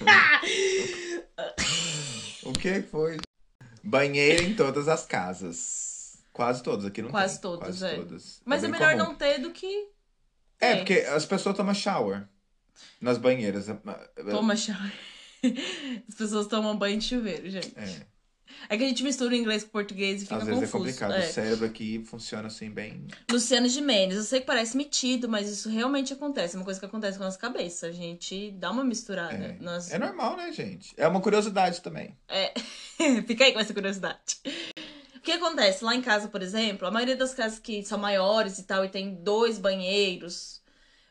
o 2.42 2.52
que 2.52 2.82
foi? 2.82 3.18
Banheiro 3.84 4.42
em 4.42 4.56
todas 4.56 4.88
as 4.88 5.06
casas. 5.06 5.95
Quase 6.36 6.62
todas, 6.62 6.84
aqui 6.84 7.00
não 7.00 7.08
Quase 7.08 7.34
tem. 7.40 7.40
todas, 7.40 7.78
Quase 7.78 7.86
é. 7.86 7.96
todas. 7.96 8.42
Mas 8.44 8.62
é, 8.62 8.68
bem 8.68 8.72
melhor 8.78 8.92
comum. 8.92 9.04
não 9.04 9.14
ter 9.14 9.38
do 9.38 9.50
que 9.52 9.88
É, 10.60 10.72
ter. 10.72 10.76
porque 10.76 10.92
as 11.08 11.24
pessoas 11.24 11.56
tomam 11.56 11.72
shower 11.72 12.28
nas 13.00 13.16
banheiras. 13.16 13.68
Toma 14.30 14.54
shower. 14.54 14.92
As 16.06 16.14
pessoas 16.14 16.46
tomam 16.46 16.76
banho 16.76 16.98
de 16.98 17.04
chuveiro, 17.06 17.48
gente. 17.48 17.72
É, 17.76 18.06
É 18.68 18.76
que 18.76 18.84
a 18.84 18.88
gente 18.88 19.02
mistura 19.02 19.34
inglês 19.36 19.62
com 19.64 19.70
português 19.70 20.20
e 20.22 20.24
fica 20.24 20.36
às 20.36 20.44
vezes 20.44 20.62
é 20.62 20.66
confuso. 20.66 20.84
complicado. 20.84 21.12
É. 21.14 21.26
O 21.26 21.32
cérebro 21.32 21.64
aqui 21.66 22.02
funciona 22.04 22.48
assim 22.48 22.70
bem. 22.70 23.06
Luciano 23.30 23.66
Gimenez, 23.68 24.14
eu 24.16 24.22
sei 24.22 24.40
que 24.40 24.46
parece 24.46 24.76
metido, 24.76 25.28
mas 25.30 25.48
isso 25.48 25.68
realmente 25.70 26.12
acontece. 26.12 26.54
É 26.56 26.58
uma 26.58 26.64
coisa 26.66 26.78
que 26.80 26.84
acontece 26.86 27.16
com 27.16 27.24
a 27.24 27.28
nossa 27.28 27.38
cabeça. 27.38 27.86
A 27.86 27.92
gente 27.92 28.50
dá 28.52 28.70
uma 28.70 28.84
misturada. 28.84 29.32
É. 29.34 29.56
Nas... 29.60 29.90
É 29.90 29.98
normal, 29.98 30.36
né, 30.36 30.52
gente? 30.52 30.92
É 30.98 31.06
uma 31.08 31.20
curiosidade 31.20 31.80
também. 31.80 32.14
Fica 33.26 33.44
aí 33.44 33.52
com 33.52 33.60
essa 33.60 33.72
curiosidade. 33.72 34.36
O 35.26 35.28
que 35.28 35.32
acontece? 35.32 35.84
Lá 35.84 35.92
em 35.92 36.00
casa, 36.00 36.28
por 36.28 36.40
exemplo, 36.40 36.86
a 36.86 36.90
maioria 36.92 37.16
das 37.16 37.34
casas 37.34 37.58
que 37.58 37.82
são 37.82 37.98
maiores 37.98 38.60
e 38.60 38.62
tal 38.62 38.84
e 38.84 38.88
tem 38.88 39.12
dois 39.12 39.58
banheiros, 39.58 40.62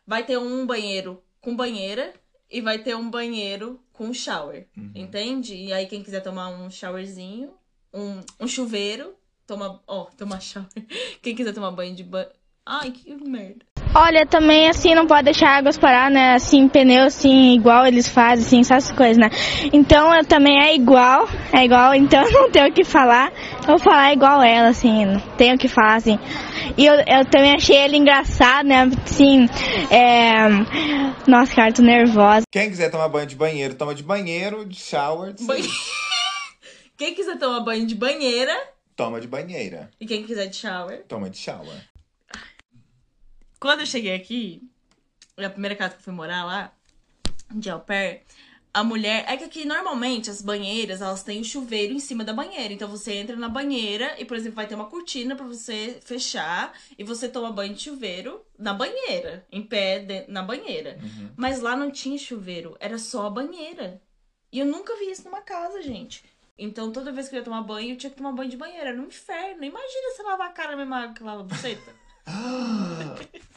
vai 0.07 0.25
ter 0.25 0.37
um 0.37 0.65
banheiro 0.65 1.21
com 1.41 1.53
banheira 1.53 2.13
e 2.49 2.61
vai 2.61 2.79
ter 2.79 2.95
um 2.95 3.09
banheiro 3.09 3.77
com 3.91 4.13
shower. 4.13 4.69
Uhum. 4.77 4.93
Entende? 4.95 5.53
E 5.53 5.73
aí, 5.73 5.85
quem 5.85 6.01
quiser 6.01 6.21
tomar 6.21 6.47
um 6.47 6.69
showerzinho, 6.69 7.55
um, 7.93 8.21
um 8.39 8.47
chuveiro, 8.47 9.17
toma. 9.45 9.83
Ó, 9.85 10.05
toma 10.17 10.39
shower. 10.39 10.69
Quem 11.21 11.35
quiser 11.35 11.53
tomar 11.53 11.71
banho 11.71 11.93
de 11.93 12.05
banho. 12.05 12.29
Ai, 12.65 12.91
que 12.91 13.13
merda. 13.15 13.65
Olha, 13.97 14.25
também 14.25 14.67
assim, 14.67 14.93
não 14.93 15.07
pode 15.07 15.23
deixar 15.23 15.57
águas 15.57 15.77
parar, 15.77 16.11
né? 16.11 16.33
Assim, 16.33 16.67
pneu, 16.67 17.05
assim, 17.05 17.53
igual 17.55 17.87
eles 17.87 18.09
fazem, 18.09 18.45
assim, 18.45 18.59
essas 18.59 18.91
coisas, 18.91 19.17
né? 19.17 19.29
Então, 19.71 20.13
eu 20.13 20.25
também 20.25 20.59
é 20.61 20.75
igual, 20.75 21.29
é 21.53 21.63
igual, 21.63 21.95
então 21.95 22.21
eu 22.21 22.29
não 22.43 22.51
tenho 22.51 22.67
o 22.67 22.73
que 22.73 22.83
falar. 22.83 23.31
Vou 23.65 23.79
falar 23.79 24.11
igual 24.11 24.43
ela, 24.43 24.67
assim, 24.67 25.05
não 25.05 25.19
tenho 25.37 25.55
o 25.55 25.57
que 25.57 25.69
falar, 25.69 25.95
assim. 25.95 26.19
E 26.77 26.85
eu, 26.85 26.93
eu 26.95 27.23
também 27.31 27.53
achei 27.55 27.77
ele 27.77 27.95
engraçado, 27.95 28.67
né? 28.67 28.89
Assim, 29.05 29.47
é... 29.89 30.49
Nossa, 31.25 31.55
cara, 31.55 31.71
tô 31.71 31.81
nervosa. 31.81 32.43
Quem 32.51 32.69
quiser 32.69 32.91
tomar 32.91 33.07
banho 33.07 33.25
de 33.27 33.35
banheiro, 33.35 33.75
toma 33.75 33.95
de 33.95 34.03
banheiro, 34.03 34.65
de 34.65 34.77
shower, 34.77 35.31
de 35.31 35.45
Banhe- 35.45 35.63
Quem 36.97 37.13
quiser 37.13 37.37
tomar 37.37 37.61
banho 37.61 37.85
de 37.87 37.95
banheira 37.95 38.53
toma 38.95 39.19
de 39.21 39.27
banheira. 39.27 39.89
e 39.99 40.05
quem 40.05 40.23
quiser 40.23 40.47
de 40.47 40.55
shower. 40.55 41.03
Toma 41.07 41.29
de 41.29 41.37
shower. 41.37 41.75
Quando 43.65 43.79
eu 43.79 43.87
cheguei 43.87 44.13
aqui, 44.13 44.61
a 45.35 45.49
primeira 45.49 45.75
casa 45.75 45.95
que 45.95 45.99
eu 45.99 46.03
fui 46.03 46.13
morar 46.13 46.45
lá, 46.45 46.71
de 47.51 47.67
au 47.67 47.79
pair, 47.79 48.21
a 48.71 48.83
mulher. 48.83 49.25
É 49.27 49.35
que 49.35 49.43
aqui 49.43 49.65
normalmente 49.65 50.29
as 50.29 50.39
banheiras 50.39 51.01
elas 51.01 51.23
têm 51.23 51.41
o 51.41 51.43
chuveiro 51.43 51.91
em 51.91 51.99
cima 51.99 52.23
da 52.23 52.31
banheira. 52.31 52.71
Então 52.71 52.87
você 52.87 53.13
entra 53.13 53.35
na 53.35 53.49
banheira 53.49 54.13
e, 54.19 54.23
por 54.23 54.37
exemplo, 54.37 54.57
vai 54.57 54.67
ter 54.67 54.75
uma 54.75 54.85
cortina 54.85 55.35
pra 55.35 55.47
você 55.47 55.99
fechar 56.05 56.77
e 56.95 57.03
você 57.03 57.27
toma 57.27 57.51
banho 57.51 57.73
de 57.73 57.81
chuveiro 57.81 58.45
na 58.55 58.71
banheira, 58.71 59.43
em 59.51 59.63
pé 59.63 59.97
de- 59.97 60.27
na 60.27 60.43
banheira. 60.43 60.99
Uhum. 61.01 61.31
Mas 61.35 61.59
lá 61.59 61.75
não 61.75 61.89
tinha 61.89 62.19
chuveiro, 62.19 62.77
era 62.79 62.99
só 62.99 63.25
a 63.25 63.31
banheira. 63.31 63.99
E 64.51 64.59
eu 64.59 64.65
nunca 64.67 64.95
vi 64.97 65.09
isso 65.09 65.23
numa 65.23 65.41
casa, 65.41 65.81
gente. 65.81 66.23
Então 66.55 66.91
toda 66.91 67.11
vez 67.11 67.29
que 67.29 67.35
eu 67.35 67.39
ia 67.39 67.43
tomar 67.43 67.63
banho, 67.63 67.93
eu 67.93 67.97
tinha 67.97 68.11
que 68.11 68.17
tomar 68.17 68.31
banho 68.31 68.51
de 68.51 68.57
banheira. 68.57 68.89
Era 68.89 69.01
um 69.01 69.07
inferno. 69.07 69.63
Imagina 69.63 70.11
você 70.11 70.21
lavar 70.21 70.49
a 70.49 70.53
cara 70.53 70.73
na 70.73 70.77
mesma 70.77 70.97
água 71.01 71.15
que 71.15 71.23
lava 71.23 71.41
a 71.41 71.45
buceta. 71.45 71.95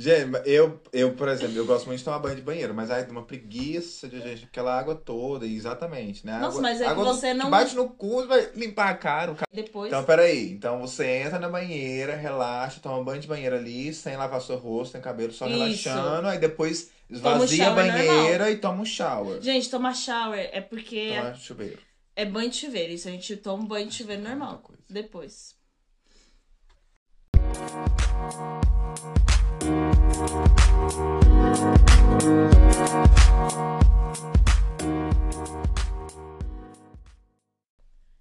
Gente, 0.00 0.30
eu, 0.46 0.80
eu, 0.92 1.12
por 1.16 1.26
exemplo, 1.26 1.56
eu 1.56 1.66
gosto 1.66 1.86
muito 1.86 1.98
de 1.98 2.04
tomar 2.04 2.20
banho 2.20 2.36
de 2.36 2.42
banheiro, 2.42 2.72
mas 2.72 2.88
aí 2.88 3.04
uma 3.10 3.24
preguiça 3.24 4.06
de 4.06 4.20
gente, 4.20 4.44
aquela 4.44 4.78
água 4.78 4.94
toda, 4.94 5.44
exatamente, 5.44 6.24
né? 6.24 6.38
Nossa, 6.38 6.58
água, 6.58 6.62
mas 6.62 6.80
é 6.80 6.84
que 6.84 6.90
água 6.90 7.04
você 7.04 7.34
não- 7.34 7.50
bate 7.50 7.74
no 7.74 7.88
cu, 7.88 8.24
vai 8.24 8.48
limpar 8.54 8.90
a 8.90 8.94
cara. 8.94 9.32
O 9.32 9.34
cara... 9.34 9.48
Depois. 9.52 9.88
Então, 9.88 10.04
peraí. 10.04 10.52
Então 10.52 10.78
você 10.78 11.04
entra 11.04 11.40
na 11.40 11.48
banheira, 11.48 12.14
relaxa, 12.14 12.78
toma 12.80 13.02
banho 13.02 13.20
de 13.20 13.26
banheiro 13.26 13.56
ali, 13.56 13.92
sem 13.92 14.16
lavar 14.16 14.40
seu 14.40 14.54
rosto, 14.56 14.92
sem 14.92 15.00
cabelo, 15.00 15.32
só 15.32 15.48
Isso. 15.48 15.58
relaxando. 15.58 16.28
Aí 16.28 16.38
depois 16.38 16.92
esvazia 17.10 17.64
a 17.64 17.74
shower 17.74 17.86
banheira 17.92 18.50
e 18.52 18.56
toma 18.56 18.82
um 18.82 18.84
shower. 18.84 19.40
Gente, 19.42 19.68
tomar 19.68 19.94
shower 19.96 20.48
é 20.52 20.60
porque 20.60 21.12
Toma 21.16 21.34
chuveiro. 21.34 21.78
é 22.14 22.24
banho 22.24 22.50
de 22.50 22.56
chuveiro. 22.56 22.92
Isso 22.92 23.08
a 23.08 23.10
gente 23.10 23.36
toma 23.36 23.64
um 23.64 23.66
banho 23.66 23.88
de 23.88 23.96
chuveiro 23.96 24.22
normal. 24.22 24.50
Muita 24.50 24.62
coisa. 24.62 24.82
Depois. 24.88 25.58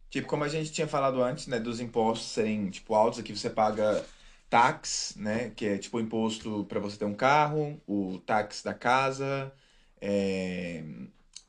Tipo, 0.09 0.27
como 0.27 0.43
a 0.43 0.47
gente 0.47 0.71
tinha 0.71 0.87
falado 0.87 1.21
antes, 1.21 1.47
né, 1.47 1.59
dos 1.59 1.79
impostos 1.79 2.29
serem, 2.29 2.69
tipo, 2.69 2.95
altos, 2.95 3.19
aqui 3.19 3.35
você 3.37 3.49
paga 3.49 4.03
tax, 4.49 5.13
né, 5.17 5.51
que 5.55 5.65
é, 5.65 5.77
tipo, 5.77 5.97
o 5.97 5.99
imposto 5.99 6.65
para 6.69 6.79
você 6.79 6.97
ter 6.97 7.05
um 7.05 7.13
carro, 7.13 7.79
o 7.85 8.17
tax 8.25 8.63
da 8.63 8.73
casa, 8.73 9.51
é, 9.99 10.81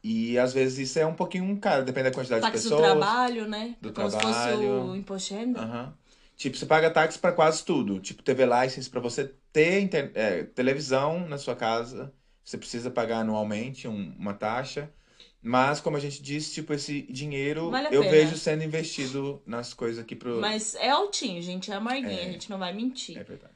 e 0.02 0.36
às 0.38 0.52
vezes 0.52 0.90
isso 0.90 0.98
é 0.98 1.06
um 1.06 1.14
pouquinho 1.14 1.56
caro, 1.58 1.84
depende 1.84 2.10
da 2.10 2.14
quantidade 2.14 2.42
Táxi 2.42 2.64
de 2.64 2.68
do 2.68 2.76
pessoas. 2.76 2.98
trabalho, 2.98 3.46
né? 3.48 3.76
Do 3.80 3.92
Como 3.92 4.10
se 4.10 4.16
fosse 4.20 4.32
trabalho. 4.32 4.82
o 4.90 4.96
imposto 4.96 5.28
de 5.34 5.40
renda. 5.40 5.60
Aham. 5.60 5.94
Tipo, 6.36 6.56
você 6.56 6.66
paga 6.66 6.88
tax 6.90 7.16
para 7.16 7.32
quase 7.32 7.64
tudo. 7.64 7.98
Tipo, 7.98 8.22
TV 8.22 8.46
license 8.46 8.88
para 8.88 9.00
você 9.00 9.32
ter 9.52 9.88
é, 10.14 10.44
televisão 10.44 11.26
na 11.28 11.38
sua 11.38 11.56
casa, 11.56 12.12
você 12.44 12.56
precisa 12.58 12.90
pagar 12.90 13.20
anualmente 13.20 13.86
um- 13.88 14.14
uma 14.18 14.34
taxa. 14.34 14.92
Mas, 15.40 15.80
como 15.80 15.96
a 15.96 16.00
gente 16.00 16.20
disse, 16.20 16.52
tipo, 16.54 16.72
esse 16.72 17.02
dinheiro 17.02 17.70
Vale 17.70 17.88
eu 17.92 18.02
pena. 18.02 18.10
vejo 18.10 18.36
sendo 18.36 18.64
investido 18.64 19.40
nas 19.46 19.72
coisas 19.72 20.02
aqui 20.02 20.16
pro. 20.16 20.40
Mas 20.40 20.74
é 20.74 20.90
altinho, 20.90 21.40
gente. 21.40 21.70
É 21.70 21.74
amarguinho. 21.74 22.10
É. 22.10 22.28
A 22.28 22.32
gente 22.32 22.50
não 22.50 22.58
vai 22.58 22.72
mentir. 22.74 23.16
É 23.16 23.22
verdade. 23.22 23.54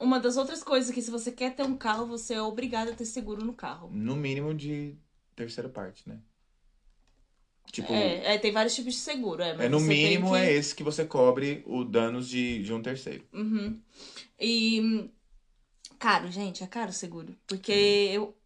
Uma 0.00 0.18
das 0.18 0.36
outras 0.38 0.62
coisas 0.62 0.92
que 0.92 1.00
se 1.02 1.10
você 1.10 1.30
quer 1.30 1.54
ter 1.54 1.62
um 1.64 1.76
carro, 1.76 2.06
você 2.06 2.34
é 2.34 2.42
obrigado 2.42 2.88
a 2.90 2.94
ter 2.94 3.04
seguro 3.04 3.44
no 3.44 3.52
carro. 3.52 3.90
No 3.92 4.16
mínimo 4.16 4.54
de 4.54 4.96
terceira 5.36 5.68
parte, 5.68 6.08
né? 6.08 6.18
Tipo, 7.70 7.92
É, 7.92 8.34
é, 8.34 8.38
tem 8.38 8.50
vários 8.50 8.74
tipos 8.74 8.94
de 8.94 9.00
seguro, 9.00 9.42
é. 9.42 9.50
É 9.50 9.68
no 9.68 9.78
mínimo 9.78 10.30
que- 10.32 10.36
é 10.38 10.52
esse 10.52 10.74
que 10.74 10.82
você 10.82 11.04
cobre 11.04 11.62
o 11.66 11.84
danos 11.84 12.28
de, 12.28 12.62
de 12.64 12.72
um 12.72 12.82
terceiro. 12.82 13.24
Uhum. 13.32 13.78
E. 14.40 15.10
Caro, 15.98 16.30
gente, 16.30 16.64
é 16.64 16.66
caro 16.66 16.90
o 16.90 16.94
seguro. 16.94 17.36
Porque 17.46 17.72
Uhum. 17.72 18.14
eu. 18.14 18.36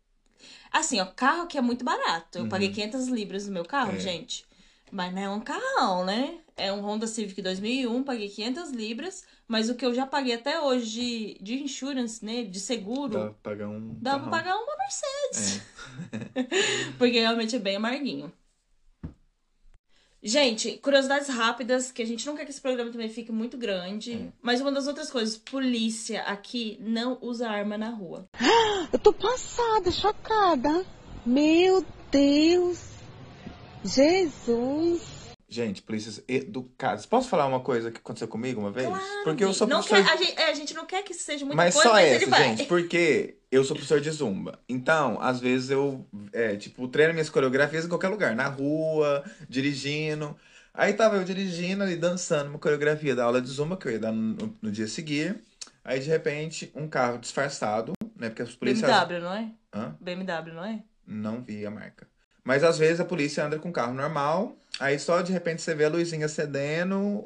Assim, 0.72 1.00
ó, 1.00 1.07
carro 1.07 1.46
que 1.46 1.57
é 1.57 1.61
muito 1.61 1.85
barato. 1.85 2.38
Eu 2.38 2.48
paguei 2.48 2.70
500 2.70 3.07
libras 3.09 3.46
no 3.46 3.52
meu 3.52 3.64
carro, 3.64 3.92
É. 3.92 3.98
gente. 4.00 4.44
Mas 4.90 5.12
não 5.14 5.22
é 5.22 5.28
um 5.30 5.40
carrão, 5.40 6.04
né? 6.04 6.38
É 6.57 6.72
um 6.72 6.80
Honda 6.80 7.07
Civic 7.07 7.40
2001, 7.42 8.02
paguei 8.04 8.28
500 8.28 8.70
libras. 8.70 9.24
Mas 9.46 9.68
o 9.68 9.74
que 9.74 9.85
eu 9.85 9.94
já 9.94 10.07
paguei 10.07 10.35
até 10.35 10.61
hoje 10.61 10.90
de, 10.90 11.38
de 11.40 11.62
insurance, 11.62 12.24
né? 12.24 12.42
De 12.44 12.59
seguro, 12.61 13.12
Dá 13.12 13.24
pra 13.26 13.35
pagar 13.42 13.68
um. 13.68 13.94
dá 14.00 14.11
pra 14.18 14.18
carrão. 14.18 14.30
pagar 14.30 14.57
uma 14.57 14.76
Mercedes. 14.76 15.61
É. 16.35 16.92
Porque 16.98 17.20
realmente 17.20 17.54
é 17.57 17.59
bem 17.59 17.76
amarguinho. 17.76 18.33
Gente, 20.26 20.78
curiosidades 20.78 21.28
rápidas, 21.28 21.92
que 21.92 22.00
a 22.00 22.06
gente 22.06 22.26
não 22.26 22.34
quer 22.34 22.46
que 22.46 22.50
esse 22.50 22.60
programa 22.60 22.90
também 22.90 23.10
fique 23.10 23.30
muito 23.30 23.58
grande. 23.58 24.14
É. 24.14 24.28
Mas 24.40 24.58
uma 24.58 24.72
das 24.72 24.87
outras 24.87 25.10
coisas, 25.10 25.37
polícia 25.37 26.22
aqui 26.22 26.78
não 26.80 27.18
usa 27.20 27.46
arma 27.46 27.76
na 27.76 27.90
rua. 27.90 28.26
Eu 28.90 28.98
tô 28.98 29.12
passada, 29.12 29.90
chocada. 29.90 30.87
Meu 31.27 31.85
Deus. 32.10 32.79
Jesus. 33.85 35.23
Gente, 35.55 35.83
polícias 35.83 36.21
educadas. 36.27 37.07
Posso 37.07 37.29
falar 37.29 37.46
uma 37.46 37.61
coisa 37.61 37.88
que 37.88 37.98
aconteceu 37.98 38.27
comigo 38.27 38.61
uma 38.61 38.73
vez? 38.73 38.88
Claro, 38.88 39.05
Porque 39.23 39.44
eu 39.44 39.55
sou 39.55 39.69
não 39.69 39.81
professor. 39.81 40.05
quer, 40.05 40.13
a, 40.13 40.17
gente, 40.17 40.40
é, 40.40 40.50
a 40.50 40.55
gente 40.55 40.75
não 40.75 40.85
quer 40.85 41.05
que 41.05 41.13
isso 41.13 41.23
seja 41.23 41.44
muito 41.44 41.57
Mas 41.57 41.75
coisa, 41.75 41.88
só 41.88 41.94
mas 41.94 42.23
essa, 42.23 42.37
gente, 42.42 42.65
porque 42.65 43.37
eu 43.52 43.63
sou 43.63 43.77
professor 43.77 44.00
de 44.00 44.11
zumba. 44.11 44.59
Então, 44.69 45.17
às 45.21 45.38
vezes 45.38 45.71
eu, 45.71 46.05
é, 46.33 46.57
tipo, 46.57 46.88
treino 46.88 47.13
minhas 47.13 47.31
coreografias 47.31 47.85
em 47.85 47.88
qualquer 47.88 48.09
lugar, 48.09 48.35
na 48.35 48.48
rua, 48.48 49.23
dirigindo. 49.48 50.37
Aí 50.75 50.92
tava 50.92 51.19
eu 51.19 51.25
dirigindo 51.25 51.85
ali, 51.85 51.94
dançando 51.94 52.50
uma 52.50 52.59
coreografia 52.59 53.15
da 53.15 53.23
aula 53.23 53.40
de 53.40 53.48
zumba, 53.48 53.77
que 53.77 53.87
eu 53.87 53.92
ia 53.92 54.00
dar 54.00 54.11
no, 54.11 54.59
no 54.61 54.73
dia 54.73 54.87
a 54.87 54.88
seguir. 54.88 55.40
Aí, 55.85 56.00
de 56.00 56.09
repente, 56.09 56.73
um 56.75 56.88
carro 56.88 57.17
disfarçado, 57.19 57.92
né? 58.17 58.29
Porque 58.29 58.42
as 58.42 58.57
polícias. 58.57 58.90
BMW, 58.90 59.21
não 59.21 59.33
é? 59.33 59.52
Hã? 59.73 59.96
BMW, 60.00 60.52
não 60.52 60.65
é? 60.65 60.83
Não 61.07 61.40
vi 61.40 61.65
a 61.65 61.71
marca. 61.71 62.09
Mas 62.44 62.62
às 62.62 62.76
vezes 62.78 63.00
a 63.00 63.04
polícia 63.04 63.44
anda 63.44 63.58
com 63.58 63.72
carro 63.72 63.94
normal, 63.94 64.54
aí 64.78 64.98
só 64.98 65.22
de 65.22 65.32
repente 65.32 65.62
você 65.62 65.74
vê 65.74 65.86
a 65.86 65.88
luzinha 65.88 66.26
acendendo. 66.26 67.24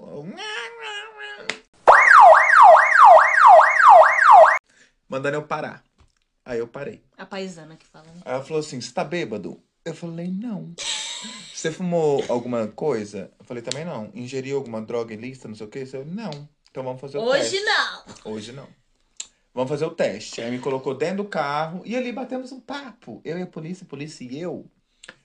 Mandando 5.08 5.36
eu 5.36 5.42
parar. 5.42 5.82
Aí 6.44 6.58
eu 6.58 6.68
parei. 6.68 7.02
A 7.16 7.26
paisana 7.26 7.76
que 7.76 7.86
fala. 7.86 8.06
né? 8.06 8.22
Aí 8.24 8.32
ela 8.34 8.44
falou 8.44 8.60
assim: 8.60 8.80
Você 8.80 8.92
tá 8.92 9.04
bêbado? 9.04 9.60
Eu 9.84 9.94
falei: 9.94 10.28
Não. 10.28 10.74
Você 11.52 11.72
fumou 11.72 12.24
alguma 12.28 12.68
coisa? 12.68 13.30
Eu 13.38 13.44
falei: 13.44 13.62
Também 13.62 13.84
não. 13.84 14.10
Ingeriu 14.14 14.56
alguma 14.56 14.80
droga 14.80 15.12
ilícita, 15.12 15.48
não 15.48 15.54
sei 15.54 15.66
o 15.66 15.70
que? 15.70 15.80
Eu 15.80 15.86
falei: 15.86 16.06
Não. 16.06 16.48
Então 16.70 16.84
vamos 16.84 17.00
fazer 17.00 17.18
o 17.18 17.30
teste. 17.32 17.56
Hoje 17.56 17.64
não! 17.64 18.04
Hoje 18.32 18.52
não. 18.52 18.68
Vamos 19.52 19.68
fazer 19.70 19.84
o 19.86 19.90
teste. 19.90 20.40
Aí 20.40 20.50
me 20.50 20.58
colocou 20.58 20.94
dentro 20.94 21.24
do 21.24 21.24
carro 21.28 21.82
e 21.84 21.96
ali 21.96 22.12
batemos 22.12 22.52
um 22.52 22.60
papo. 22.60 23.20
Eu 23.24 23.38
e 23.38 23.42
a 23.42 23.46
polícia, 23.46 23.84
a 23.84 23.88
polícia 23.88 24.22
e 24.24 24.40
eu. 24.40 24.64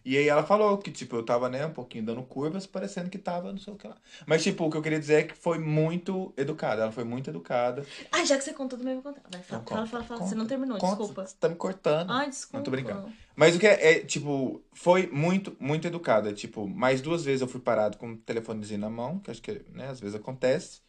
E 0.06 0.18
aí 0.18 0.28
ela 0.28 0.44
falou 0.44 0.78
que, 0.78 0.92
tipo, 0.92 1.16
eu 1.16 1.24
tava, 1.24 1.48
né, 1.50 1.66
um 1.66 1.72
pouquinho 1.72 2.06
dando 2.06 2.22
curvas, 2.24 2.66
parecendo 2.68 3.10
que 3.10 3.18
tava, 3.18 3.52
não 3.52 3.58
sei 3.58 3.74
o 3.74 3.78
que 3.78 3.88
lá. 3.88 3.96
Mas, 4.26 4.44
tipo, 4.44 4.66
o 4.66 4.70
que 4.70 4.76
eu 4.76 4.82
queria 4.82 5.00
dizer 5.00 5.14
é 5.14 5.24
que 5.24 5.34
foi 5.36 5.58
muito 5.60 6.34
educada. 6.36 6.82
Ela 6.82 6.92
foi 6.92 7.06
muito 7.06 7.30
educada. 7.30 7.86
Ai, 8.12 8.26
já 8.26 8.38
que 8.38 8.44
você 8.44 8.54
contou, 8.54 8.78
também 8.78 8.96
vou 8.96 9.04
contar. 9.04 9.22
Vai, 9.32 9.42
fala, 9.42 9.62
Então 9.62 9.76
fala, 9.78 9.88
fala, 9.88 10.04
fala. 10.04 10.20
conta, 10.20 10.30
Você 10.30 10.36
não 10.36 10.46
terminou, 10.46 10.78
conta. 10.78 10.98
desculpa. 10.98 11.26
Você 11.26 11.36
tá 11.40 11.48
me 11.48 11.56
cortando. 11.56 12.12
Ai, 12.12 12.30
desculpa. 12.30 12.58
Não 12.58 12.64
tô 12.64 12.72
brincando. 12.72 13.14
Mas 13.36 13.56
o 13.56 13.60
que 13.60 13.66
é, 13.66 13.94
é, 13.94 14.00
tipo, 14.02 14.62
foi 14.74 15.08
muito, 15.08 15.56
muito 15.60 15.88
educada. 15.88 16.34
Tipo, 16.34 16.68
mais 16.68 17.02
duas 17.02 17.24
vezes 17.24 17.42
eu 17.42 17.48
fui 17.48 17.62
parado 17.62 17.98
com 17.98 18.12
o 18.12 18.18
telefonezinho 18.18 18.82
na 18.82 18.90
mão, 18.90 19.20
que 19.20 19.32
acho 19.32 19.42
que, 19.42 19.66
né, 19.72 19.88
às 19.90 20.00
vezes 20.02 20.16
acontece. 20.16 20.82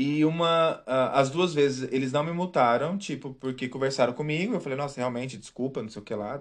E 0.00 0.24
uma, 0.24 0.80
ah, 0.86 1.18
as 1.18 1.28
duas 1.28 1.52
vezes 1.52 1.88
eles 1.92 2.12
não 2.12 2.22
me 2.22 2.30
multaram, 2.30 2.96
tipo, 2.96 3.34
porque 3.34 3.68
conversaram 3.68 4.12
comigo. 4.12 4.54
Eu 4.54 4.60
falei, 4.60 4.78
nossa, 4.78 5.00
realmente, 5.00 5.36
desculpa, 5.36 5.82
não 5.82 5.88
sei 5.88 6.00
o 6.00 6.04
que 6.04 6.14
lá. 6.14 6.38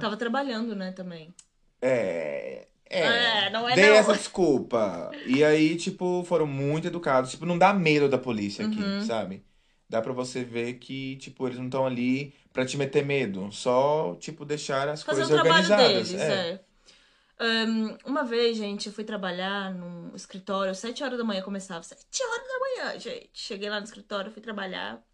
Tava 0.00 0.16
trabalhando, 0.16 0.74
né, 0.74 0.90
também. 0.92 1.34
É. 1.82 2.66
É, 2.88 3.00
É, 3.46 3.50
não 3.50 3.68
é 3.68 3.74
dei 3.74 3.88
não. 3.88 3.96
essa 3.96 4.14
desculpa. 4.14 5.10
E 5.26 5.42
aí, 5.44 5.76
tipo, 5.76 6.24
foram 6.24 6.46
muito 6.46 6.86
educados. 6.86 7.30
Tipo, 7.30 7.44
não 7.44 7.58
dá 7.58 7.72
medo 7.74 8.08
da 8.08 8.16
polícia 8.18 8.66
aqui, 8.66 8.80
Uhum. 8.80 9.04
sabe? 9.04 9.42
Dá 9.88 10.00
pra 10.00 10.12
você 10.12 10.42
ver 10.42 10.74
que, 10.74 11.16
tipo, 11.16 11.46
eles 11.46 11.58
não 11.58 11.66
estão 11.66 11.84
ali 11.86 12.32
pra 12.52 12.64
te 12.64 12.76
meter 12.78 13.04
medo. 13.04 13.50
Só, 13.52 14.16
tipo, 14.18 14.44
deixar 14.46 14.88
as 14.88 15.02
Fazer 15.02 15.24
o 15.24 15.26
coisas 15.28 15.42
trabalho 15.42 15.62
organizadas. 15.64 16.08
deles, 16.10 16.22
é. 16.22 16.50
é. 16.52 16.63
Ahn, 17.44 17.98
uma 18.06 18.24
vez, 18.24 18.56
gente, 18.56 18.86
eu 18.86 18.92
fui 18.92 19.04
trabalhar 19.04 19.74
num 19.74 20.16
escritório, 20.16 20.74
sete 20.74 21.04
horas 21.04 21.18
da 21.18 21.24
manhã 21.24 21.42
começava, 21.42 21.82
sete 21.82 22.22
horas 22.22 22.48
da 22.48 22.58
manhã, 22.58 22.98
gente. 22.98 23.30
Cheguei 23.34 23.68
lá 23.68 23.78
no 23.78 23.84
escritório, 23.84 24.32
fui 24.32 24.40
trabalhar. 24.40 25.04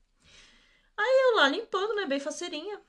Aí 0.97 1.21
eu 1.25 1.37
lá 1.37 1.49
limpando, 1.49 1.93
né, 1.97 2.07
bem 2.07 2.21
faceirinha. 2.21 2.81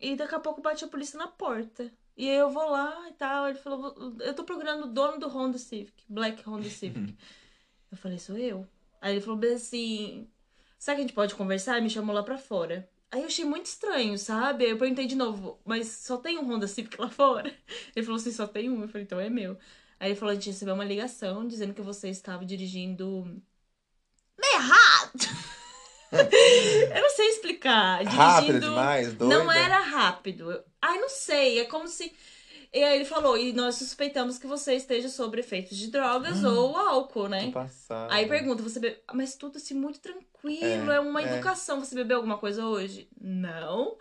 E 0.00 0.16
daqui 0.16 0.34
a 0.34 0.40
pouco 0.40 0.60
bate 0.60 0.84
a 0.84 0.88
polícia 0.88 1.16
na 1.16 1.28
porta. 1.28 1.92
E 2.16 2.28
aí 2.28 2.36
eu 2.36 2.50
vou 2.50 2.68
lá 2.68 3.08
e 3.08 3.12
tal, 3.12 3.48
ele 3.48 3.58
falou, 3.58 3.94
eu 4.20 4.34
tô 4.34 4.42
procurando 4.42 4.86
o 4.86 4.92
dono 4.92 5.20
do 5.20 5.28
Honda 5.28 5.58
Civic, 5.58 6.02
Black 6.08 6.42
Honda 6.48 6.68
Civic. 6.68 7.16
eu 7.92 7.96
falei, 7.96 8.18
sou 8.18 8.36
eu. 8.36 8.66
Aí 9.00 9.14
ele 9.14 9.20
falou 9.20 9.38
bem 9.38 9.54
assim, 9.54 10.28
será 10.76 10.96
que 10.96 11.02
a 11.02 11.06
gente 11.06 11.14
pode 11.14 11.36
conversar? 11.36 11.78
E 11.78 11.82
me 11.82 11.90
chamou 11.90 12.14
lá 12.14 12.24
pra 12.24 12.36
fora. 12.36 12.89
Aí 13.12 13.20
eu 13.22 13.26
achei 13.26 13.44
muito 13.44 13.66
estranho, 13.66 14.16
sabe? 14.18 14.64
Aí 14.64 14.70
eu 14.70 14.78
perguntei 14.78 15.06
de 15.06 15.16
novo, 15.16 15.60
mas 15.64 15.88
só 15.88 16.16
tem 16.16 16.38
um 16.38 16.46
Honda 16.48 16.68
Civic 16.68 17.00
lá 17.00 17.08
fora? 17.10 17.52
Ele 17.94 18.06
falou 18.06 18.20
assim, 18.20 18.32
só 18.32 18.46
tem 18.46 18.70
um. 18.70 18.82
Eu 18.82 18.88
falei, 18.88 19.04
então 19.04 19.18
é 19.20 19.28
meu. 19.28 19.58
Aí 19.98 20.10
ele 20.10 20.18
falou, 20.18 20.32
a 20.32 20.34
gente 20.34 20.50
recebeu 20.50 20.74
uma 20.74 20.84
ligação 20.84 21.46
dizendo 21.46 21.74
que 21.74 21.82
você 21.82 22.08
estava 22.08 22.44
dirigindo 22.44 23.42
errado. 24.54 25.28
eu 26.94 27.02
não 27.02 27.10
sei 27.10 27.28
explicar. 27.28 28.02
Rápido 28.04 28.46
Dirigindo... 28.46 28.60
demais, 28.60 29.12
doida. 29.12 29.38
Não 29.38 29.52
era 29.52 29.80
rápido. 29.80 30.62
Ai, 30.80 30.98
não 30.98 31.08
sei. 31.08 31.60
É 31.60 31.64
como 31.64 31.86
se. 31.88 32.12
E 32.72 32.84
aí 32.84 32.96
ele 32.96 33.04
falou, 33.04 33.36
e 33.36 33.52
nós 33.52 33.74
suspeitamos 33.74 34.38
que 34.38 34.46
você 34.46 34.74
esteja 34.74 35.08
sob 35.08 35.38
efeitos 35.38 35.76
de 35.76 35.90
drogas 35.90 36.42
ou 36.44 36.76
álcool, 36.76 37.28
né? 37.28 37.50
Aí 38.10 38.28
pergunta, 38.28 38.62
você 38.62 38.78
bebe... 38.78 38.98
Mas 39.12 39.34
tudo 39.34 39.56
assim, 39.56 39.74
muito 39.74 39.98
tranquilo, 39.98 40.90
É, 40.90 40.96
é, 40.96 41.00
uma 41.00 41.20
é. 41.20 41.34
educação. 41.34 41.80
Você 41.80 41.94
bebeu 41.94 42.18
alguma 42.18 42.38
coisa 42.38 42.64
hoje? 42.64 43.08
Não. 43.20 43.98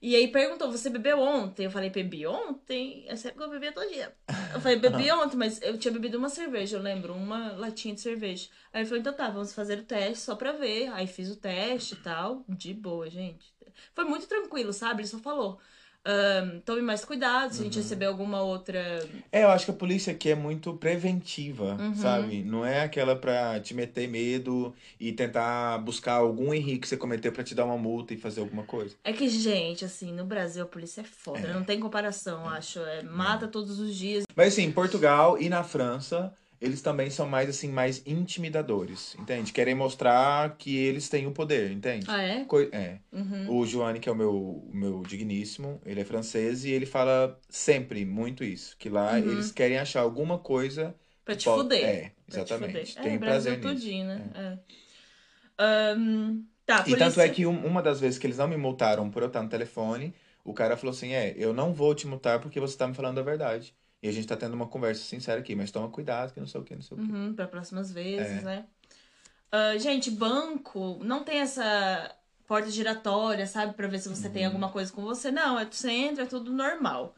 E 0.00 0.16
aí 0.16 0.26
perguntou, 0.28 0.70
você 0.70 0.90
bebeu 0.90 1.20
ontem? 1.20 1.64
Eu 1.64 1.70
falei, 1.70 1.88
bebi 1.88 2.26
ontem? 2.26 3.04
É 3.06 3.14
sempre 3.14 3.38
que 3.38 3.44
eu 3.44 3.50
bebia 3.50 3.70
todo 3.72 3.88
dia. 3.88 4.12
Eu 4.52 4.60
falei, 4.60 4.76
bebi 4.80 5.10
ontem, 5.12 5.36
mas 5.36 5.62
eu 5.62 5.78
tinha 5.78 5.92
bebido 5.92 6.18
uma 6.18 6.28
cerveja, 6.28 6.76
eu 6.76 6.82
lembro, 6.82 7.14
uma 7.14 7.52
latinha 7.52 7.94
de 7.94 8.00
cerveja. 8.00 8.48
Aí 8.72 8.80
ele 8.80 8.88
falou, 8.88 9.00
então 9.00 9.12
tá, 9.12 9.30
vamos 9.30 9.52
fazer 9.52 9.78
o 9.78 9.84
teste 9.84 10.24
só 10.24 10.34
pra 10.34 10.50
ver. 10.52 10.88
Aí 10.92 11.06
fiz 11.06 11.30
o 11.30 11.36
teste 11.36 11.94
e 11.94 11.98
tal, 11.98 12.44
de 12.48 12.74
boa, 12.74 13.08
gente. 13.08 13.54
Foi 13.94 14.04
muito 14.04 14.26
tranquilo, 14.26 14.72
sabe? 14.72 15.02
Ele 15.02 15.08
só 15.08 15.18
falou, 15.18 15.60
"Ahn, 16.04 16.60
tome 16.64 16.82
mais 16.82 17.04
cuidado, 17.04 17.52
se 17.52 17.60
a 17.60 17.64
gente 17.64 17.76
Uhum. 17.76 17.82
receber 17.82 18.06
alguma 18.06 18.42
outra... 18.42 19.08
É, 19.30 19.44
eu 19.44 19.50
acho 19.50 19.64
que 19.66 19.70
a 19.70 19.74
polícia 19.74 20.12
aqui 20.12 20.30
é 20.30 20.34
muito 20.34 20.74
preventiva, 20.74 21.76
Uhum. 21.80 21.94
sabe? 21.94 22.42
Não 22.42 22.64
é 22.66 22.80
aquela 22.82 23.14
pra 23.14 23.60
te 23.60 23.72
meter 23.72 24.08
medo 24.08 24.74
e 24.98 25.12
tentar 25.12 25.78
buscar 25.78 26.14
algum 26.14 26.52
erro 26.52 26.80
que 26.80 26.88
você 26.88 26.96
cometeu 26.96 27.32
pra 27.32 27.44
te 27.44 27.54
dar 27.54 27.64
uma 27.64 27.78
multa 27.78 28.12
e 28.14 28.16
fazer 28.16 28.40
alguma 28.40 28.64
coisa. 28.64 28.96
É 29.04 29.12
que, 29.12 29.28
gente, 29.28 29.84
assim, 29.84 30.12
no 30.12 30.24
Brasil 30.24 30.64
a 30.64 30.66
polícia 30.66 31.02
é 31.02 31.04
foda, 31.04 31.48
É. 31.48 31.52
não 31.52 31.64
tem 31.64 31.78
comparação, 31.78 32.48
acho. 32.48 32.80
É, 32.80 33.02
mata 33.02 33.46
todos 33.48 33.78
os 33.78 33.94
dias. 33.94 34.24
Mas 34.36 34.52
assim, 34.54 34.62
em 34.64 34.72
Portugal 34.72 35.38
e 35.40 35.48
na 35.48 35.62
França, 35.62 36.34
eles 36.62 36.80
também 36.80 37.10
são 37.10 37.28
mais 37.28 37.48
assim, 37.50 37.68
mais 37.68 38.02
intimidadores, 38.06 39.14
entende? 39.18 39.52
Querem 39.52 39.74
mostrar 39.74 40.56
que 40.56 40.76
eles 40.76 41.08
têm 41.08 41.26
o 41.26 41.32
poder, 41.32 41.70
entende? 41.72 42.06
Ah, 42.08 42.22
é? 42.22 42.44
Coi- 42.44 42.68
é. 42.72 43.00
Uhum. 43.12 43.58
O 43.60 43.66
Joane, 43.66 43.98
que 44.00 44.08
é 44.08 44.12
o 44.12 44.14
meu, 44.14 44.32
o 44.34 44.70
meu 44.72 45.02
digníssimo, 45.02 45.80
ele 45.84 46.00
é 46.00 46.04
francês 46.04 46.64
e 46.64 46.70
ele 46.70 46.86
fala 46.86 47.38
sempre 47.48 48.04
muito 48.06 48.44
isso, 48.44 48.76
que 48.78 48.88
lá 48.88 49.12
Uhum. 49.18 49.18
eles 49.30 49.50
querem 49.50 49.78
achar 49.78 50.00
alguma 50.00 50.38
coisa 50.38 50.94
Pra 51.24 51.34
te 51.36 51.44
fuder. 51.44 51.84
É, 51.84 52.12
exatamente. 52.28 52.92
fuder. 52.94 53.02
Tem 53.02 53.14
é, 53.14 53.18
prazer 53.18 53.58
Brasil 53.58 53.72
nisso. 53.72 53.84
tudinho, 53.84 54.06
né? 54.06 54.30
É. 54.34 54.58
Ahn, 55.58 56.42
tá, 56.66 56.80
E 56.86 56.90
tanto 56.90 56.98
polícia- 56.98 57.22
é 57.22 57.28
que 57.28 57.46
um- 57.46 57.66
uma 57.66 57.82
das 57.82 58.00
vezes 58.00 58.18
que 58.18 58.26
eles 58.26 58.38
não 58.38 58.48
me 58.48 58.56
multaram 58.56 59.10
por 59.10 59.22
eu 59.22 59.28
estar 59.28 59.42
no 59.42 59.48
telefone, 59.48 60.14
o 60.44 60.52
cara 60.54 60.76
falou 60.76 60.92
assim: 60.94 61.12
É, 61.12 61.34
eu 61.36 61.52
não 61.52 61.72
vou 61.74 61.94
te 61.94 62.06
multar 62.06 62.40
porque 62.40 62.58
você 62.60 62.76
tá 62.76 62.86
me 62.86 62.94
falando 62.94 63.18
a 63.18 63.22
verdade. 63.22 63.74
E 64.02 64.08
a 64.08 64.12
gente 64.12 64.26
tá 64.26 64.36
tendo 64.36 64.54
uma 64.54 64.66
conversa 64.66 65.02
sincera 65.04 65.38
aqui, 65.40 65.54
mas 65.54 65.70
toma 65.70 65.88
cuidado, 65.88 66.32
que 66.34 66.40
não 66.40 66.46
sei 66.46 66.60
o 66.60 66.64
que, 66.64 66.74
não 66.74 66.82
sei 66.82 66.96
o 66.98 67.00
que. 67.00 67.12
Uhum, 67.12 67.34
pra 67.34 67.46
próximas 67.46 67.92
vezes, 67.92 68.38
É. 68.38 68.42
né? 68.42 68.66
Ah, 69.52 69.76
gente, 69.78 70.10
banco 70.10 70.98
não 71.04 71.22
tem 71.22 71.38
essa 71.38 72.12
porta 72.48 72.68
giratória, 72.70 73.46
sabe? 73.46 73.74
Pra 73.74 73.86
ver 73.86 74.00
se 74.00 74.08
você 74.08 74.26
Uhum. 74.26 74.32
tem 74.32 74.44
alguma 74.46 74.70
coisa 74.70 74.92
com 74.92 75.02
você. 75.02 75.30
Não, 75.30 75.58
é, 75.58 75.64
você 75.70 75.90
entra, 75.90 76.24
é 76.24 76.26
tudo 76.26 76.52
normal. 76.52 77.14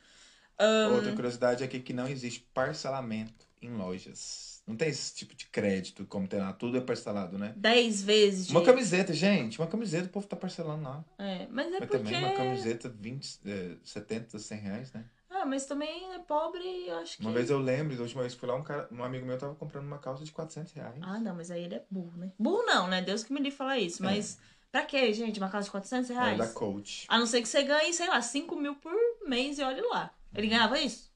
Ahn, 0.59 0.93
Outra 0.95 1.13
curiosidade 1.13 1.65
é 1.65 1.67
que 1.67 1.93
não 1.93 2.07
existe 2.07 2.47
parcelamento 2.53 3.47
em 3.63 3.71
lojas. 3.71 4.63
Não 4.67 4.77
tem 4.77 4.89
esse 4.89 5.15
tipo 5.15 5.35
de 5.35 5.47
crédito 5.47 6.07
como 6.07 6.27
tem 6.29 6.39
lá, 6.41 6.53
tudo 6.53 6.77
é 6.77 6.81
parcelado, 6.81 7.37
né? 7.39 7.53
dez 7.57 8.03
vezes. 8.03 8.49
Uma 8.51 8.63
camiseta, 8.63 9.13
gente, 9.13 9.59
uma 9.59 9.67
camiseta 9.67 10.07
o 10.07 10.11
povo 10.11 10.27
tá 10.27 10.37
parcelando 10.37 10.83
lá. 10.85 11.05
É, 11.19 11.47
mas 11.51 11.67
é 11.67 11.71
Mas 11.71 11.79
porque... 11.81 11.99
também 11.99 12.19
uma 12.19 12.33
camiseta 12.35 12.89
20, 12.89 13.41
é, 13.47 13.77
70, 13.83 14.39
100 14.39 14.59
reais, 14.59 14.93
né? 14.93 15.05
Ah, 15.45 15.47
mas 15.47 15.67
também 15.67 16.15
é 16.15 16.19
pobre, 16.21 16.65
eu 16.89 16.97
acho 16.99 17.19
que... 17.19 17.23
Uma 17.23 17.33
vez 17.33 17.51
eu 17.51 17.59
lembro, 17.59 17.95
da 17.95 18.03
última 18.03 18.23
vez 18.23 18.33
que 18.33 18.41
fui 18.41 18.49
lá, 18.49 18.55
um, 18.57 18.63
cara, 18.63 18.89
um 18.91 19.05
amigo 19.05 19.27
meu 19.27 19.37
tava 19.37 19.55
comprando 19.55 19.85
uma 19.87 19.99
calça 19.99 20.25
de 20.25 20.33
400 20.33 20.73
reais. 20.73 20.95
Ah, 21.03 21.19
não, 21.21 21.35
mas 21.37 21.51
aí 21.51 21.65
ele 21.65 21.75
é 21.75 21.83
burro, 21.91 22.17
né? 22.17 22.31
Burro 22.39 22.63
não, 22.65 22.89
né? 22.89 23.03
Deus 23.03 23.23
que 23.23 23.31
me 23.33 23.41
livre 23.41 23.57
falar 23.57 23.79
isso. 23.79 24.03
Mas 24.03 24.39
pra 24.73 24.83
quê, 24.83 25.13
gente? 25.13 25.39
Uma 25.39 25.51
casa 25.51 25.67
de 25.67 25.71
400 25.71 26.11
É, 26.11 26.15
reais? 26.15 26.39
da 26.39 26.47
Coach. 26.49 27.05
A 27.09 27.19
não 27.19 27.27
ser 27.27 27.43
que 27.43 27.49
você 27.49 27.63
ganhe, 27.63 27.93
sei 27.93 28.09
lá, 28.09 28.23
5 28.23 28.57
mil 28.57 28.75
por 28.77 28.93
mês 29.27 29.59
e 29.59 29.63
olhe 29.63 29.83
lá. 29.83 30.11
Ele 30.35 30.47
ganhava 30.47 30.79
isso? 30.81 31.13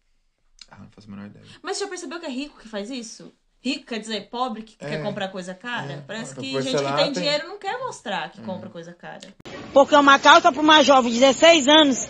Ah, 0.70 0.76
não 0.76 0.88
faço 0.90 1.08
a 1.08 1.10
menor 1.10 1.26
ideia. 1.26 1.44
Mas 1.62 1.78
você 1.78 1.84
já 1.84 1.88
percebeu 1.88 2.20
que 2.20 2.26
é 2.26 2.30
rico 2.30 2.58
que 2.60 2.68
faz 2.68 2.90
isso? 2.90 3.32
Rico 3.62 3.86
quer 3.86 3.98
dizer 3.98 4.28
pobre 4.28 4.62
que 4.62 4.76
É. 4.78 4.90
quer 4.90 5.02
comprar 5.02 5.28
coisa 5.28 5.54
cara? 5.54 5.90
É. 5.94 6.00
Parece 6.02 6.34
que 6.34 6.42
gente 6.62 6.76
que 6.76 6.84
tem 6.84 6.96
tem- 7.04 7.12
dinheiro 7.12 7.48
não 7.48 7.58
quer 7.58 7.78
mostrar 7.78 8.30
que 8.30 8.42
compra 8.42 8.68
coisa 8.68 8.92
cara. 8.92 9.26
Porque 9.72 9.94
uma 9.96 10.18
calça 10.18 10.52
para 10.52 10.60
uma 10.60 10.82
jovem 10.84 11.10
de 11.12 11.18
16 11.18 11.66
anos 11.66 12.08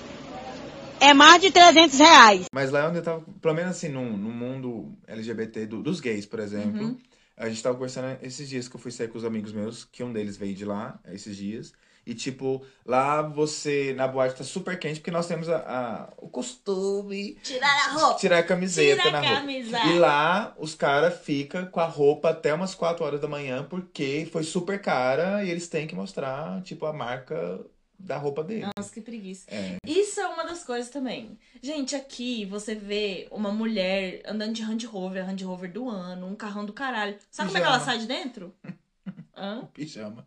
é 1.01 1.14
mais 1.14 1.40
de 1.42 1.51
300 1.51 1.99
reais. 1.99 2.46
Mas 2.53 2.70
lá 2.70 2.88
onde 2.88 2.99
eu 2.99 3.03
tava, 3.03 3.24
pelo 3.40 3.55
menos 3.55 3.76
assim, 3.76 3.88
no, 3.88 4.16
no 4.16 4.30
mundo 4.30 4.96
LGBT 5.07 5.66
do- 5.66 5.82
dos 5.82 6.01
gays, 6.01 6.26
por 6.26 6.40
exemplo, 6.40 6.82
Uhum. 6.82 6.99
a 7.36 7.49
gente 7.49 7.62
tava 7.62 7.74
conversando 7.76 8.18
esses 8.22 8.49
dias 8.49 8.68
que 8.68 8.76
eu 8.76 8.80
fui 8.80 8.90
sair 8.90 9.09
com 9.09 9.18
os 9.18 9.24
amigos 9.24 9.53
meus, 9.53 9.84
que 9.84 10.03
um 10.03 10.12
deles 10.12 10.36
veio 10.36 10.55
de 10.55 10.64
lá, 10.64 10.99
esses 11.12 11.36
dias. 11.36 11.72
E, 12.07 12.14
tipo, 12.14 12.64
lá 12.86 13.20
você, 13.20 13.92
na 13.94 14.09
boate, 14.09 14.34
tá 14.36 14.42
super 14.42 14.78
quente, 14.78 14.99
porque 14.99 15.11
nós 15.11 15.26
temos 15.26 15.46
a, 15.46 15.57
a- 15.59 16.12
o 16.16 16.26
costume 16.30 17.34
Tirar 17.42 17.68
a 17.68 17.92
roupa! 17.92 18.18
tirar 18.18 18.38
a 18.38 18.42
camiseta 18.42 19.03
Tira 19.03 19.12
na 19.12 19.18
a 19.18 19.20
roupa. 19.20 19.36
camisa. 19.40 19.78
E 19.84 19.99
lá, 19.99 20.55
os 20.59 20.74
caras 20.74 21.20
ficam 21.20 21.66
com 21.66 21.80
a 21.80 21.84
roupa 21.84 22.30
até 22.30 22.55
umas 22.55 22.74
4 22.74 23.05
horas 23.05 23.20
da 23.20 23.28
manhã, 23.28 23.62
porque 23.68 24.26
foi 24.32 24.42
super 24.42 24.80
cara 24.80 25.44
e 25.44 25.51
eles 25.51 25.68
têm 25.68 25.86
que 25.86 25.94
mostrar, 25.94 26.62
tipo, 26.62 26.86
a 26.86 26.94
marca 26.94 27.61
da 27.99 28.16
roupa 28.16 28.44
dele. 28.44 28.66
Nossa, 28.76 28.92
que 28.92 29.01
preguiça. 29.01 29.44
É. 29.49 29.76
Isso 29.84 30.20
é 30.20 30.26
uma 30.28 30.44
das 30.44 30.62
coisas 30.62 30.88
também. 30.90 31.38
Gente, 31.62 31.96
aqui 31.96 32.44
você 32.44 32.74
vê 32.74 33.26
uma 33.30 33.51
mulher 33.53 34.22
andando 34.26 34.53
de 34.55 34.64
Land 34.64 34.86
Rover, 34.86 35.22
a 35.24 35.26
Land 35.26 35.44
Rover 35.44 35.72
do 35.72 35.88
ano, 35.88 36.26
um 36.26 36.36
carrão 36.36 36.64
do 36.64 36.72
caralho. 36.72 37.18
Sabe 37.30 37.49
como 37.49 37.59
é 37.59 37.61
que 37.61 37.66
ela 37.66 37.78
Pijama. 37.78 37.92
sai 37.92 37.99
de 37.99 38.07
dentro? 38.07 38.55
Hã? 39.36 39.68
Pijama. 39.74 40.26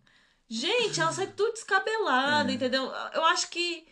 Gente, 0.49 0.99
ela 0.99 1.13
sai 1.13 1.28
tudo 1.28 1.53
descabelada, 1.53 2.51
É. 2.51 2.55
entendeu? 2.55 2.84
Eu 3.13 3.24
acho 3.26 3.49
que 3.49 3.86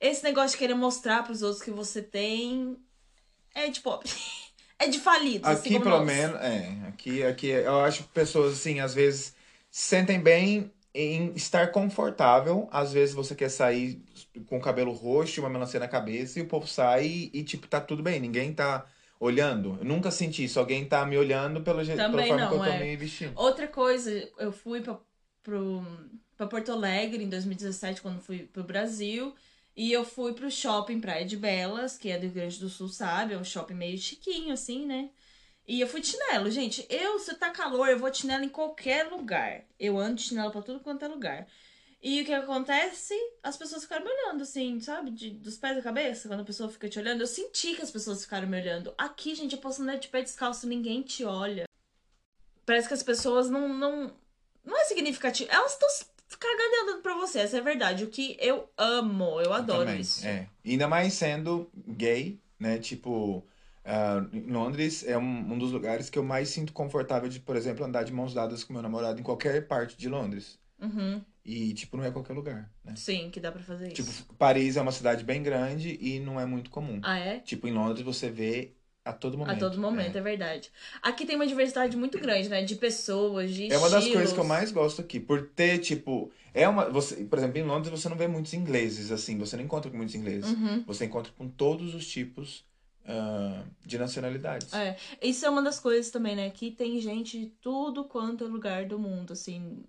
esse 0.00 0.24
negócio 0.24 0.52
de 0.52 0.56
querer 0.58 0.74
mostrar 0.74 1.22
pros 1.24 1.42
outros 1.42 1.62
que 1.62 1.70
você 1.70 2.00
tem 2.00 2.76
é 3.54 3.68
de 3.68 3.80
pobre. 3.80 4.08
é 4.78 4.88
de 4.88 4.98
falidos, 4.98 5.46
assim 5.48 5.60
Aqui, 5.60 5.72
como 5.74 5.84
pelo 5.84 5.98
nós. 5.98 6.06
menos, 6.06 6.40
é. 6.40 6.88
Aqui, 6.88 7.22
aqui 7.22 7.48
eu 7.48 7.80
acho 7.80 8.02
que 8.04 8.08
pessoas, 8.10 8.54
assim, 8.54 8.80
às 8.80 8.94
vezes 8.94 9.34
se 9.70 9.82
sentem 9.88 10.18
bem 10.20 10.72
em 10.96 11.32
estar 11.34 11.70
confortável. 11.70 12.68
Às 12.72 12.92
vezes 12.92 13.14
você 13.14 13.34
quer 13.34 13.50
sair 13.50 14.02
com 14.46 14.56
o 14.56 14.60
cabelo 14.60 14.92
roxo 14.92 15.38
e 15.38 15.40
uma 15.40 15.50
melancia 15.50 15.78
na 15.78 15.86
cabeça 15.86 16.38
e 16.38 16.42
o 16.42 16.46
povo 16.46 16.66
sai 16.66 17.30
e, 17.32 17.44
tipo, 17.44 17.66
tá 17.68 17.80
tudo 17.80 18.02
bem. 18.02 18.18
Ninguém 18.18 18.54
tá 18.54 18.86
olhando. 19.20 19.76
Eu 19.78 19.84
nunca 19.84 20.10
senti 20.10 20.44
isso. 20.44 20.58
Alguém 20.58 20.86
tá 20.86 21.04
me 21.04 21.18
olhando 21.18 21.60
pelo 21.60 21.84
jeito, 21.84 21.98
pela 21.98 22.26
forma 22.26 22.36
não, 22.36 22.48
que 22.48 22.54
eu 22.54 22.58
tô 22.58 22.64
é. 22.64 22.78
me 22.80 22.96
vestindo. 22.96 23.32
Outra 23.36 23.68
coisa, 23.68 24.10
eu 24.38 24.50
fui 24.50 24.80
pra, 24.80 24.98
pro, 25.42 25.84
pra 26.36 26.46
Porto 26.46 26.72
Alegre 26.72 27.22
em 27.22 27.28
2017, 27.28 28.00
quando 28.00 28.20
fui 28.20 28.48
pro 28.52 28.64
Brasil. 28.64 29.34
E 29.76 29.92
eu 29.92 30.04
fui 30.04 30.32
pro 30.32 30.50
shopping 30.50 31.00
Praia 31.00 31.26
de 31.26 31.36
Belas, 31.36 31.98
que 31.98 32.08
é 32.08 32.16
do 32.16 32.22
Rio 32.22 32.32
Grande 32.32 32.58
do 32.58 32.70
Sul, 32.70 32.88
sabe? 32.88 33.34
É 33.34 33.38
um 33.38 33.44
shopping 33.44 33.74
meio 33.74 33.98
chiquinho, 33.98 34.54
assim, 34.54 34.86
né? 34.86 35.10
E 35.66 35.80
eu 35.80 35.88
fui 35.88 36.00
de 36.00 36.08
chinelo. 36.08 36.50
Gente, 36.50 36.86
eu, 36.88 37.18
se 37.18 37.34
tá 37.34 37.50
calor, 37.50 37.88
eu 37.88 37.98
vou 37.98 38.10
de 38.10 38.18
chinelo 38.18 38.44
em 38.44 38.48
qualquer 38.48 39.08
lugar. 39.08 39.64
Eu 39.78 39.98
ando 39.98 40.16
de 40.16 40.22
chinelo 40.22 40.52
pra 40.52 40.62
tudo 40.62 40.80
quanto 40.80 41.04
é 41.04 41.08
lugar. 41.08 41.46
E 42.00 42.22
o 42.22 42.24
que 42.24 42.32
acontece? 42.32 43.14
As 43.42 43.56
pessoas 43.56 43.82
ficaram 43.82 44.04
me 44.04 44.10
olhando, 44.10 44.42
assim, 44.42 44.78
sabe? 44.80 45.10
De, 45.10 45.30
dos 45.30 45.56
pés 45.56 45.74
da 45.74 45.82
cabeça, 45.82 46.28
quando 46.28 46.40
a 46.40 46.44
pessoa 46.44 46.70
fica 46.70 46.88
te 46.88 46.98
olhando. 46.98 47.22
Eu 47.22 47.26
senti 47.26 47.74
que 47.74 47.82
as 47.82 47.90
pessoas 47.90 48.22
ficaram 48.22 48.46
me 48.46 48.60
olhando. 48.60 48.94
Aqui, 48.96 49.34
gente, 49.34 49.56
eu 49.56 49.60
posso 49.60 49.82
andar 49.82 49.96
de 49.96 50.08
pé 50.08 50.22
descalço, 50.22 50.68
ninguém 50.68 51.02
te 51.02 51.24
olha. 51.24 51.64
Parece 52.64 52.86
que 52.86 52.94
as 52.94 53.02
pessoas 53.02 53.50
não. 53.50 53.68
Não, 53.68 54.14
não 54.64 54.78
é 54.78 54.84
significativo. 54.84 55.50
Elas 55.50 55.72
estão 55.72 55.88
cagando 56.38 56.82
andando 56.82 57.02
pra 57.02 57.14
você, 57.14 57.40
essa 57.40 57.56
é 57.56 57.60
a 57.60 57.64
verdade. 57.64 58.04
O 58.04 58.08
que 58.08 58.36
eu 58.40 58.68
amo, 58.76 59.40
eu 59.40 59.52
adoro 59.52 59.86
Também, 59.86 60.00
isso. 60.00 60.24
É. 60.26 60.48
Ainda 60.64 60.86
mais 60.86 61.12
sendo 61.14 61.68
gay, 61.74 62.38
né? 62.58 62.78
Tipo, 62.78 63.44
em 64.32 64.50
Londres 64.50 65.04
é 65.06 65.16
um, 65.16 65.52
um 65.52 65.58
dos 65.58 65.70
lugares 65.72 66.10
que 66.10 66.18
eu 66.18 66.24
mais 66.24 66.48
sinto 66.48 66.72
confortável 66.72 67.28
de, 67.28 67.38
por 67.40 67.56
exemplo, 67.56 67.84
andar 67.84 68.02
de 68.02 68.12
mãos 68.12 68.34
dadas 68.34 68.64
com 68.64 68.72
meu 68.72 68.82
namorado 68.82 69.20
em 69.20 69.22
qualquer 69.22 69.66
parte 69.66 69.96
de 69.96 70.08
Londres. 70.08 70.58
Uhum. 70.80 71.22
E, 71.44 71.72
tipo, 71.74 71.96
não 71.96 72.04
é 72.04 72.10
qualquer 72.10 72.32
lugar, 72.32 72.70
né? 72.84 72.94
Sim, 72.96 73.30
que 73.30 73.38
dá 73.38 73.52
pra 73.52 73.62
fazer 73.62 73.92
isso. 73.92 74.02
Tipo, 74.02 74.34
Paris 74.34 74.76
é 74.76 74.82
uma 74.82 74.90
cidade 74.92 75.22
bem 75.22 75.42
grande 75.42 75.96
e 76.00 76.18
não 76.18 76.40
é 76.40 76.44
muito 76.44 76.70
comum. 76.70 77.00
ah, 77.04 77.18
é? 77.18 77.38
Tipo, 77.38 77.68
em 77.68 77.72
Londres 77.72 78.04
você 78.04 78.28
vê 78.28 78.72
a 79.04 79.12
todo 79.12 79.38
momento. 79.38 79.56
A 79.56 79.58
todo 79.70 79.80
momento, 79.80 80.16
É. 80.16 80.18
é. 80.18 80.22
verdade. 80.22 80.72
Aqui 81.00 81.24
tem 81.24 81.36
uma 81.36 81.46
diversidade 81.46 81.96
muito 81.96 82.18
grande, 82.18 82.48
né? 82.48 82.62
De 82.64 82.74
pessoas, 82.74 83.52
de 83.52 83.72
É 83.72 83.78
uma 83.78 83.88
das 83.88 84.02
coisas 84.02 84.06
estilos. 84.06 84.32
que 84.32 84.40
eu 84.40 84.44
mais 84.44 84.72
gosto 84.72 85.00
aqui, 85.00 85.20
por 85.20 85.46
ter, 85.50 85.78
tipo, 85.78 86.32
é 86.52 86.68
uma, 86.68 86.90
você, 86.90 87.24
por 87.24 87.38
exemplo, 87.38 87.58
em 87.58 87.62
Londres 87.62 87.90
você 87.92 88.08
não 88.08 88.16
vê 88.16 88.26
muitos 88.26 88.52
ingleses, 88.52 89.12
assim, 89.12 89.38
você 89.38 89.56
não 89.56 89.62
encontra 89.62 89.88
com 89.88 89.96
muitos 89.96 90.16
ingleses. 90.16 90.50
Uhum. 90.50 90.82
Você 90.88 91.04
encontra 91.04 91.32
com 91.38 91.48
todos 91.48 91.94
os 91.94 92.08
tipos 92.08 92.64
ah, 93.06 93.62
de 93.84 93.98
nacionalidades. 93.98 94.72
É, 94.74 94.96
isso 95.22 95.44
é 95.46 95.50
uma 95.50 95.62
das 95.62 95.78
coisas 95.78 96.10
também, 96.10 96.34
né? 96.36 96.50
Que 96.50 96.70
tem 96.70 97.00
gente 97.00 97.38
de 97.38 97.46
tudo 97.60 98.04
quanto 98.04 98.44
é 98.44 98.48
lugar 98.48 98.86
do 98.86 98.98
mundo, 98.98 99.32
assim. 99.32 99.84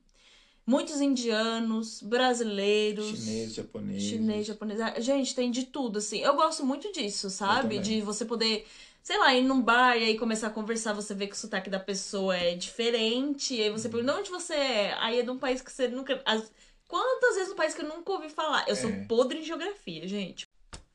Muitos 0.65 0.99
indianos, 0.99 2.01
brasileiros. 2.01 3.05
Chinês, 3.19 3.53
japonês. 3.53 4.03
Chinês, 4.03 4.45
japonês. 4.45 4.79
Ah, 4.81 4.99
Gente, 4.99 5.33
tem 5.33 5.49
de 5.49 5.63
tudo, 5.65 5.97
assim. 5.99 6.19
Eu 6.19 6.35
gosto 6.35 6.65
muito 6.65 6.91
disso, 6.91 7.29
sabe? 7.29 7.79
De 7.79 8.01
você 8.01 8.25
poder, 8.25 8.67
sei 9.01 9.17
lá, 9.17 9.33
ir 9.33 9.43
num 9.43 9.61
bar 9.61 9.95
e 9.97 10.03
aí 10.03 10.17
começar 10.17 10.47
a 10.47 10.49
conversar, 10.51 10.91
você 10.93 11.13
vê 11.13 11.25
que 11.25 11.33
o 11.33 11.37
sotaque 11.37 11.69
da 11.69 11.79
pessoa 11.79 12.35
é 12.35 12.53
diferente. 12.55 13.55
E 13.55 13.61
aí 13.63 13.69
Uhum. 13.69 13.77
você 13.77 13.87
pergunta, 13.87 14.13
"De 14.13 14.19
onde 14.19 14.29
você 14.29 14.53
é? 14.55 14.93
Aí 14.99 15.19
é 15.19 15.23
de 15.23 15.29
um 15.29 15.37
país 15.37 15.61
que 15.61 15.71
você 15.71 15.87
nunca. 15.87 16.21
as- 16.25 16.51
Quantas 16.85 17.35
vezes 17.35 17.51
um 17.51 17.55
país 17.55 17.73
que 17.73 17.81
eu 17.81 17.87
nunca 17.89 18.11
ouvi 18.13 18.29
falar? 18.29 18.65
Eu 18.67 18.75
sou 18.75 18.89
É. 18.89 19.05
podre 19.09 19.39
em 19.39 19.43
geografia, 19.43 20.07
gente. 20.07 20.45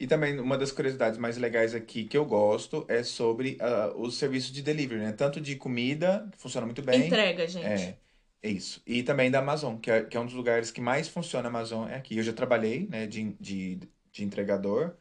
E 0.02 0.06
também 0.08 0.40
uma 0.40 0.58
das 0.58 0.72
curiosidades 0.72 1.16
mais 1.16 1.38
legais 1.38 1.76
aqui 1.76 2.02
que 2.04 2.18
eu 2.18 2.24
gosto 2.24 2.84
é 2.88 3.04
sobre 3.04 3.56
ah, 3.60 3.92
os 3.96 4.16
serviços 4.16 4.50
de 4.50 4.60
delivery, 4.60 5.00
né? 5.00 5.12
Tanto 5.12 5.40
de 5.40 5.54
comida, 5.54 6.28
que 6.32 6.38
funciona 6.38 6.66
muito 6.66 6.82
bem. 6.82 7.06
Entrega, 7.06 7.46
gente. 7.46 7.64
É, 7.66 7.94
é 8.42 8.50
isso. 8.50 8.82
E 8.84 9.04
também 9.04 9.30
da 9.30 9.38
Amazon, 9.38 9.76
que 9.76 9.88
é, 9.88 10.02
que 10.02 10.16
é 10.16 10.20
um 10.20 10.26
dos 10.26 10.34
lugares 10.34 10.72
que 10.72 10.80
mais 10.80 11.06
funciona 11.06 11.46
a 11.48 11.50
Amazon, 11.50 11.88
é 11.88 11.94
aqui. 11.94 12.16
Eu 12.18 12.24
já 12.24 12.32
trabalhei, 12.32 12.88
né, 12.88 13.06
de, 13.06 13.32
de, 13.40 13.78
de 14.10 14.24
entregador. 14.24 14.96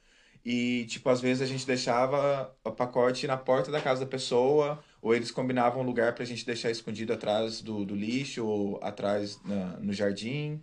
E, 0.45 0.85
tipo, 0.85 1.09
às 1.09 1.19
vezes 1.19 1.41
a 1.41 1.47
gente 1.47 1.65
deixava 1.65 2.55
o 2.63 2.71
pacote 2.71 3.25
na 3.25 3.37
porta 3.37 3.71
da 3.71 3.81
casa 3.81 4.01
da 4.01 4.07
pessoa, 4.07 4.83
ou 5.01 5.15
eles 5.15 5.31
combinavam 5.31 5.81
um 5.81 5.85
lugar 5.85 6.13
pra 6.13 6.25
gente 6.25 6.45
deixar 6.45 6.69
escondido 6.69 7.11
atrás 7.11 7.59
do, 7.61 7.83
do 7.85 7.95
lixo, 7.95 8.45
ou 8.45 8.79
atrás 8.83 9.39
na- 9.43 9.77
no 9.77 9.93
jardim. 9.93 10.61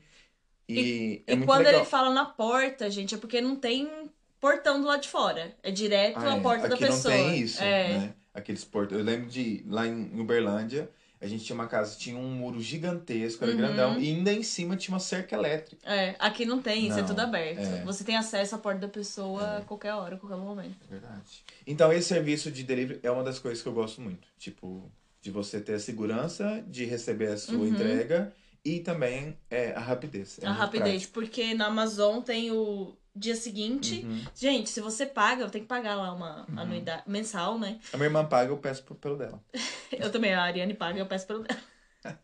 E, 0.69 1.23
é 1.27 1.33
E 1.35 1.37
quando 1.45 1.65
legal. 1.67 1.81
ele 1.81 1.85
fala 1.85 2.13
na 2.13 2.25
porta, 2.27 2.91
gente, 2.91 3.15
é 3.15 3.19
porque 3.19 3.41
não 3.41 3.57
tem 3.57 4.08
portão 4.41 4.81
do 4.81 4.87
lado 4.87 5.03
de 5.03 5.09
fora. 5.09 5.55
É 5.63 5.71
direto 5.71 6.19
Ah, 6.19 6.35
a 6.35 6.37
é. 6.37 6.41
porta 6.41 6.69
da 6.69 6.75
Aqui 6.75 6.87
pessoa. 6.87 7.15
não 7.17 7.25
tem 7.25 7.41
isso, 7.41 7.63
é. 7.63 7.89
né? 7.99 8.15
Aqueles 8.35 8.65
portos. 8.65 8.97
Eu 8.97 9.05
lembro 9.05 9.29
de 9.29 9.65
lá 9.69 9.87
em 9.87 10.19
Uberlândia, 10.21 10.89
a 11.21 11.27
gente 11.27 11.45
tinha 11.45 11.55
uma 11.55 11.67
casa, 11.67 11.97
tinha 11.99 12.17
um 12.17 12.29
muro 12.31 12.61
gigantesco, 12.61 13.43
era 13.43 13.51
Uhum. 13.53 13.59
grandão, 13.59 13.99
e 14.01 14.09
ainda 14.09 14.33
em 14.33 14.43
cima 14.45 14.77
tinha 14.77 14.95
uma 14.95 15.01
cerca 15.01 15.35
elétrica. 15.35 15.83
É, 15.93 16.15
aqui 16.21 16.45
não 16.45 16.63
tem, 16.63 16.87
isso 16.87 16.97
é 16.99 17.01
Não, 17.01 17.09
tudo 17.09 17.21
aberto. 17.21 17.59
é. 17.61 17.83
Você 17.85 18.05
tem 18.05 18.17
acesso 18.17 18.55
à 18.55 18.59
porta 18.59 18.81
da 18.83 18.89
pessoa 18.89 19.59
a 19.59 19.61
qualquer 19.63 19.95
hora, 19.95 20.15
a 20.15 20.19
qualquer 20.19 20.37
momento. 20.39 20.77
Verdade. 20.89 21.43
Então, 21.67 21.93
esse 21.93 22.07
serviço 22.09 22.51
de 22.53 22.63
delivery 22.63 23.01
é 23.03 23.11
uma 23.11 23.25
das 23.25 23.41
coisas 23.41 23.61
que 23.61 23.69
eu 23.69 23.73
gosto 23.73 24.01
muito. 24.01 24.29
Tipo, 24.39 24.89
de 25.21 25.33
você 25.33 25.61
ter 25.61 25.75
a 25.75 25.81
segurança 25.81 26.63
de 26.69 26.85
receber 26.85 27.33
a 27.33 27.37
sua 27.37 27.57
Uhum. 27.57 27.67
entrega 27.67 28.33
e 28.69 28.81
também 28.81 29.37
é, 29.51 29.73
a 29.73 29.81
rapidez. 29.81 30.39
É 30.43 30.47
a 30.47 30.53
rapidez, 30.53 31.07
prático. 31.07 31.13
porque 31.15 31.55
na 31.55 31.67
Amazon 31.67 32.21
tem 32.21 32.51
o 32.51 32.95
dia 33.17 33.35
seguinte. 33.35 34.05
Uhum. 34.05 34.25
Gente, 34.35 34.69
se 34.69 34.81
você 34.81 35.07
paga, 35.07 35.49
tem 35.49 35.63
que 35.63 35.69
pagar 35.69 35.97
lá 35.97 36.13
uma 36.13 36.47
anuidade 36.55 37.05
mensal, 37.07 37.59
né? 37.59 37.81
A 37.93 37.97
minha 37.97 38.09
irmã 38.09 38.25
paga, 38.25 38.53
eu 38.53 38.59
peço 38.59 38.83
pelo 38.83 39.17
dela. 39.17 39.43
Eu 39.91 40.13
também, 40.13 40.35
a 40.35 40.43
Ariane 40.43 40.75
paga, 40.75 41.01
eu 41.01 41.07
peço 41.07 41.27
pelo 41.27 41.41
dela. 41.41 41.59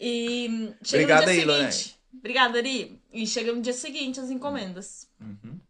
e 0.00 0.74
chega 0.82 1.04
Obrigado 1.04 1.20
no 1.20 1.32
dia 1.32 1.40
aí, 1.40 1.44
Lorene. 1.44 1.72
seguinte. 1.72 1.98
Obrigada, 2.12 2.58
Ari. 2.58 3.00
E 3.12 3.26
chega 3.28 3.52
no 3.52 3.62
dia 3.62 3.72
seguinte 3.72 4.18
as 4.18 4.28
encomendas. 4.28 5.08
Uhum. 5.20 5.60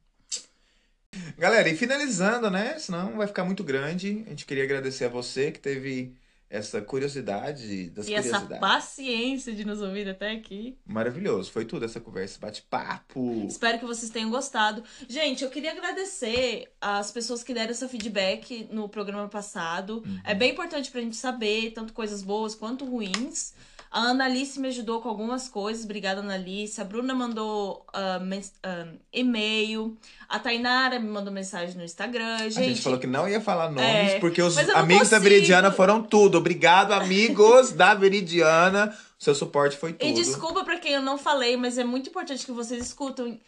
Galera, 1.37 1.68
e 1.68 1.76
finalizando, 1.76 2.51
né? 2.51 2.78
Senão 2.78 3.16
vai 3.18 3.26
ficar 3.26 3.45
muito 3.45 3.62
grande. 3.62 4.24
A 4.26 4.30
gente 4.30 4.47
queria 4.47 4.64
agradecer 4.64 5.05
a 5.05 5.09
você 5.11 5.53
que 5.53 5.61
teve 5.61 6.16
essa 6.55 6.80
curiosidade 6.80 7.90
das 7.90 8.07
e 8.07 8.14
essa 8.14 8.40
paciência 8.61 9.52
de 9.52 9.64
nos 9.64 9.82
ouvir 9.82 10.09
até 10.09 10.30
aqui. 10.30 10.78
Maravilhoso. 10.86 11.50
Foi 11.50 11.64
tudo 11.64 11.84
essa 11.84 12.00
conversa, 12.00 12.38
bate-papo. 12.38 13.44
Espero 13.48 13.80
que 13.80 13.84
vocês 13.84 14.11
tenham 14.11 14.30
gostado. 14.30 14.84
Gente, 15.09 15.42
eu 15.42 15.50
queria 15.50 15.72
agradecer 15.72 16.72
as 16.80 17.11
pessoas 17.11 17.42
que 17.42 17.52
deram 17.52 17.72
esse 17.72 17.86
feedback 17.88 18.68
no 18.70 18.88
programa 18.88 19.28
passado. 19.28 20.05
Uhum. 20.07 20.20
É 20.22 20.32
bem 20.32 20.52
importante 20.52 20.92
pra 20.92 21.00
gente 21.00 21.16
saber, 21.16 21.72
tanto 21.72 21.92
coisas 21.92 22.22
boas 22.22 22.55
quanto 22.55 22.84
ruins. 22.84 23.52
A 23.97 24.11
Analice 24.11 24.59
me 24.59 24.66
ajudou 24.66 25.01
com 25.01 25.09
algumas 25.09 25.49
coisas. 25.49 25.84
Obrigada, 25.84 26.20
Analice. 26.20 26.80
A 26.80 26.84
Bruna 26.84 27.14
mandou 27.14 27.86
mens- 28.22 28.53
ah, 28.61 28.88
e-mail. 29.12 29.97
A 30.28 30.38
Tainara 30.40 30.99
me 30.99 31.07
mandou 31.09 31.32
mensagem 31.32 31.76
no 31.76 31.84
Instagram. 31.84 32.38
Gente, 32.51 32.59
A 32.59 32.62
gente 32.62 32.82
falou 32.82 32.99
que 32.99 33.07
não 33.07 33.28
ia 33.28 33.40
falar 33.40 33.70
nomes, 33.70 33.84
É, 34.14 34.18
porque 34.18 34.42
os 34.42 34.59
amigos 34.59 35.09
da 35.11 35.16
consigo. 35.18 35.20
Veridiana 35.20 35.70
foram 35.70 36.03
tudo. 36.03 36.38
Obrigado, 36.38 36.90
amigos 36.92 37.70
da 37.70 37.95
Veridiana. 37.95 38.92
Seu 39.16 39.32
suporte 39.34 39.76
foi 39.76 39.92
tudo. 39.92 40.09
E 40.09 40.12
desculpa 40.12 40.64
pra 40.64 40.76
quem 40.78 40.92
eu 40.95 41.01
não 41.03 41.16
falei, 41.16 41.57
mas 41.57 41.78
é 41.78 41.84
muito 41.84 42.11
importante 42.11 42.45
que 42.45 42.51
vocês 42.53 42.84
escutem. 42.84 43.40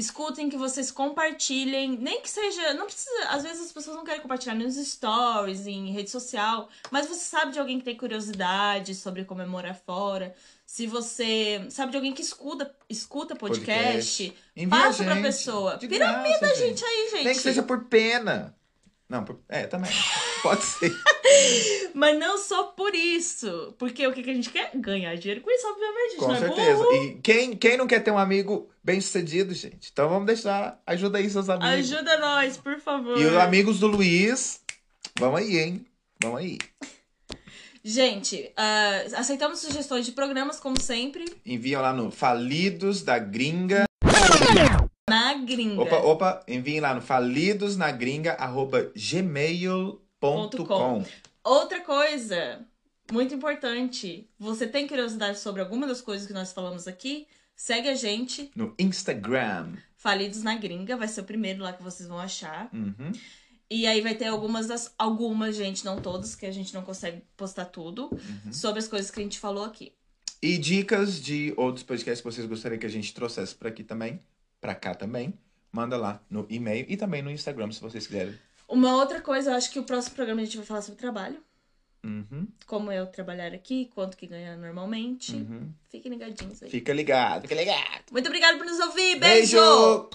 Escutem, 0.00 0.48
que 0.48 0.56
vocês 0.56 0.90
compartilhem. 0.90 1.98
Nem 1.98 2.22
que 2.22 2.30
seja. 2.30 2.72
Não 2.72 2.86
precisa. 2.86 3.28
Às 3.28 3.42
vezes 3.42 3.66
as 3.66 3.72
pessoas 3.72 3.96
não 3.96 4.04
querem 4.04 4.22
compartilhar 4.22 4.54
nos 4.54 4.76
stories, 4.76 5.66
em 5.66 5.92
rede 5.92 6.10
social. 6.10 6.70
Mas 6.90 7.06
você 7.06 7.20
sabe 7.20 7.52
de 7.52 7.58
alguém 7.58 7.78
que 7.78 7.84
tem 7.84 7.96
curiosidade 7.96 8.94
sobre 8.94 9.24
como 9.24 9.42
é 9.42 9.46
morar 9.46 9.74
fora. 9.74 10.34
Se 10.64 10.86
você 10.86 11.66
sabe 11.68 11.90
de 11.90 11.98
alguém 11.98 12.14
que 12.14 12.22
escuta, 12.22 12.74
escuta 12.88 13.36
podcast, 13.36 14.34
Envia 14.56 14.68
passa 14.70 15.04
pra 15.04 15.16
pessoa. 15.20 15.76
Piramida, 15.76 16.38
graça, 16.38 16.54
gente, 16.54 16.82
aí, 16.82 17.10
gente. 17.10 17.24
Nem 17.24 17.34
que 17.34 17.40
seja 17.40 17.62
por 17.62 17.84
pena. 17.84 18.56
Não, 19.08 19.24
por... 19.24 19.40
é, 19.48 19.66
também. 19.66 19.90
Pode 20.42 20.62
ser. 20.64 20.96
Mas 21.94 22.18
não 22.18 22.38
só 22.38 22.64
por 22.64 22.94
isso. 22.94 23.74
Porque 23.78 24.06
o 24.06 24.12
que, 24.12 24.22
que 24.22 24.30
a 24.30 24.34
gente 24.34 24.50
quer? 24.50 24.70
Ganhar 24.74 25.14
dinheiro 25.16 25.40
com 25.42 25.50
isso, 25.50 25.66
obviamente. 25.66 26.16
Com 26.16 26.32
é 26.32 26.38
certeza. 26.38 26.82
burro. 26.82 26.94
E 26.94 27.20
quem, 27.22 27.56
quem 27.56 27.76
não 27.76 27.86
quer 27.86 28.00
ter 28.00 28.10
um 28.10 28.18
amigo 28.18 28.70
bem 28.82 29.00
sucedido, 29.00 29.54
gente? 29.54 29.90
Então 29.92 30.08
vamos 30.08 30.26
deixar. 30.26 30.80
Ajuda 30.86 31.18
aí 31.18 31.28
seus 31.28 31.48
amigos. 31.48 31.92
Ajuda 31.92 32.18
nós, 32.18 32.56
por 32.56 32.80
favor. 32.80 33.18
E 33.18 33.26
os 33.26 33.36
amigos 33.36 33.78
do 33.78 33.86
Luiz, 33.86 34.60
vamos 35.18 35.40
aí, 35.40 35.58
hein? 35.58 35.86
Vamos 36.22 36.40
aí. 36.40 36.58
Gente, 37.82 38.52
ah, 38.56 39.04
aceitamos 39.16 39.58
sugestões 39.58 40.04
de 40.04 40.12
programas, 40.12 40.60
como 40.60 40.78
sempre, 40.78 41.24
Enviam 41.46 41.80
lá 41.80 41.94
no 41.94 42.10
Falidos 42.10 43.02
da 43.02 43.18
Gringa. 43.18 43.84
na 45.08 45.34
gringa. 45.34 45.80
Opa, 45.80 45.96
opa, 45.96 46.44
enviem 46.46 46.78
lá 46.80 46.94
no 46.94 47.00
Outra 51.42 51.80
coisa, 51.80 52.64
muito 53.10 53.34
importante, 53.34 54.28
você 54.38 54.66
tem 54.66 54.86
curiosidade 54.86 55.38
sobre 55.38 55.62
alguma 55.62 55.86
das 55.86 56.00
coisas 56.00 56.26
que 56.26 56.32
nós 56.32 56.52
falamos 56.52 56.86
aqui? 56.86 57.26
Segue 57.56 57.88
a 57.88 57.94
gente, 57.94 58.50
No 58.54 58.74
Instagram. 58.78 59.74
Falidos 59.96 60.42
na 60.42 60.56
Gringa, 60.56 60.96
vai 60.96 61.08
ser 61.08 61.20
o 61.20 61.24
primeiro 61.24 61.62
lá 61.62 61.72
que 61.72 61.82
vocês 61.82 62.08
vão 62.08 62.18
achar. 62.18 62.70
Uhum. 62.72 63.12
E 63.70 63.86
aí 63.86 64.00
vai 64.00 64.14
ter 64.14 64.26
algumas 64.26 64.66
das. 64.66 64.92
Algumas, 64.98 65.54
gente, 65.54 65.84
não 65.84 66.00
todas, 66.00 66.34
que 66.34 66.46
a 66.46 66.50
gente 66.50 66.74
não 66.74 66.82
consegue 66.82 67.22
postar 67.36 67.66
tudo. 67.66 68.10
Sobre 68.50 68.80
as 68.80 68.88
coisas 68.88 69.10
que 69.10 69.20
a 69.20 69.22
gente 69.22 69.38
falou 69.38 69.64
aqui. 69.64 69.92
E 70.42 70.56
dicas 70.56 71.20
de 71.20 71.52
outros 71.56 71.84
podcasts 71.84 72.20
que 72.20 72.32
vocês 72.32 72.46
gostariam 72.46 72.78
que 72.78 72.86
a 72.86 72.90
gente 72.90 73.12
trouxesse 73.12 73.54
pra 73.54 73.68
aqui 73.68 73.84
também, 73.84 74.20
pra 74.58 74.74
cá 74.74 74.94
também, 74.94 75.34
manda 75.70 75.96
lá 75.96 76.20
no 76.30 76.46
e-mail 76.48 76.86
e 76.88 76.96
também 76.96 77.22
no 77.22 77.30
Instagram, 77.30 77.70
se 77.70 77.80
vocês 77.80 78.06
quiserem. 78.06 78.34
Uma 78.70 78.96
outra 78.96 79.20
coisa, 79.20 79.50
eu 79.50 79.54
acho 79.56 79.70
que 79.70 79.78
o 79.78 79.84
próximo 79.84 80.14
programa 80.14 80.40
a 80.40 80.44
gente 80.44 80.56
vai 80.56 80.64
falar 80.66 80.82
sobre 80.82 80.98
trabalho. 81.00 81.38
Uhum, 82.02 82.46
Como 82.66 82.90
eu 82.90 83.06
trabalhar 83.08 83.52
aqui, 83.52 83.90
quanto 83.94 84.16
que 84.16 84.26
ganhar 84.26 84.56
normalmente. 84.56 85.34
uhum. 85.36 85.70
Fiquem 85.90 86.10
ligadinhos 86.12 86.62
aí. 86.62 86.70
Fica 86.70 86.92
ligado, 86.94 87.42
fica 87.42 87.54
ligado. 87.54 88.04
Muito 88.10 88.26
obrigada 88.26 88.56
por 88.56 88.64
nos 88.64 88.78
ouvir. 88.80 89.18
Beijo! 89.18 89.56
Beijo! 89.58 90.10